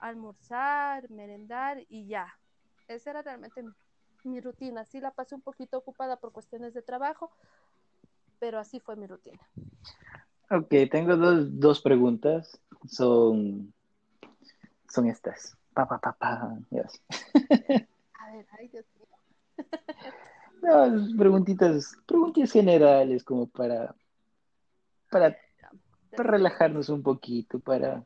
almorzar, 0.00 1.08
merendar 1.10 1.84
y 1.88 2.08
ya. 2.08 2.36
Esa 2.88 3.10
era 3.10 3.22
realmente 3.22 3.62
mi, 3.62 3.72
mi 4.24 4.40
rutina. 4.40 4.84
Sí 4.84 5.00
la 5.00 5.12
pasé 5.12 5.36
un 5.36 5.42
poquito 5.42 5.78
ocupada 5.78 6.16
por 6.16 6.32
cuestiones 6.32 6.74
de 6.74 6.82
trabajo, 6.82 7.30
pero 8.40 8.58
así 8.58 8.80
fue 8.80 8.96
mi 8.96 9.06
rutina. 9.06 9.40
Ok, 10.50 10.74
tengo 10.90 11.16
dos, 11.16 11.60
dos 11.60 11.80
preguntas. 11.80 12.60
Son, 12.88 13.72
son 14.88 15.06
estas. 15.06 15.56
Pa, 15.80 15.86
pa, 15.86 15.98
pa, 15.98 16.12
pa. 16.12 16.58
Yes. 16.70 17.00
A 18.20 18.32
ver, 18.32 18.46
ay 18.58 18.68
Dios 18.68 18.84
mío. 18.96 19.06
No, 20.62 21.16
preguntitas, 21.16 21.96
preguntas 22.06 22.52
generales 22.52 23.24
como 23.24 23.46
para, 23.46 23.94
para, 25.10 25.34
para 26.14 26.30
relajarnos 26.32 26.90
un 26.90 27.02
poquito, 27.02 27.58
para... 27.60 28.04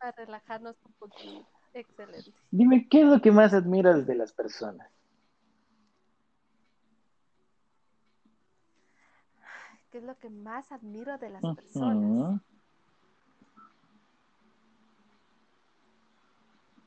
Para 0.00 0.10
relajarnos 0.10 0.74
un 0.84 0.92
poquito. 0.94 1.46
Excelente. 1.72 2.32
Dime, 2.50 2.88
¿qué 2.90 3.02
es 3.02 3.06
lo 3.06 3.22
que 3.22 3.30
más 3.30 3.54
admiras 3.54 4.08
de 4.08 4.16
las 4.16 4.32
personas? 4.32 4.90
¿Qué 9.92 9.98
es 9.98 10.04
lo 10.04 10.18
que 10.18 10.30
más 10.30 10.72
admiro 10.72 11.16
de 11.18 11.30
las 11.30 11.44
Ujú. 11.44 11.54
personas? 11.54 12.40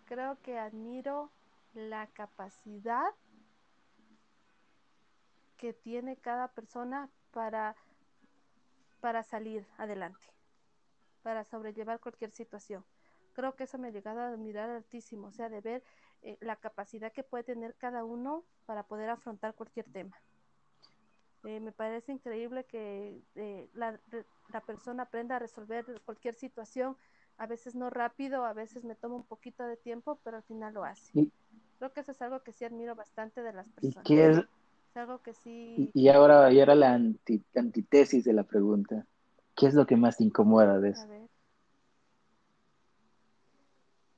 Creo 0.08 0.42
que 0.42 0.58
admiro 0.58 1.30
la 1.74 2.08
capacidad 2.08 3.14
que 5.58 5.74
tiene 5.74 6.16
cada 6.16 6.48
persona 6.48 7.10
para, 7.32 7.76
para 9.02 9.24
salir 9.24 9.68
adelante, 9.78 10.26
para 11.24 11.44
sobrellevar 11.44 12.00
cualquier 12.00 12.32
situación. 12.32 12.86
Creo 13.34 13.56
que 13.56 13.66
eso 13.66 13.78
me 13.78 13.90
ha 13.90 13.92
llegado 13.92 14.22
a 14.22 14.30
admirar 14.30 14.70
altísimo, 14.70 15.28
o 15.28 15.32
sea, 15.34 15.50
de 15.50 15.60
ver 15.60 15.84
eh, 16.22 16.38
la 16.40 16.56
capacidad 16.56 17.12
que 17.12 17.24
puede 17.24 17.44
tener 17.44 17.76
cada 17.76 18.06
uno 18.06 18.46
para 18.66 18.84
poder 18.84 19.10
afrontar 19.10 19.56
cualquier 19.56 19.92
tema. 19.92 20.16
Eh, 21.44 21.60
me 21.60 21.74
parece 21.74 22.14
increíble 22.14 22.66
que 22.66 23.22
eh, 23.36 23.70
la, 23.74 24.00
la, 24.50 24.62
persona 24.62 25.04
aprenda 25.04 25.36
a 25.36 25.40
resolver 25.40 26.02
cualquier 26.06 26.34
situación, 26.34 26.98
a 27.38 27.48
veces 27.48 27.76
no 27.76 27.90
rápido, 27.90 28.46
a 28.46 28.54
veces 28.54 28.84
me 28.84 28.96
toma 28.96 29.16
un 29.16 29.24
poquito 29.26 29.66
de 29.66 29.78
tiempo, 29.78 30.20
pero 30.24 30.38
al 30.38 30.44
final 30.44 30.74
lo 30.74 30.84
hace. 30.84 31.14
¿Y, 31.14 31.32
Creo 31.78 31.94
que 31.94 32.02
eso 32.02 32.12
es 32.12 32.22
algo 32.22 32.44
que 32.44 32.54
sí 32.54 32.66
admiro 32.66 32.96
bastante 32.96 33.44
de 33.44 33.54
las 33.54 33.68
y 33.82 33.88
personas. 33.94 34.06
es, 34.20 34.38
Es 34.92 34.98
algo 34.98 35.22
que 35.22 35.34
sí... 35.34 35.92
y, 35.94 36.04
y 36.04 36.10
ahora, 36.10 36.52
y 36.52 36.60
ahora 36.60 36.76
la 36.76 36.94
anti- 36.94 37.44
antítesis 37.56 38.24
de 38.24 38.34
la 38.34 38.44
pregunta? 38.44 39.06
¿Qué 39.56 39.68
es 39.68 39.74
lo 39.74 39.86
que 39.86 39.96
más 39.96 40.18
te 40.18 40.24
incomoda 40.24 40.80
de 40.80 40.90
A 40.90 40.92
eso? 40.92 41.08
ver. 41.08 41.30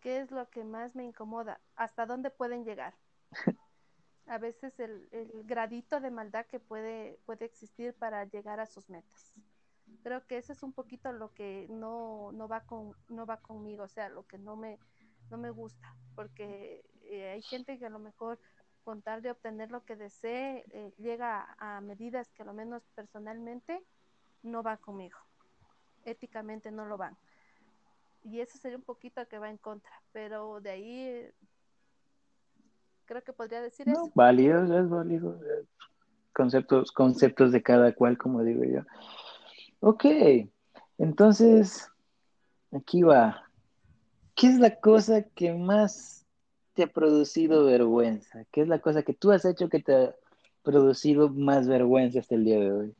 ¿Qué 0.01 0.19
es 0.19 0.31
lo 0.31 0.49
que 0.49 0.63
más 0.65 0.95
me 0.95 1.05
incomoda? 1.05 1.61
¿Hasta 1.75 2.05
dónde 2.05 2.31
pueden 2.31 2.65
llegar? 2.65 2.95
A 4.27 4.37
veces 4.37 4.79
el, 4.79 5.09
el 5.11 5.43
gradito 5.43 5.99
de 5.99 6.09
maldad 6.09 6.45
que 6.45 6.61
puede, 6.61 7.19
puede 7.25 7.43
existir 7.43 7.93
para 7.93 8.23
llegar 8.23 8.61
a 8.61 8.65
sus 8.65 8.89
metas. 8.89 9.33
Creo 10.03 10.25
que 10.25 10.37
eso 10.37 10.53
es 10.53 10.63
un 10.63 10.73
poquito 10.73 11.11
lo 11.11 11.33
que 11.33 11.67
no, 11.69 12.31
no, 12.31 12.47
va, 12.47 12.61
con, 12.61 12.93
no 13.09 13.25
va 13.25 13.37
conmigo, 13.37 13.83
o 13.83 13.87
sea, 13.87 14.09
lo 14.09 14.25
que 14.25 14.37
no 14.37 14.55
me, 14.55 14.79
no 15.29 15.37
me 15.37 15.51
gusta, 15.51 15.95
porque 16.15 16.83
eh, 17.03 17.29
hay 17.29 17.41
gente 17.41 17.77
que 17.77 17.85
a 17.85 17.89
lo 17.89 17.99
mejor 17.99 18.39
con 18.83 19.01
tal 19.01 19.21
de 19.21 19.31
obtener 19.31 19.71
lo 19.71 19.83
que 19.83 19.95
desee, 19.95 20.63
eh, 20.71 20.93
llega 20.97 21.55
a, 21.59 21.81
medidas 21.81 22.31
que 22.31 22.43
a 22.43 22.45
lo 22.45 22.53
menos 22.53 22.81
personalmente 22.95 23.83
no 24.41 24.63
van 24.63 24.77
conmigo, 24.77 25.19
éticamente 26.05 26.71
no 26.71 26.85
lo 26.85 26.97
van. 26.97 27.15
Y 28.23 28.39
eso 28.39 28.57
sería 28.57 28.77
un 28.77 28.83
poquito 28.83 29.25
que 29.27 29.39
va 29.39 29.49
en 29.49 29.57
contra, 29.57 29.91
pero 30.11 30.59
de 30.59 30.69
ahí 30.71 30.99
eh, 31.01 31.33
creo 33.05 33.23
que 33.23 33.33
podría 33.33 33.61
decir 33.61 33.87
No, 33.87 33.93
eso. 33.93 34.11
válido, 34.15 34.63
es 34.63 34.89
válido. 34.89 35.39
Conceptos, 36.33 36.91
conceptos 36.91 37.51
de 37.51 37.61
cada 37.61 37.93
cual, 37.93 38.17
como 38.17 38.43
digo 38.43 38.63
yo. 38.63 38.81
Ok, 39.81 40.05
entonces, 40.97 41.89
aquí 42.71 43.01
va. 43.01 43.43
¿Qué 44.35 44.47
es 44.47 44.59
la 44.59 44.79
cosa 44.79 45.23
que 45.23 45.53
más 45.53 46.25
te 46.73 46.83
ha 46.83 46.87
producido 46.87 47.65
vergüenza? 47.65 48.43
¿Qué 48.51 48.61
es 48.61 48.67
la 48.67 48.79
cosa 48.79 49.03
que 49.03 49.13
tú 49.13 49.31
has 49.31 49.45
hecho 49.45 49.69
que 49.69 49.79
te 49.79 49.95
ha 49.95 50.15
producido 50.63 51.29
más 51.29 51.67
vergüenza 51.67 52.19
hasta 52.19 52.35
el 52.35 52.43
día 52.43 52.59
de 52.59 52.71
hoy? 52.71 52.95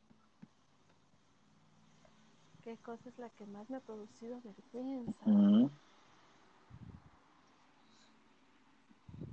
¿Qué 2.64 2.76
cosa 2.78 3.08
es 3.08 3.18
la 3.18 3.28
que 3.30 3.46
más 3.46 3.68
me 3.68 3.76
ha 3.76 3.80
producido 3.80 4.40
vergüenza? 4.42 5.70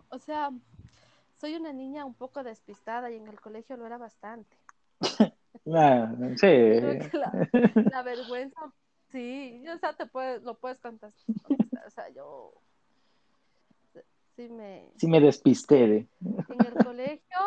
O 0.09 0.19
sea, 0.19 0.51
soy 1.39 1.55
una 1.55 1.71
niña 1.71 2.03
un 2.03 2.13
poco 2.13 2.43
despistada 2.43 3.09
y 3.11 3.15
en 3.15 3.27
el 3.27 3.39
colegio 3.39 3.77
lo 3.77 3.85
era 3.85 3.97
bastante. 3.97 4.57
Ah, 5.73 6.13
sí. 6.35 6.47
La, 7.13 7.49
la 7.91 8.01
vergüenza, 8.03 8.73
sí, 9.11 9.65
o 9.67 9.77
sea, 9.77 9.93
te 9.93 10.05
puedes, 10.05 10.43
lo 10.43 10.57
puedes 10.57 10.79
contestar, 10.79 11.35
contestar. 11.43 11.87
O 11.87 11.89
sea, 11.89 12.09
yo 12.09 12.53
sí 14.35 14.47
me... 14.49 14.91
Sí 14.97 15.07
me 15.07 15.19
despisté 15.19 15.87
de... 15.87 16.07
En 16.21 16.65
el 16.65 16.73
colegio, 16.83 17.39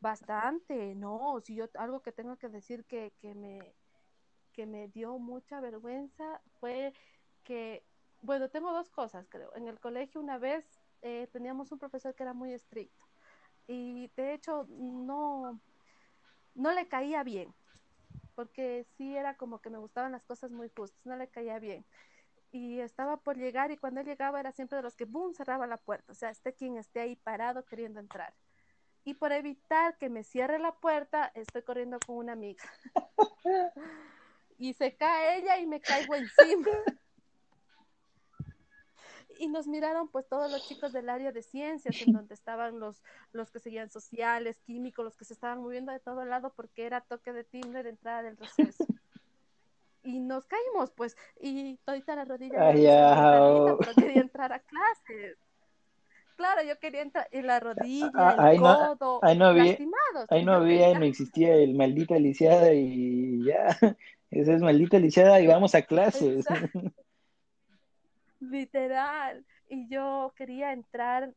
bastante, 0.00 0.94
no, 0.94 1.40
si 1.42 1.54
yo 1.54 1.68
algo 1.74 2.00
que 2.00 2.12
tengo 2.12 2.36
que 2.36 2.48
decir 2.48 2.84
que, 2.84 3.12
que, 3.20 3.34
me, 3.34 3.74
que 4.52 4.66
me 4.66 4.88
dio 4.88 5.18
mucha 5.18 5.60
vergüenza 5.60 6.40
fue 6.60 6.92
que, 7.42 7.82
bueno, 8.22 8.48
tengo 8.48 8.72
dos 8.72 8.90
cosas, 8.90 9.26
creo. 9.28 9.54
En 9.56 9.66
el 9.66 9.80
colegio 9.80 10.20
una 10.20 10.38
vez 10.38 10.64
eh, 11.02 11.28
teníamos 11.32 11.72
un 11.72 11.78
profesor 11.78 12.14
que 12.14 12.22
era 12.22 12.34
muy 12.34 12.52
estricto. 12.52 13.04
y 13.66 14.08
de 14.16 14.34
hecho 14.34 14.66
no, 14.68 15.58
no 16.58 16.72
le 16.72 16.88
caía 16.88 17.22
bien, 17.22 17.54
porque 18.34 18.84
sí 18.96 19.16
era 19.16 19.36
como 19.36 19.60
que 19.60 19.70
me 19.70 19.78
gustaban 19.78 20.12
las 20.12 20.24
cosas 20.24 20.50
muy 20.50 20.68
justas, 20.68 21.00
no 21.06 21.16
le 21.16 21.28
caía 21.28 21.58
bien. 21.58 21.86
Y 22.50 22.80
estaba 22.80 23.18
por 23.18 23.36
llegar 23.36 23.70
y 23.70 23.76
cuando 23.76 24.00
él 24.00 24.06
llegaba 24.06 24.40
era 24.40 24.52
siempre 24.52 24.76
de 24.76 24.82
los 24.82 24.96
que, 24.96 25.04
¡boom!, 25.04 25.34
cerraba 25.34 25.66
la 25.66 25.76
puerta, 25.76 26.12
o 26.12 26.14
sea, 26.14 26.30
esté 26.30 26.54
quien 26.54 26.76
esté 26.76 27.00
ahí 27.00 27.16
parado 27.16 27.64
queriendo 27.64 28.00
entrar. 28.00 28.34
Y 29.04 29.14
por 29.14 29.32
evitar 29.32 29.96
que 29.98 30.10
me 30.10 30.24
cierre 30.24 30.58
la 30.58 30.72
puerta, 30.72 31.30
estoy 31.34 31.62
corriendo 31.62 31.98
con 32.04 32.16
una 32.16 32.32
amiga. 32.32 32.64
y 34.58 34.74
se 34.74 34.96
cae 34.96 35.38
ella 35.38 35.58
y 35.58 35.66
me 35.66 35.80
caigo 35.80 36.14
encima 36.14 36.68
y 39.38 39.48
nos 39.48 39.66
miraron 39.66 40.08
pues 40.08 40.26
todos 40.28 40.50
los 40.50 40.66
chicos 40.68 40.92
del 40.92 41.08
área 41.08 41.32
de 41.32 41.42
ciencias, 41.42 42.00
en 42.02 42.12
donde 42.22 42.34
estaban 42.34 42.78
los, 42.80 43.02
los 43.32 43.50
que 43.50 43.58
seguían 43.60 43.90
sociales, 43.90 44.58
químicos, 44.66 45.04
los 45.04 45.16
que 45.16 45.24
se 45.24 45.34
estaban 45.34 45.60
moviendo 45.62 45.92
de 45.92 46.00
todo 46.00 46.24
lado 46.24 46.52
porque 46.54 46.84
era 46.86 47.00
toque 47.00 47.32
de 47.32 47.44
timbre 47.44 47.82
de 47.82 47.90
entrada 47.90 48.22
del 48.22 48.36
receso. 48.36 48.84
Y 50.04 50.20
nos 50.20 50.46
caímos, 50.46 50.90
pues, 50.92 51.16
y 51.40 51.76
todita 51.84 52.16
la 52.16 52.24
rodilla 52.24 52.68
Ay, 52.68 52.82
ya, 52.82 53.14
pero 53.78 53.78
quería 53.96 54.22
entrar 54.22 54.52
a 54.52 54.60
clases. 54.60 55.36
Claro, 56.36 56.62
yo 56.62 56.78
quería 56.78 57.02
entrar 57.02 57.26
en 57.32 57.46
la 57.48 57.58
rodilla, 57.60 58.10
Ah, 58.14 58.34
el 58.38 58.40
ahí 58.44 58.58
no- 58.58 58.96
codo, 58.96 59.18
ahí 59.22 59.36
no 59.36 59.46
había- 59.46 59.64
lastimados. 59.64 60.26
Ahí 60.30 60.44
no 60.44 60.52
había, 60.54 60.98
no 60.98 61.04
existía 61.04 61.54
el 61.56 61.74
maldita 61.74 62.16
lisiada 62.18 62.72
y 62.72 63.44
ya. 63.44 63.66
Esa 64.30 64.52
es 64.54 64.62
maldita 64.62 64.98
lisiada 64.98 65.40
y 65.40 65.46
vamos 65.46 65.74
a 65.74 65.82
clases. 65.82 66.46
Exacto. 66.46 66.80
Literal. 68.40 69.44
Y 69.68 69.88
yo 69.88 70.32
quería 70.36 70.72
entrar 70.72 71.34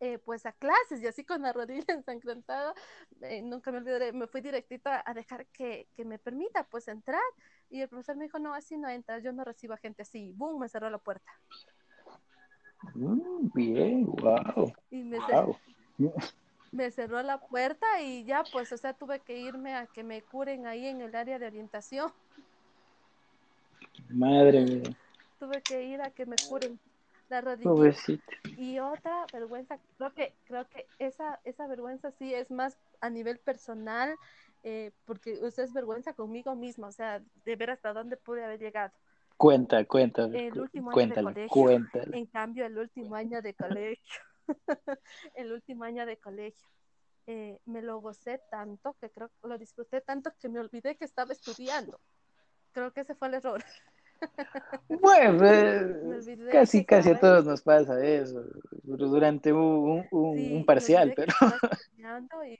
eh, 0.00 0.18
pues 0.18 0.44
a 0.44 0.52
clases 0.52 1.00
y 1.00 1.06
así 1.06 1.24
con 1.24 1.40
la 1.40 1.52
rodilla 1.52 1.84
ensangrentada, 1.88 2.74
eh, 3.22 3.40
nunca 3.42 3.72
me 3.72 3.78
olvidaré, 3.78 4.12
me 4.12 4.26
fui 4.26 4.40
directito 4.42 4.90
a, 4.90 5.14
dejar 5.14 5.46
que, 5.46 5.88
que, 5.96 6.04
me 6.04 6.18
permita 6.18 6.64
pues 6.64 6.88
entrar 6.88 7.22
y 7.70 7.80
el 7.80 7.88
profesor 7.88 8.16
me 8.16 8.24
dijo, 8.24 8.38
no, 8.38 8.52
así 8.52 8.76
no 8.76 8.88
entras, 8.88 9.22
yo 9.22 9.32
no 9.32 9.44
recibo 9.44 9.72
a 9.72 9.78
gente 9.78 10.02
así, 10.02 10.32
boom, 10.32 10.60
me 10.60 10.68
cerró 10.68 10.90
la 10.90 10.98
puerta. 10.98 11.30
Mm, 12.92 13.50
bien, 13.54 14.06
wow. 14.06 14.72
Y 14.90 15.04
me, 15.04 15.18
wow. 15.20 15.56
me 16.72 16.90
cerró 16.90 17.22
la 17.22 17.38
puerta 17.38 18.02
y 18.02 18.24
ya 18.24 18.44
pues, 18.52 18.72
o 18.72 18.76
sea, 18.76 18.92
tuve 18.92 19.20
que 19.20 19.38
irme 19.38 19.74
a 19.74 19.86
que 19.86 20.02
me 20.02 20.20
curen 20.22 20.66
ahí 20.66 20.86
en 20.86 21.00
el 21.00 21.14
área 21.14 21.38
de 21.38 21.46
orientación. 21.46 22.12
Madre 24.10 24.60
mía. 24.64 24.96
Tuve 25.44 25.60
que 25.60 25.84
ir 25.84 26.00
a 26.00 26.10
que 26.10 26.24
me 26.24 26.36
curen 26.48 26.80
la 27.28 27.42
rodilla. 27.42 27.70
Pobrecita. 27.70 28.32
Y 28.56 28.78
otra 28.78 29.26
vergüenza, 29.30 29.78
creo 29.98 30.14
que, 30.14 30.34
creo 30.44 30.66
que 30.70 30.86
esa, 30.98 31.38
esa 31.44 31.66
vergüenza 31.66 32.10
sí 32.12 32.32
es 32.32 32.50
más 32.50 32.78
a 33.02 33.10
nivel 33.10 33.38
personal, 33.38 34.16
eh, 34.62 34.92
porque 35.04 35.38
usted 35.42 35.64
es 35.64 35.74
vergüenza 35.74 36.14
conmigo 36.14 36.54
misma, 36.54 36.88
o 36.88 36.92
sea, 36.92 37.22
de 37.44 37.56
ver 37.56 37.70
hasta 37.70 37.92
dónde 37.92 38.16
pude 38.16 38.42
haber 38.42 38.58
llegado. 38.58 38.94
Cuenta, 39.36 39.84
cuenta. 39.84 40.24
El 40.24 40.58
último 40.58 40.90
año 40.90 40.94
cuéntalo, 40.94 41.28
de 41.28 41.34
colegio. 41.46 41.62
cuéntalo. 41.62 42.16
En 42.16 42.26
cambio, 42.26 42.64
el 42.64 42.78
último 42.78 43.14
año 43.16 43.42
de 43.42 43.54
colegio, 43.54 44.22
el 45.34 45.52
último 45.52 45.84
año 45.84 46.06
de 46.06 46.16
colegio, 46.16 46.68
eh, 47.26 47.58
me 47.66 47.82
lo 47.82 48.00
gocé 48.00 48.40
tanto 48.50 48.96
que 48.98 49.10
creo 49.10 49.28
que 49.28 49.48
lo 49.48 49.58
disfruté 49.58 50.00
tanto 50.00 50.32
que 50.40 50.48
me 50.48 50.60
olvidé 50.60 50.96
que 50.96 51.04
estaba 51.04 51.32
estudiando. 51.32 52.00
Creo 52.72 52.92
que 52.92 53.00
ese 53.00 53.14
fue 53.14 53.28
el 53.28 53.34
error. 53.34 53.62
Bueno, 54.88 55.44
eh, 55.46 56.48
casi, 56.50 56.84
casi 56.84 57.10
a 57.10 57.20
todos 57.20 57.44
nos 57.44 57.62
pasa 57.62 58.04
eso, 58.04 58.44
durante 58.82 59.52
un, 59.52 60.06
un, 60.10 60.36
sí, 60.36 60.52
un 60.54 60.64
parcial, 60.64 61.12
pero... 61.14 61.32
Y... 62.46 62.58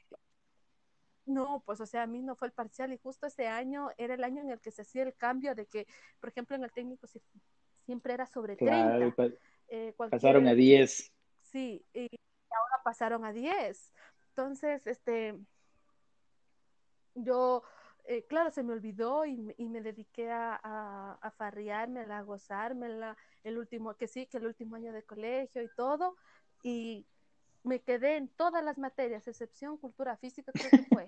No, 1.27 1.62
pues 1.65 1.81
o 1.81 1.87
sea, 1.87 2.03
a 2.03 2.07
mí 2.07 2.23
no 2.23 2.37
fue 2.37 2.49
el 2.49 2.53
parcial 2.53 2.93
y 2.93 2.99
justo 2.99 3.27
ese 3.27 3.47
año 3.47 3.89
era 3.97 4.15
el 4.15 4.25
año 4.25 4.43
en 4.43 4.51
el 4.51 4.61
que 4.61 4.71
se 4.71 4.83
hacía 4.83 5.03
el 5.03 5.15
cambio 5.15 5.55
de 5.55 5.67
que, 5.67 5.87
por 6.21 6.29
ejemplo, 6.29 6.57
en 6.57 6.65
el 6.65 6.73
técnico 6.73 7.07
siempre 7.87 8.15
era 8.15 8.27
sobre 8.27 8.57
claro, 8.57 9.12
30. 9.15 9.37
Eh, 9.69 9.95
cualquier... 9.97 10.21
Pasaron 10.21 10.47
a 10.49 10.55
10. 10.55 11.12
Sí, 11.43 11.85
y 11.95 12.01
ahora 12.51 12.83
pasaron 12.85 13.25
a 13.25 13.33
10. 13.33 13.93
Entonces, 14.31 14.87
este, 14.87 15.39
yo 17.15 17.62
eh, 18.07 18.24
claro, 18.26 18.50
se 18.50 18.62
me 18.62 18.72
olvidó 18.72 19.24
y, 19.24 19.55
y 19.57 19.68
me 19.68 19.80
dediqué 19.80 20.30
a, 20.30 20.61
a, 20.62 21.18
a, 21.20 21.30
farreármela, 21.30 22.18
a 22.18 22.22
gozármela, 22.22 23.16
el 23.42 23.59
último, 23.59 23.94
que 23.94 24.09
sí, 24.09 24.26
que 24.26 24.36
el 24.36 24.46
último 24.46 24.76
año 24.76 24.92
de 24.92 25.02
colegio 25.02 25.62
y 25.62 25.68
todo, 25.74 26.16
y 26.62 27.07
me 27.62 27.80
quedé 27.80 28.16
en 28.16 28.28
todas 28.28 28.62
las 28.62 28.76
materias, 28.76 29.26
excepción 29.26 29.78
cultura 29.78 30.16
física, 30.18 30.52
creo 30.52 30.70
que 30.70 30.86
fue. 30.94 31.07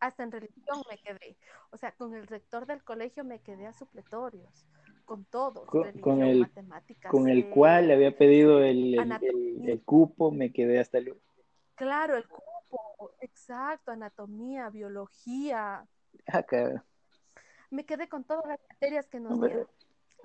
Hasta 0.00 0.22
en 0.22 0.32
religión 0.32 0.82
me 0.88 0.98
quedé. 0.98 1.36
O 1.70 1.76
sea, 1.76 1.92
con 1.92 2.14
el 2.14 2.26
rector 2.26 2.66
del 2.66 2.82
colegio 2.82 3.24
me 3.24 3.40
quedé 3.40 3.66
a 3.66 3.72
supletorios, 3.72 4.66
con 5.04 5.24
todos, 5.24 5.66
con, 5.66 5.84
religión, 5.84 6.18
con 6.18 6.22
el, 6.22 6.40
matemáticas. 6.40 7.10
Con 7.10 7.28
el 7.28 7.38
eh, 7.40 7.50
cual 7.50 7.88
le 7.88 7.94
había 7.94 8.16
pedido 8.16 8.62
el, 8.62 8.98
el, 8.98 9.12
el, 9.22 9.68
el 9.68 9.82
cupo, 9.82 10.30
me 10.30 10.52
quedé 10.52 10.78
hasta 10.78 10.98
el... 10.98 11.14
Claro, 11.74 12.16
el 12.16 12.28
cupo 12.28 12.49
exacto, 13.20 13.92
anatomía, 13.92 14.70
biología. 14.70 15.86
Acá. 16.26 16.84
Me 17.70 17.84
quedé 17.84 18.08
con 18.08 18.24
todas 18.24 18.46
las 18.46 18.58
materias 18.68 19.08
que 19.08 19.20
nos 19.20 19.40
dieron. 19.40 19.66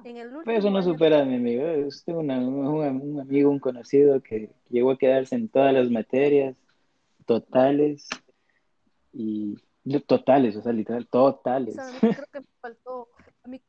En 0.04 0.18
el 0.18 0.30
Pero 0.44 0.60
eso 0.60 0.70
no 0.70 0.82
supera 0.82 1.22
a 1.22 1.26
mi 1.26 1.36
amigo. 1.36 1.66
Es 1.66 2.04
una, 2.08 2.38
un, 2.40 2.68
un, 2.68 3.20
amigo, 3.20 3.50
un 3.50 3.60
conocido 3.60 4.22
que 4.22 4.52
llegó 4.70 4.92
a 4.92 4.98
quedarse 4.98 5.36
en 5.36 5.48
todas 5.48 5.74
las 5.74 5.90
materias 5.90 6.58
totales 7.26 8.08
y 9.14 9.56
totales, 10.08 10.56
o 10.58 10.62
sea, 10.62 10.74
literal, 10.74 11.08
totales. 11.08 11.76
creo 12.02 12.26
que 12.32 12.40
me 12.40 12.48
faltó, 12.60 13.10
a 13.44 13.48
mí 13.48 13.62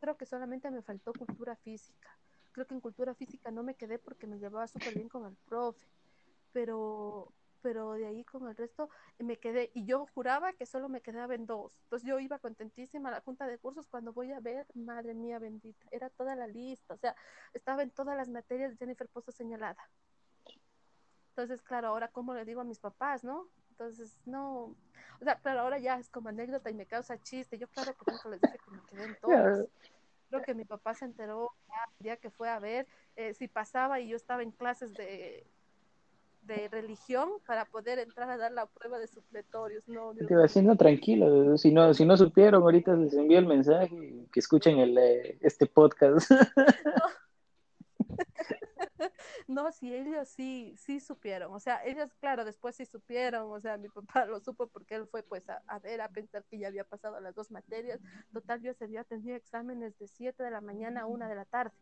creo 0.00 0.16
que 0.16 0.26
solamente 0.26 0.70
me 0.70 0.82
faltó 0.82 1.12
cultura 1.12 1.56
física. 1.56 2.10
Creo 2.52 2.66
que 2.66 2.74
en 2.74 2.80
cultura 2.80 3.14
física 3.14 3.50
no 3.50 3.62
me 3.62 3.74
quedé 3.74 3.98
porque 3.98 4.26
me 4.26 4.38
llevaba 4.38 4.66
súper 4.66 4.94
bien 4.94 5.08
con 5.08 5.26
el 5.26 5.36
profe, 5.46 5.86
pero 6.52 7.32
pero 7.62 7.92
de 7.92 8.06
ahí 8.06 8.24
con 8.24 8.48
el 8.48 8.56
resto 8.56 8.90
me 9.18 9.38
quedé 9.38 9.70
y 9.74 9.84
yo 9.84 10.06
juraba 10.14 10.52
que 10.52 10.66
solo 10.66 10.88
me 10.88 11.00
quedaba 11.00 11.34
en 11.34 11.46
dos. 11.46 11.78
Entonces 11.84 12.08
yo 12.08 12.18
iba 12.18 12.38
contentísima 12.38 13.08
a 13.08 13.12
la 13.12 13.20
junta 13.20 13.46
de 13.46 13.58
cursos 13.58 13.86
cuando 13.86 14.12
voy 14.12 14.32
a 14.32 14.40
ver, 14.40 14.66
madre 14.74 15.14
mía 15.14 15.38
bendita, 15.38 15.86
era 15.90 16.10
toda 16.10 16.36
la 16.36 16.46
lista, 16.46 16.94
o 16.94 16.98
sea, 16.98 17.14
estaba 17.54 17.82
en 17.82 17.90
todas 17.90 18.16
las 18.16 18.28
materias 18.28 18.72
de 18.72 18.76
Jennifer 18.76 19.08
Pozo 19.08 19.32
señalada. 19.32 19.88
Entonces, 21.30 21.62
claro, 21.62 21.88
ahora 21.88 22.08
cómo 22.08 22.34
le 22.34 22.44
digo 22.44 22.60
a 22.60 22.64
mis 22.64 22.78
papás, 22.78 23.24
¿no? 23.24 23.48
Entonces, 23.70 24.18
no, 24.26 24.76
o 25.20 25.24
sea, 25.24 25.36
claro, 25.36 25.60
ahora 25.60 25.78
ya 25.78 25.98
es 25.98 26.10
como 26.10 26.28
anécdota 26.28 26.70
y 26.70 26.74
me 26.74 26.84
causa 26.84 27.20
chiste. 27.22 27.56
Yo 27.56 27.68
claro 27.68 27.94
que 27.94 28.10
nunca 28.10 28.28
les 28.28 28.40
dije 28.40 28.58
que 28.58 28.70
me 28.70 28.82
quedé 28.84 29.04
en 29.04 29.16
todas. 29.20 29.66
Creo 30.28 30.42
que 30.42 30.54
mi 30.54 30.64
papá 30.64 30.94
se 30.94 31.04
enteró 31.04 31.50
ya 31.68 31.74
el 31.98 32.02
día 32.04 32.16
que 32.16 32.30
fue 32.30 32.48
a 32.48 32.58
ver 32.58 32.86
eh, 33.16 33.34
si 33.34 33.48
pasaba 33.48 34.00
y 34.00 34.08
yo 34.08 34.16
estaba 34.16 34.42
en 34.42 34.50
clases 34.50 34.94
de 34.94 35.46
de 36.42 36.68
religión 36.68 37.28
para 37.46 37.64
poder 37.64 37.98
entrar 37.98 38.28
a 38.30 38.36
dar 38.36 38.52
la 38.52 38.66
prueba 38.66 38.98
de 38.98 39.06
supletorios. 39.06 39.88
No, 39.88 40.12
Te 40.14 40.26
iba 40.32 40.44
haciendo 40.44 40.76
tranquilo, 40.76 41.56
si 41.56 41.72
no, 41.72 41.94
si 41.94 42.04
no 42.04 42.16
supieron, 42.16 42.62
ahorita 42.62 42.94
les 42.94 43.14
envío 43.14 43.38
el 43.38 43.46
mensaje 43.46 44.26
que 44.32 44.40
escuchen 44.40 44.78
el, 44.78 44.98
eh, 44.98 45.38
este 45.40 45.66
podcast. 45.66 46.30
No. 46.30 46.42
no, 49.46 49.72
si 49.72 49.94
ellos 49.94 50.28
sí, 50.28 50.74
sí 50.76 51.00
supieron, 51.00 51.52
o 51.54 51.60
sea, 51.60 51.84
ellos, 51.84 52.12
claro, 52.20 52.44
después 52.44 52.76
sí 52.76 52.84
supieron, 52.86 53.50
o 53.50 53.60
sea, 53.60 53.78
mi 53.78 53.88
papá 53.88 54.26
lo 54.26 54.40
supo 54.40 54.66
porque 54.66 54.96
él 54.96 55.06
fue 55.06 55.22
pues 55.22 55.48
a, 55.48 55.62
a 55.66 55.78
ver, 55.78 56.00
a 56.00 56.08
pensar 56.08 56.44
que 56.44 56.58
ya 56.58 56.68
había 56.68 56.84
pasado 56.84 57.20
las 57.20 57.34
dos 57.34 57.50
materias. 57.50 58.00
Total, 58.32 58.60
yo 58.60 58.72
ese 58.72 58.88
día 58.88 59.04
tenía 59.04 59.36
exámenes 59.36 59.96
de 59.98 60.08
7 60.08 60.42
de 60.42 60.50
la 60.50 60.60
mañana 60.60 61.02
a 61.02 61.06
1 61.06 61.28
de 61.28 61.34
la 61.34 61.44
tarde 61.44 61.72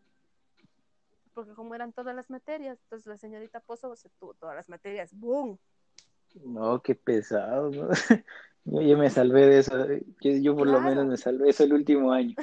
porque 1.35 1.53
como 1.55 1.75
eran 1.75 1.93
todas 1.93 2.15
las 2.15 2.31
materias, 2.31 2.79
entonces 2.83 3.07
la 3.07 3.17
señorita 3.17 3.61
Pozo 3.61 3.95
se 3.97 4.09
tuvo 4.19 4.35
todas 4.35 4.57
las 4.57 4.69
materias, 4.69 5.13
¡boom! 5.13 5.59
No, 6.45 6.81
qué 6.83 6.95
pesado, 6.95 7.71
¿no? 7.71 7.89
Yo, 8.65 8.99
me 8.99 9.09
salvé 9.09 9.47
de 9.47 9.59
eso, 9.61 9.73
yo, 10.21 10.33
yo 10.33 10.55
por 10.55 10.69
claro. 10.69 10.83
lo 10.83 10.89
menos 10.89 11.07
me 11.07 11.17
salvé 11.17 11.49
eso 11.49 11.65
el 11.65 11.73
último 11.73 12.13
año. 12.13 12.35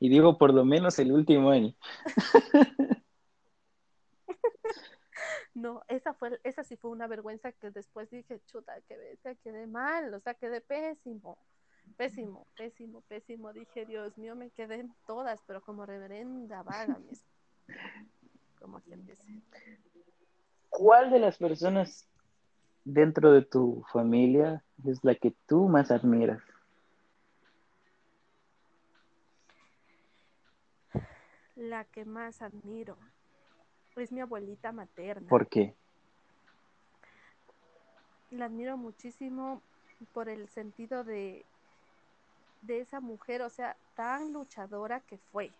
Y 0.00 0.08
digo 0.08 0.36
por 0.36 0.52
lo 0.52 0.64
menos 0.64 0.98
el 0.98 1.12
último 1.12 1.50
año. 1.50 1.74
No, 5.54 5.82
esa 5.86 6.12
fue, 6.14 6.40
esa 6.42 6.64
sí 6.64 6.76
fue 6.76 6.90
una 6.90 7.06
vergüenza 7.06 7.52
que 7.52 7.70
después 7.70 8.10
dije, 8.10 8.40
chuta, 8.46 8.80
que 8.88 9.16
quedé 9.44 9.68
mal, 9.68 10.12
o 10.12 10.18
sea, 10.18 10.34
quedé 10.34 10.60
pésimo, 10.60 11.38
pésimo, 11.96 12.48
pésimo, 12.56 13.02
pésimo. 13.02 13.52
Dije, 13.52 13.86
Dios 13.86 14.18
mío, 14.18 14.34
me 14.34 14.50
quedé 14.50 14.80
en 14.80 14.92
todas, 15.06 15.40
pero 15.46 15.62
como 15.62 15.86
reverenda 15.86 16.64
vaga 16.64 16.98
mismo 16.98 17.28
como. 18.64 18.82
¿Cuál 20.70 21.10
de 21.10 21.18
las 21.18 21.38
personas 21.38 22.08
dentro 22.84 23.32
de 23.32 23.42
tu 23.42 23.84
familia 23.92 24.64
es 24.84 25.04
la 25.04 25.14
que 25.14 25.34
tú 25.46 25.68
más 25.68 25.90
admiras? 25.90 26.42
La 31.56 31.84
que 31.84 32.04
más 32.04 32.42
admiro 32.42 32.96
es 33.96 34.10
mi 34.10 34.20
abuelita 34.20 34.72
materna. 34.72 35.28
¿Por 35.28 35.48
qué? 35.48 35.74
la 38.30 38.46
admiro 38.46 38.76
muchísimo 38.76 39.62
por 40.12 40.28
el 40.28 40.48
sentido 40.48 41.04
de, 41.04 41.44
de 42.62 42.80
esa 42.80 43.00
mujer, 43.00 43.42
o 43.42 43.50
sea, 43.50 43.76
tan 43.94 44.32
luchadora 44.32 45.00
que 45.00 45.18
fue, 45.18 45.52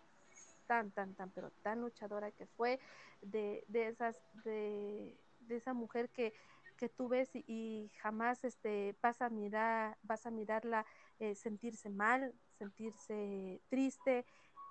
tan, 0.67 0.91
tan, 0.91 1.15
tan, 1.15 1.31
pero 1.31 1.51
tan 1.63 1.81
luchadora 1.81 2.31
que 2.31 2.45
fue, 2.45 2.79
de, 3.21 3.63
de 3.67 3.87
esas, 3.87 4.21
de, 4.43 5.17
esa 5.49 5.73
mujer 5.73 6.09
que, 6.09 6.33
que 6.77 6.89
tú 6.89 7.07
ves 7.07 7.35
y, 7.35 7.43
y, 7.47 7.89
jamás 8.01 8.43
este, 8.43 8.95
vas 9.01 9.21
a 9.21 9.29
mirar, 9.29 9.97
vas 10.03 10.25
a 10.25 10.31
mirarla 10.31 10.85
eh, 11.19 11.35
sentirse 11.35 11.89
mal, 11.89 12.33
sentirse 12.57 13.61
triste, 13.69 14.25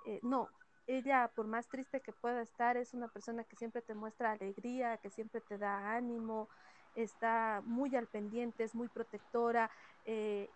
eh, 0.07 0.21
no, 0.23 0.49
ella, 0.87 1.31
por 1.35 1.47
más 1.47 1.67
triste 1.69 2.01
que 2.01 2.13
pueda 2.13 2.43
estar, 2.43 2.77
es 2.77 2.93
una 2.93 3.09
persona 3.09 3.45
que 3.45 3.57
siempre 3.57 3.83
te 3.83 3.95
muestra 3.95 4.33
alegría, 4.33 4.99
que 4.99 5.11
siempre 5.11 5.41
te 5.41 5.57
da 5.57 5.95
ánimo, 5.95 6.49
está 6.95 7.63
muy 7.65 7.95
al 7.97 8.07
pendiente, 8.07 8.65
es 8.65 8.75
muy 8.75 8.89
protectora, 8.89 9.71
eh, 10.05 10.51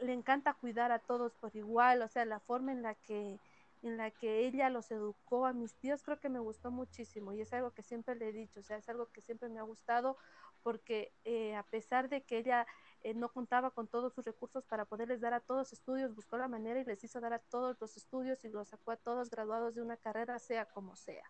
le 0.00 0.12
encanta 0.12 0.54
cuidar 0.54 0.92
a 0.92 0.98
todos 0.98 1.34
por 1.34 1.54
igual, 1.56 2.02
o 2.02 2.08
sea, 2.08 2.24
la 2.24 2.40
forma 2.40 2.72
en 2.72 2.82
la 2.82 2.94
que 2.94 3.38
en 3.82 3.96
la 3.96 4.10
que 4.10 4.46
ella 4.46 4.68
los 4.68 4.90
educó 4.90 5.46
a 5.46 5.52
mis 5.52 5.74
tíos, 5.74 6.02
creo 6.02 6.18
que 6.18 6.28
me 6.28 6.38
gustó 6.38 6.70
muchísimo 6.70 7.32
y 7.32 7.40
es 7.40 7.52
algo 7.52 7.70
que 7.72 7.82
siempre 7.82 8.14
le 8.14 8.28
he 8.28 8.32
dicho, 8.32 8.60
o 8.60 8.62
sea, 8.62 8.76
es 8.76 8.88
algo 8.88 9.06
que 9.06 9.22
siempre 9.22 9.48
me 9.48 9.58
ha 9.58 9.62
gustado 9.62 10.16
porque 10.62 11.12
eh, 11.24 11.56
a 11.56 11.62
pesar 11.62 12.08
de 12.08 12.22
que 12.22 12.38
ella 12.38 12.66
eh, 13.02 13.14
no 13.14 13.30
contaba 13.30 13.70
con 13.70 13.88
todos 13.88 14.12
sus 14.12 14.24
recursos 14.24 14.64
para 14.64 14.84
poderles 14.84 15.20
dar 15.20 15.32
a 15.32 15.40
todos 15.40 15.72
estudios, 15.72 16.14
buscó 16.14 16.36
la 16.36 16.48
manera 16.48 16.80
y 16.80 16.84
les 16.84 17.02
hizo 17.02 17.20
dar 17.20 17.32
a 17.32 17.38
todos 17.38 17.80
los 17.80 17.96
estudios 17.96 18.44
y 18.44 18.50
los 18.50 18.68
sacó 18.68 18.90
a 18.90 18.96
todos 18.96 19.30
graduados 19.30 19.74
de 19.74 19.82
una 19.82 19.96
carrera, 19.96 20.38
sea 20.38 20.66
como 20.66 20.96
sea. 20.96 21.24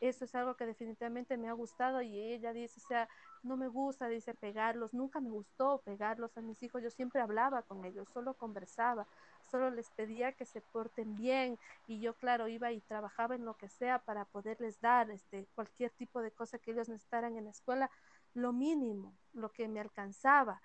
Eso 0.00 0.24
es 0.24 0.34
algo 0.34 0.56
que 0.56 0.64
definitivamente 0.64 1.36
me 1.36 1.50
ha 1.50 1.52
gustado 1.52 2.00
y 2.00 2.18
ella 2.18 2.54
dice, 2.54 2.80
o 2.82 2.88
sea, 2.88 3.08
no 3.42 3.58
me 3.58 3.68
gusta, 3.68 4.08
dice, 4.08 4.32
pegarlos, 4.32 4.94
nunca 4.94 5.20
me 5.20 5.28
gustó 5.28 5.82
pegarlos 5.84 6.34
a 6.38 6.40
mis 6.40 6.62
hijos, 6.62 6.82
yo 6.82 6.90
siempre 6.90 7.20
hablaba 7.20 7.62
con 7.62 7.84
ellos, 7.84 8.08
solo 8.08 8.32
conversaba, 8.32 9.06
solo 9.50 9.70
les 9.70 9.90
pedía 9.90 10.32
que 10.32 10.44
se 10.44 10.60
porten 10.60 11.16
bien 11.16 11.58
y 11.86 12.00
yo, 12.00 12.14
claro, 12.14 12.48
iba 12.48 12.72
y 12.72 12.80
trabajaba 12.80 13.34
en 13.34 13.44
lo 13.44 13.54
que 13.54 13.68
sea 13.68 13.98
para 13.98 14.24
poderles 14.24 14.80
dar 14.80 15.10
este, 15.10 15.46
cualquier 15.54 15.90
tipo 15.90 16.22
de 16.22 16.30
cosa 16.30 16.58
que 16.58 16.70
ellos 16.72 16.88
necesitaran 16.88 17.36
en 17.36 17.44
la 17.44 17.50
escuela, 17.50 17.90
lo 18.34 18.52
mínimo, 18.52 19.14
lo 19.32 19.50
que 19.50 19.68
me 19.68 19.80
alcanzaba. 19.80 20.62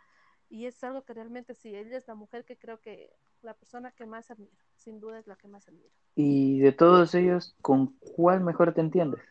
Y 0.50 0.68
es 0.68 0.84
algo 0.84 1.04
que 1.04 1.14
realmente 1.14 1.56
sí, 1.56 1.76
ella 1.76 1.98
es 1.98 2.08
la 2.08 2.16
mujer 2.16 2.46
que 2.46 2.58
creo 2.58 2.80
que 2.80 3.12
la 3.42 3.56
persona 3.56 3.92
que 3.92 4.06
más 4.06 4.30
admiro, 4.30 4.56
sin 4.76 5.00
duda 5.00 5.20
es 5.20 5.28
la 5.28 5.36
que 5.36 5.48
más 5.48 5.68
admiro. 5.68 5.90
Y 6.16 6.60
de 6.60 6.72
todos 6.72 7.16
ellos, 7.16 7.56
¿con 7.62 7.88
cuál 8.00 8.42
mejor 8.42 8.74
te 8.74 8.82
entiendes? 8.82 9.22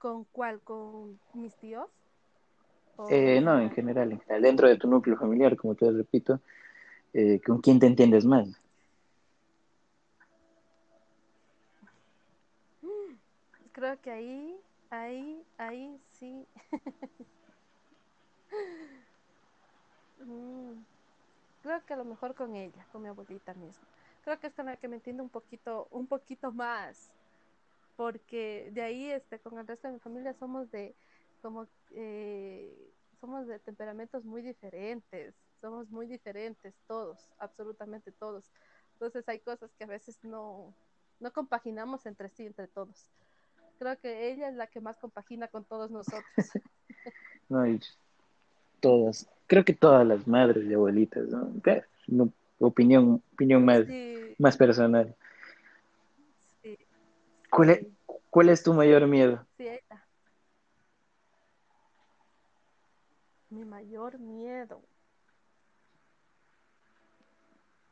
¿Con 0.00 0.24
cuál? 0.24 0.60
¿Con 0.62 1.20
mis 1.34 1.54
tíos? 1.56 1.90
Eh, 3.08 3.40
no, 3.40 3.60
en 3.60 3.70
general, 3.70 4.12
en 4.12 4.20
general, 4.20 4.42
dentro 4.42 4.68
de 4.68 4.76
tu 4.76 4.88
núcleo 4.88 5.16
familiar, 5.16 5.56
como 5.56 5.74
te 5.74 5.90
repito, 5.90 6.40
eh, 7.12 7.40
¿con 7.44 7.60
quién 7.60 7.78
te 7.78 7.86
entiendes 7.86 8.24
más? 8.24 8.60
Creo 13.72 14.00
que 14.00 14.10
ahí, 14.10 14.60
ahí, 14.90 15.42
ahí 15.56 15.98
sí. 16.12 16.46
mm, 20.18 20.72
creo 21.62 21.86
que 21.86 21.94
a 21.94 21.96
lo 21.96 22.04
mejor 22.04 22.34
con 22.34 22.56
ella, 22.56 22.86
con 22.92 23.02
mi 23.02 23.08
abuelita 23.08 23.54
misma. 23.54 23.86
Creo 24.22 24.38
que 24.38 24.48
es 24.48 24.54
con 24.54 24.66
la 24.66 24.76
que 24.76 24.88
me 24.88 24.96
entiende 24.96 25.22
un 25.22 25.30
poquito, 25.30 25.88
un 25.90 26.06
poquito 26.06 26.52
más, 26.52 27.10
porque 27.96 28.70
de 28.72 28.82
ahí, 28.82 29.10
este, 29.10 29.38
con 29.38 29.58
el 29.58 29.66
resto 29.66 29.88
de 29.88 29.94
mi 29.94 30.00
familia 30.00 30.34
somos 30.34 30.70
de, 30.70 30.94
como, 31.40 31.66
eh, 31.92 32.92
somos 33.20 33.46
de 33.46 33.58
temperamentos 33.58 34.24
muy 34.24 34.42
diferentes, 34.42 35.34
somos 35.60 35.90
muy 35.90 36.06
diferentes 36.06 36.74
todos, 36.86 37.18
absolutamente 37.38 38.12
todos. 38.12 38.50
Entonces 38.94 39.28
hay 39.28 39.40
cosas 39.40 39.70
que 39.74 39.84
a 39.84 39.88
veces 39.88 40.18
no, 40.22 40.74
no 41.20 41.32
compaginamos 41.32 42.06
entre 42.06 42.28
sí, 42.28 42.46
entre 42.46 42.68
todos. 42.68 43.06
Creo 43.78 43.98
que 43.98 44.30
ella 44.30 44.48
es 44.48 44.56
la 44.56 44.66
que 44.66 44.80
más 44.80 44.98
compagina 44.98 45.48
con 45.48 45.64
todos 45.64 45.90
nosotros. 45.90 46.24
no, 47.48 47.66
y 47.66 47.80
todas, 48.80 49.28
creo 49.46 49.64
que 49.64 49.74
todas 49.74 50.06
las 50.06 50.26
madres 50.26 50.64
y 50.66 50.74
abuelitas, 50.74 51.28
¿no? 51.28 51.52
no 52.08 52.32
opinión, 52.58 53.22
opinión 53.32 53.64
más, 53.64 53.86
sí. 53.86 54.34
más 54.38 54.56
personal. 54.56 55.14
Sí. 56.62 56.78
¿Cuál, 57.50 57.70
es, 57.70 57.86
¿Cuál 58.28 58.48
es 58.50 58.62
tu 58.62 58.74
mayor 58.74 59.06
miedo? 59.06 59.46
Sí, 59.56 59.68
ella. 59.68 60.06
Mi 63.50 63.64
mayor 63.64 64.18
miedo. 64.18 64.82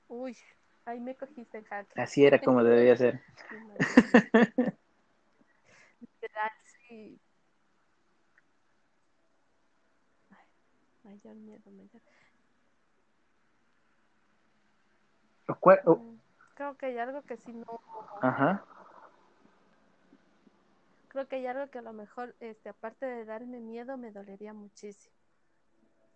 Uy, 0.08 0.36
ahí 0.84 1.00
me 1.00 1.16
cogiste 1.16 1.58
en 1.58 1.64
jaque. 1.64 2.00
Así 2.00 2.24
era 2.24 2.40
como 2.40 2.62
debía 2.62 2.96
ser. 2.96 3.20
Literal, 6.00 6.52
sí. 6.64 7.20
Ay, 10.30 10.46
mayor 11.02 11.34
miedo, 11.34 11.70
mayor. 11.72 12.00
Oh. 15.86 16.14
Creo 16.54 16.76
que 16.76 16.86
hay 16.86 16.98
algo 16.98 17.22
que 17.22 17.36
si 17.36 17.52
no. 17.52 17.80
Ajá. 18.20 18.64
Creo 21.08 21.26
que 21.26 21.36
hay 21.36 21.46
algo 21.46 21.68
que 21.70 21.78
a 21.78 21.82
lo 21.82 21.92
mejor, 21.92 22.34
este, 22.40 22.68
aparte 22.68 23.06
de 23.06 23.24
darme 23.24 23.60
miedo, 23.60 23.96
me 23.96 24.12
dolería 24.12 24.52
muchísimo. 24.52 25.17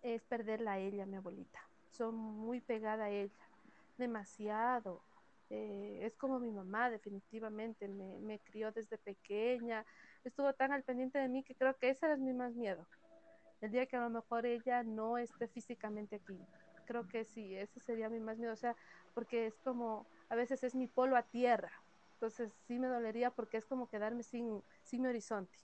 Es 0.02 0.22
perderla 0.24 0.72
a 0.72 0.78
ella, 0.78 1.06
mi 1.06 1.16
abuelita. 1.16 1.60
Soy 1.90 2.12
muy 2.12 2.60
pegada 2.60 3.04
a 3.04 3.10
ella. 3.10 3.48
Demasiado. 3.96 5.02
Eh, 5.50 6.00
es 6.02 6.16
como 6.16 6.40
mi 6.40 6.50
mamá, 6.50 6.90
definitivamente. 6.90 7.86
Me, 7.88 8.18
me, 8.18 8.40
crió 8.40 8.72
desde 8.72 8.98
pequeña. 8.98 9.84
Estuvo 10.24 10.52
tan 10.54 10.72
al 10.72 10.82
pendiente 10.82 11.18
de 11.18 11.28
mí 11.28 11.44
que 11.44 11.54
creo 11.54 11.76
que 11.76 11.90
ese 11.90 12.10
es 12.12 12.18
mi 12.18 12.32
más 12.32 12.54
miedo. 12.54 12.86
El 13.60 13.70
día 13.70 13.86
que 13.86 13.96
a 13.96 14.00
lo 14.00 14.10
mejor 14.10 14.44
ella 14.44 14.82
no 14.82 15.18
esté 15.18 15.46
físicamente 15.46 16.16
aquí. 16.16 16.38
Creo 16.84 17.06
que 17.06 17.24
sí, 17.24 17.54
ese 17.54 17.78
sería 17.78 18.08
mi 18.08 18.18
más 18.18 18.38
miedo. 18.38 18.52
O 18.52 18.56
sea, 18.56 18.74
porque 19.14 19.46
es 19.46 19.54
como, 19.60 20.06
a 20.28 20.34
veces 20.34 20.64
es 20.64 20.74
mi 20.74 20.88
polo 20.88 21.16
a 21.16 21.22
tierra. 21.22 21.72
Entonces 22.14 22.52
sí 22.66 22.78
me 22.78 22.88
dolería 22.88 23.30
porque 23.30 23.56
es 23.56 23.66
como 23.66 23.88
quedarme 23.88 24.22
sin, 24.22 24.62
sin 24.82 25.02
mi 25.02 25.08
horizonte. 25.08 25.58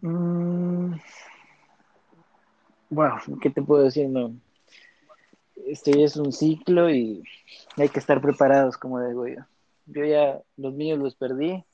Mm. 0.00 0.94
Bueno, 2.88 3.16
¿qué 3.42 3.50
te 3.50 3.62
puedo 3.62 3.82
decir? 3.84 4.08
No. 4.08 4.34
Este 5.66 6.04
es 6.04 6.16
un 6.16 6.32
ciclo 6.32 6.90
y 6.90 7.24
hay 7.76 7.88
que 7.88 7.98
estar 7.98 8.20
preparados, 8.20 8.76
como 8.76 9.00
digo 9.00 9.26
yo. 9.26 9.40
Yo 9.86 10.04
ya 10.04 10.40
los 10.56 10.74
míos 10.74 10.98
los 10.98 11.16
perdí. 11.16 11.64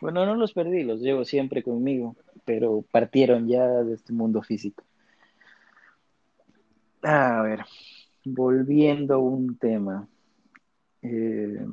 Bueno, 0.00 0.24
no 0.26 0.34
los 0.34 0.52
perdí, 0.52 0.84
los 0.84 1.00
llevo 1.00 1.24
siempre 1.24 1.62
conmigo, 1.62 2.16
pero 2.44 2.82
partieron 2.90 3.48
ya 3.48 3.66
de 3.66 3.94
este 3.94 4.12
mundo 4.12 4.42
físico. 4.42 4.84
A 7.02 7.42
ver, 7.42 7.64
volviendo 8.24 9.14
a 9.14 9.18
un 9.18 9.56
tema. 9.58 10.08
Eh, 11.02 11.66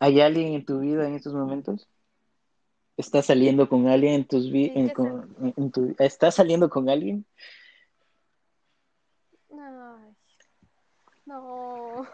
¿Hay 0.00 0.20
alguien 0.20 0.54
en 0.54 0.64
tu 0.64 0.80
vida 0.80 1.06
en 1.08 1.14
estos 1.14 1.34
momentos? 1.34 1.88
¿Estás 2.96 3.26
saliendo 3.26 3.68
con 3.68 3.88
alguien 3.88 4.14
en 4.14 4.24
tus 4.24 4.50
vidas? 4.50 4.76
En, 5.56 5.70
tu... 5.72 5.96
¿Estás 5.98 6.36
saliendo 6.36 6.70
con 6.70 6.88
alguien? 6.88 7.26
Ay, 9.50 10.14
no. 11.26 12.06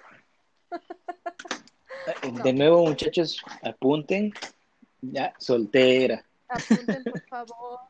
De 2.44 2.52
nuevo, 2.54 2.86
muchachos, 2.86 3.42
apunten. 3.62 4.32
Ya, 5.02 5.34
soltera. 5.38 6.24
Apunten, 6.48 7.04
por 7.04 7.20
favor. 7.28 7.80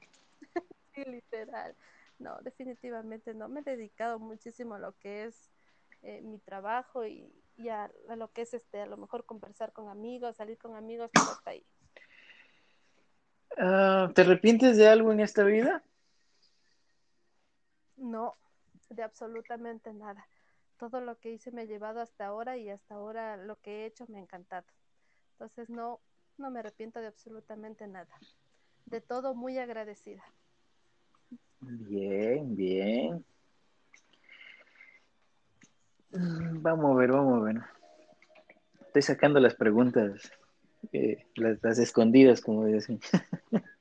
sí, 0.95 1.05
literal. 1.05 1.76
No, 2.18 2.38
definitivamente 2.43 3.34
no. 3.34 3.49
Me 3.49 3.61
he 3.61 3.64
dedicado 3.64 4.18
muchísimo 4.18 4.74
a 4.74 4.78
lo 4.80 4.99
que 4.99 5.26
es 5.26 5.51
eh, 6.03 6.20
mi 6.22 6.38
trabajo 6.38 7.07
y, 7.07 7.32
y 7.57 7.68
a, 7.68 7.91
a, 8.09 8.16
lo 8.16 8.32
que 8.32 8.43
es 8.43 8.53
este, 8.53 8.80
a 8.80 8.86
lo 8.86 8.97
mejor 8.97 9.24
conversar 9.26 9.72
con 9.72 9.88
amigos, 9.88 10.36
salir 10.36 10.59
con 10.59 10.74
amigos, 10.74 11.11
todo 11.12 11.30
hasta 11.30 11.51
ahí. 11.51 11.64
Uh, 13.57 14.12
¿Te 14.12 14.22
arrepientes 14.22 14.76
de 14.76 14.88
algo 14.88 15.12
en 15.12 15.20
esta 15.20 15.44
vida? 15.44 15.82
No, 17.96 18.36
de 18.88 19.03
absolutamente 19.03 19.92
nada. 19.92 20.26
Todo 20.78 21.01
lo 21.01 21.18
que 21.18 21.32
hice 21.32 21.51
me 21.53 21.62
ha 21.62 21.64
llevado 21.64 22.01
hasta 22.01 22.26
ahora 22.26 22.57
y 22.57 22.70
hasta 22.70 22.94
ahora 22.94 23.36
lo 23.36 23.57
que 23.57 23.82
he 23.82 23.86
hecho 23.86 24.07
me 24.09 24.18
ha 24.18 24.22
encantado. 24.22 24.66
Entonces 25.32 25.68
no, 25.68 26.01
no 26.38 26.51
me 26.51 26.61
arrepiento 26.61 27.01
de 27.01 27.09
absolutamente 27.09 27.86
nada. 27.86 28.14
De 28.86 29.01
todo 29.01 29.34
muy 29.34 29.59
agradecida. 29.59 30.24
Bien, 31.61 32.57
bien. 32.57 33.24
Vamos 36.11 36.92
a 36.92 36.98
ver, 36.98 37.12
vamos 37.12 37.40
a 37.40 37.44
ver. 37.44 37.57
Estoy 38.86 39.03
sacando 39.03 39.38
las 39.38 39.55
preguntas 39.55 40.32
eh, 40.92 41.26
las, 41.36 41.58
las, 41.62 41.78
escondidas, 41.78 42.40
como 42.40 42.66
dicen. 42.66 43.00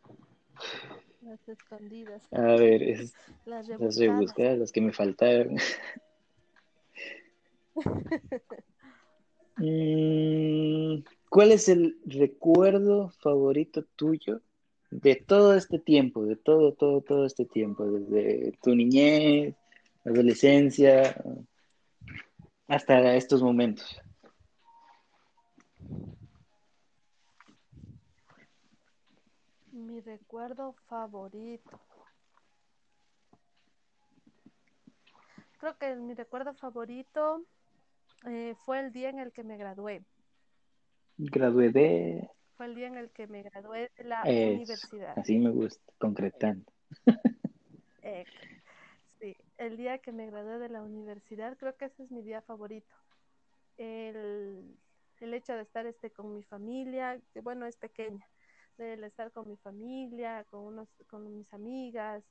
Las 1.21 1.47
escondidas. 1.47 2.27
A 2.31 2.55
ver, 2.55 2.81
es, 2.81 3.13
las 3.45 3.67
rebuscadas, 3.67 3.79
las, 3.79 3.97
rebuscadas, 3.97 4.57
las 4.57 4.71
que 4.71 4.81
me 4.81 4.91
faltaron. 4.91 5.57
mm, 9.57 11.03
¿Cuál 11.29 11.51
es 11.51 11.69
el 11.69 11.99
recuerdo 12.05 13.09
favorito 13.19 13.85
tuyo 13.95 14.41
de 14.89 15.15
todo 15.17 15.53
este 15.53 15.77
tiempo, 15.77 16.25
de 16.25 16.35
todo, 16.35 16.73
todo, 16.73 17.01
todo 17.01 17.27
este 17.27 17.45
tiempo, 17.45 17.85
desde 17.85 18.57
tu 18.63 18.73
niñez, 18.73 19.55
adolescencia, 20.03 21.15
hasta 22.67 23.15
estos 23.15 23.43
momentos? 23.43 24.01
Mi 29.99 30.05
recuerdo 30.05 30.75
favorito. 30.87 31.77
Creo 35.57 35.77
que 35.77 35.93
mi 35.97 36.13
recuerdo 36.13 36.53
favorito 36.53 37.43
eh, 38.25 38.55
fue 38.63 38.79
el 38.79 38.93
día 38.93 39.09
en 39.09 39.19
el 39.19 39.33
que 39.33 39.43
me 39.43 39.57
gradué. 39.57 40.05
Gradué 41.17 41.71
de... 41.71 42.29
Fue 42.55 42.67
el 42.67 42.75
día 42.75 42.87
en 42.87 42.95
el 42.95 43.09
que 43.09 43.27
me 43.27 43.43
gradué 43.43 43.91
de 43.97 44.03
la 44.05 44.21
universidad. 44.23 45.19
Así 45.19 45.37
me 45.37 45.49
gusta, 45.49 45.83
concretando. 45.97 46.71
Eh, 48.01 48.23
sí, 49.19 49.35
el 49.57 49.75
día 49.75 49.97
que 49.97 50.13
me 50.13 50.27
gradué 50.27 50.59
de 50.59 50.69
la 50.69 50.81
universidad, 50.81 51.57
creo 51.57 51.75
que 51.75 51.85
ese 51.85 52.03
es 52.03 52.11
mi 52.11 52.21
día 52.21 52.41
favorito. 52.41 52.95
El, 53.75 54.77
el 55.19 55.33
hecho 55.33 55.55
de 55.55 55.63
estar 55.63 55.85
este, 55.85 56.09
con 56.09 56.33
mi 56.33 56.43
familia, 56.43 57.19
que 57.33 57.41
bueno, 57.41 57.65
es 57.65 57.75
pequeña, 57.75 58.25
el 58.79 59.03
estar 59.03 59.31
con 59.31 59.47
mi 59.47 59.57
familia, 59.57 60.45
con, 60.49 60.61
unos, 60.61 60.87
con 61.09 61.37
mis 61.37 61.53
amigas. 61.53 62.23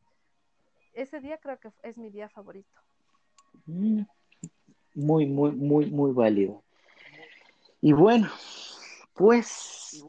Ese 0.93 1.21
día 1.21 1.39
creo 1.39 1.59
que 1.59 1.71
es 1.83 1.97
mi 1.99 2.11
día 2.11 2.29
favorito. 2.29 2.81
Mm, 3.67 4.03
muy, 4.95 5.27
muy, 5.27 5.53
muy, 5.53 5.91
muy 5.91 6.13
válido. 6.13 6.63
Y 7.81 7.93
bueno, 7.93 8.29
pues 9.15 10.05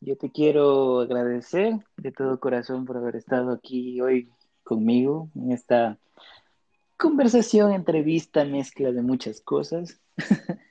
yo 0.00 0.16
te 0.16 0.30
quiero 0.30 1.00
agradecer 1.00 1.74
de 1.96 2.12
todo 2.12 2.38
corazón 2.38 2.84
por 2.84 2.96
haber 2.96 3.16
estado 3.16 3.50
aquí 3.50 4.00
hoy 4.00 4.30
conmigo 4.62 5.28
en 5.34 5.52
esta 5.52 5.98
conversación, 6.96 7.72
entrevista, 7.72 8.44
mezcla 8.44 8.92
de 8.92 9.02
muchas 9.02 9.40
cosas. 9.40 10.00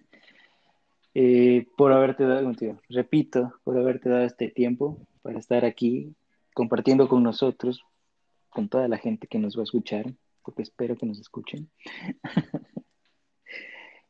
eh, 1.20 1.66
por 1.76 1.94
haberte 1.94 2.26
dado, 2.26 2.54
repito, 2.90 3.52
por 3.64 3.76
haberte 3.76 4.08
dado 4.08 4.24
este 4.24 4.50
tiempo 4.50 5.00
para 5.24 5.40
estar 5.40 5.66
aquí 5.66 6.14
compartiendo 6.54 7.10
con 7.10 7.24
nosotros, 7.24 7.82
con 8.50 8.70
toda 8.70 8.88
la 8.88 9.00
gente 9.00 9.26
que 9.26 9.40
nos 9.40 9.58
va 9.58 9.62
a 9.62 9.64
escuchar, 9.64 10.14
porque 10.44 10.62
espero 10.62 10.96
que 10.96 11.08
nos 11.08 11.20
escuchen. 11.20 11.72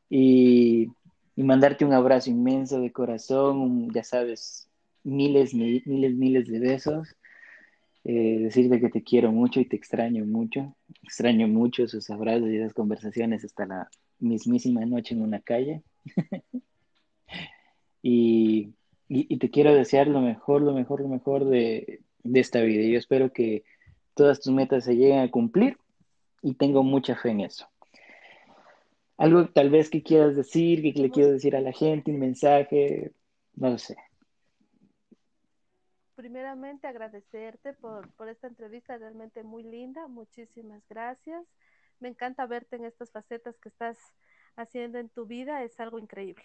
y, 0.10 0.89
y, 1.38 1.43
mandarte 1.43 1.86
un 1.86 1.93
abrazo 1.93 2.30
inmenso 2.30 2.82
de 2.82 2.91
corazón, 2.91 3.60
un, 3.60 3.93
ya 3.93 4.03
sabes, 4.03 4.68
miles, 5.05 5.53
miles, 5.53 5.88
miles 5.88 6.47
de 6.49 6.60
besos. 6.60 7.16
Eh, 8.03 8.39
decirte 8.39 8.82
que 8.82 8.89
te 8.89 9.01
quiero 9.01 9.32
mucho 9.32 9.62
y 9.62 9.66
te 9.66 9.78
extraño 9.78 10.26
mucho. 10.26 10.76
Extraño 11.03 11.47
mucho 11.47 11.86
esos 11.86 12.10
abrazos 12.10 12.49
y 12.49 12.58
esas 12.58 12.74
conversaciones 12.74 13.45
hasta 13.45 13.66
la 13.66 13.89
mismísima 14.20 14.86
noche 14.86 15.16
en 15.16 15.22
una 15.22 15.39
calle. 15.39 15.84
y, 18.01 18.73
y, 19.07 19.38
te 19.38 19.49
quiero 19.49 19.73
desear 19.73 20.07
lo 20.07 20.21
mejor, 20.21 20.61
lo 20.61 20.73
mejor, 20.73 21.01
lo 21.01 21.07
mejor 21.07 21.45
de, 21.45 22.01
de 22.23 22.39
esta 22.39 22.61
vida. 22.61 22.84
Yo 22.84 22.97
espero 22.97 23.32
que 23.32 23.63
todas 24.13 24.39
tus 24.39 24.53
metas 24.53 24.84
se 24.86 24.95
lleguen 24.95 25.19
a 25.19 25.32
cumplir 25.32 25.78
y 26.41 26.55
tengo 26.55 26.84
mucha 26.84 27.15
fe 27.15 27.30
en 27.30 27.41
eso. 27.41 27.67
Algo 29.17 29.49
tal 29.49 29.69
vez 29.69 29.89
que 29.89 30.03
quieras 30.03 30.36
decir, 30.36 30.82
que 30.93 31.01
le 31.01 31.09
quieras 31.09 31.34
decir 31.34 31.55
a 31.55 31.61
la 31.61 31.71
gente, 31.71 32.11
un 32.11 32.19
mensaje, 32.19 33.11
no 33.55 33.71
lo 33.71 33.78
sé. 33.78 33.97
Primeramente 36.15 36.88
agradecerte 36.88 37.73
por, 37.73 38.11
por 38.13 38.28
esta 38.28 38.47
entrevista 38.47 38.97
realmente 38.97 39.43
muy 39.43 39.63
linda, 39.63 40.07
muchísimas 40.07 40.84
gracias. 40.88 41.45
Me 41.99 42.09
encanta 42.09 42.45
verte 42.45 42.75
en 42.75 42.86
estas 42.86 43.11
facetas 43.11 43.57
que 43.59 43.69
estás 43.69 43.97
haciendo 44.55 44.99
en 44.99 45.09
tu 45.09 45.25
vida, 45.25 45.63
es 45.63 45.80
algo 45.80 45.99
increíble. 45.99 46.43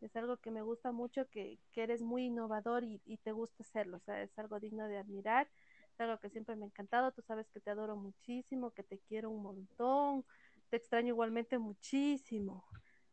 Es 0.00 0.16
algo 0.16 0.38
que 0.38 0.50
me 0.50 0.62
gusta 0.62 0.92
mucho, 0.92 1.28
que, 1.28 1.58
que 1.72 1.82
eres 1.82 2.02
muy 2.02 2.26
innovador 2.26 2.84
y, 2.84 3.00
y, 3.04 3.18
te 3.18 3.32
gusta 3.32 3.62
hacerlo, 3.62 3.98
o 3.98 4.00
sea, 4.00 4.22
es 4.22 4.38
algo 4.38 4.58
digno 4.58 4.86
de 4.86 4.98
admirar, 4.98 5.48
es 5.92 6.00
algo 6.00 6.18
que 6.18 6.30
siempre 6.30 6.56
me 6.56 6.64
ha 6.64 6.68
encantado, 6.68 7.12
tú 7.12 7.22
sabes 7.22 7.48
que 7.50 7.60
te 7.60 7.70
adoro 7.70 7.96
muchísimo, 7.96 8.70
que 8.70 8.82
te 8.82 8.98
quiero 8.98 9.30
un 9.30 9.42
montón, 9.42 10.24
te 10.70 10.76
extraño 10.76 11.08
igualmente 11.08 11.58
muchísimo, 11.58 12.64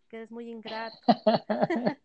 que 0.07 0.17
eres 0.17 0.31
muy 0.31 0.49
ingrato. 0.49 0.97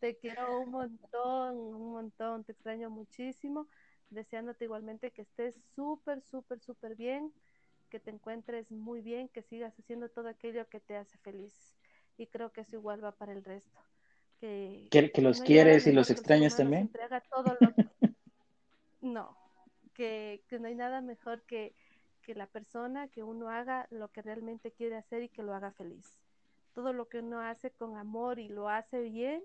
te 0.00 0.16
quiero 0.18 0.60
un 0.60 0.70
montón, 0.70 1.56
un 1.56 1.92
montón, 1.92 2.44
te 2.44 2.52
extraño 2.52 2.90
muchísimo, 2.90 3.68
deseándote 4.10 4.64
igualmente 4.64 5.10
que 5.10 5.22
estés 5.22 5.56
súper, 5.74 6.22
súper, 6.22 6.60
súper 6.60 6.94
bien, 6.96 7.32
que 7.88 8.00
te 8.00 8.10
encuentres 8.10 8.70
muy 8.70 9.00
bien, 9.00 9.28
que 9.28 9.42
sigas 9.42 9.78
haciendo 9.78 10.08
todo 10.08 10.28
aquello 10.28 10.68
que 10.68 10.80
te 10.80 10.96
hace 10.96 11.18
feliz. 11.18 11.77
Y 12.18 12.26
creo 12.26 12.52
que 12.52 12.60
eso 12.60 12.76
igual 12.76 13.02
va 13.02 13.12
para 13.12 13.32
el 13.32 13.42
resto. 13.42 13.80
Que, 14.40 14.88
que, 14.90 15.10
que 15.10 15.22
los 15.22 15.40
no 15.40 15.46
quieres 15.46 15.86
y 15.86 15.92
los 15.92 16.10
extrañas 16.10 16.56
también. 16.56 16.90
Todo 17.30 17.56
lo 17.60 17.72
no, 19.00 19.36
que, 19.94 20.44
que 20.46 20.58
no 20.58 20.68
hay 20.68 20.74
nada 20.74 21.00
mejor 21.00 21.42
que 21.42 21.74
que 22.28 22.34
la 22.34 22.46
persona, 22.46 23.08
que 23.08 23.22
uno 23.22 23.48
haga 23.48 23.86
lo 23.88 24.08
que 24.08 24.20
realmente 24.20 24.70
quiere 24.70 24.96
hacer 24.96 25.22
y 25.22 25.30
que 25.30 25.42
lo 25.42 25.54
haga 25.54 25.70
feliz. 25.70 26.18
Todo 26.74 26.92
lo 26.92 27.08
que 27.08 27.20
uno 27.20 27.40
hace 27.40 27.70
con 27.70 27.96
amor 27.96 28.38
y 28.38 28.50
lo 28.50 28.68
hace 28.68 29.00
bien, 29.00 29.42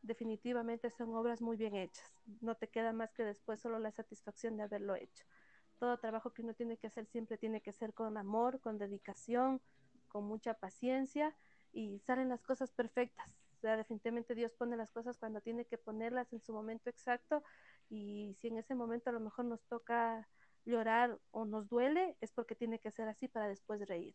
definitivamente 0.00 0.88
son 0.88 1.14
obras 1.14 1.42
muy 1.42 1.58
bien 1.58 1.76
hechas. 1.76 2.10
No 2.40 2.54
te 2.54 2.66
queda 2.66 2.94
más 2.94 3.12
que 3.12 3.24
después 3.24 3.60
solo 3.60 3.78
la 3.78 3.90
satisfacción 3.90 4.56
de 4.56 4.62
haberlo 4.62 4.94
hecho. 4.94 5.26
Todo 5.78 5.98
trabajo 5.98 6.32
que 6.32 6.40
uno 6.40 6.54
tiene 6.54 6.78
que 6.78 6.86
hacer 6.86 7.04
siempre 7.04 7.36
tiene 7.36 7.60
que 7.60 7.74
ser 7.74 7.92
con 7.92 8.16
amor, 8.16 8.58
con 8.60 8.78
dedicación, 8.78 9.60
con 10.08 10.24
mucha 10.24 10.54
paciencia 10.54 11.36
y 11.72 11.98
salen 12.00 12.28
las 12.28 12.42
cosas 12.42 12.70
perfectas. 12.70 13.28
O 13.58 13.60
sea, 13.60 13.76
definitivamente 13.76 14.34
Dios 14.34 14.52
pone 14.52 14.76
las 14.76 14.92
cosas 14.92 15.18
cuando 15.18 15.40
tiene 15.40 15.64
que 15.64 15.78
ponerlas 15.78 16.32
en 16.32 16.40
su 16.40 16.52
momento 16.52 16.88
exacto 16.90 17.42
y 17.90 18.36
si 18.40 18.48
en 18.48 18.58
ese 18.58 18.74
momento 18.74 19.10
a 19.10 19.12
lo 19.12 19.20
mejor 19.20 19.46
nos 19.46 19.64
toca 19.64 20.28
llorar 20.64 21.18
o 21.32 21.44
nos 21.44 21.68
duele, 21.68 22.16
es 22.20 22.32
porque 22.32 22.54
tiene 22.54 22.78
que 22.78 22.90
ser 22.90 23.08
así 23.08 23.26
para 23.26 23.48
después 23.48 23.86
reír. 23.88 24.14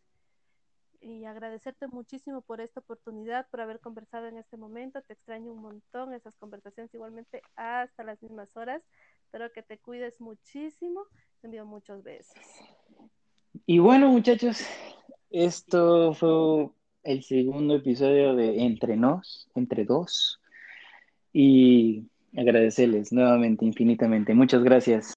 Y 1.02 1.26
agradecerte 1.26 1.88
muchísimo 1.88 2.42
por 2.42 2.62
esta 2.62 2.80
oportunidad, 2.80 3.50
por 3.50 3.60
haber 3.60 3.82
conversado 3.82 4.28
en 4.28 4.38
este 4.38 4.56
momento. 4.56 5.02
Te 5.02 5.12
extraño 5.12 5.52
un 5.52 5.62
montón 5.62 6.14
esas 6.14 6.38
conversaciones 6.38 6.94
igualmente 6.94 7.42
hasta 7.58 8.06
las 8.06 8.22
mismas 8.24 8.56
horas. 8.56 8.82
Espero 9.26 9.52
que 9.52 9.64
te 9.64 9.80
cuides 9.80 10.22
muchísimo. 10.22 11.06
Te 11.42 11.48
envío 11.48 11.66
muchos 11.66 12.04
besos. 12.04 12.34
Y 13.66 13.80
bueno, 13.80 14.10
muchachos, 14.10 14.66
esto 15.30 16.14
fue 16.14 16.70
el 17.04 17.24
segundo 17.24 17.76
episodio 17.76 18.36
de 18.36 18.64
Entre 18.64 18.96
Nos, 18.96 19.50
Entre 19.56 19.86
Dos. 19.86 20.40
Y 21.32 22.04
agradecerles 22.36 23.12
nuevamente 23.12 23.66
infinitamente. 23.66 24.34
Muchas 24.34 24.64
gracias. 24.64 25.14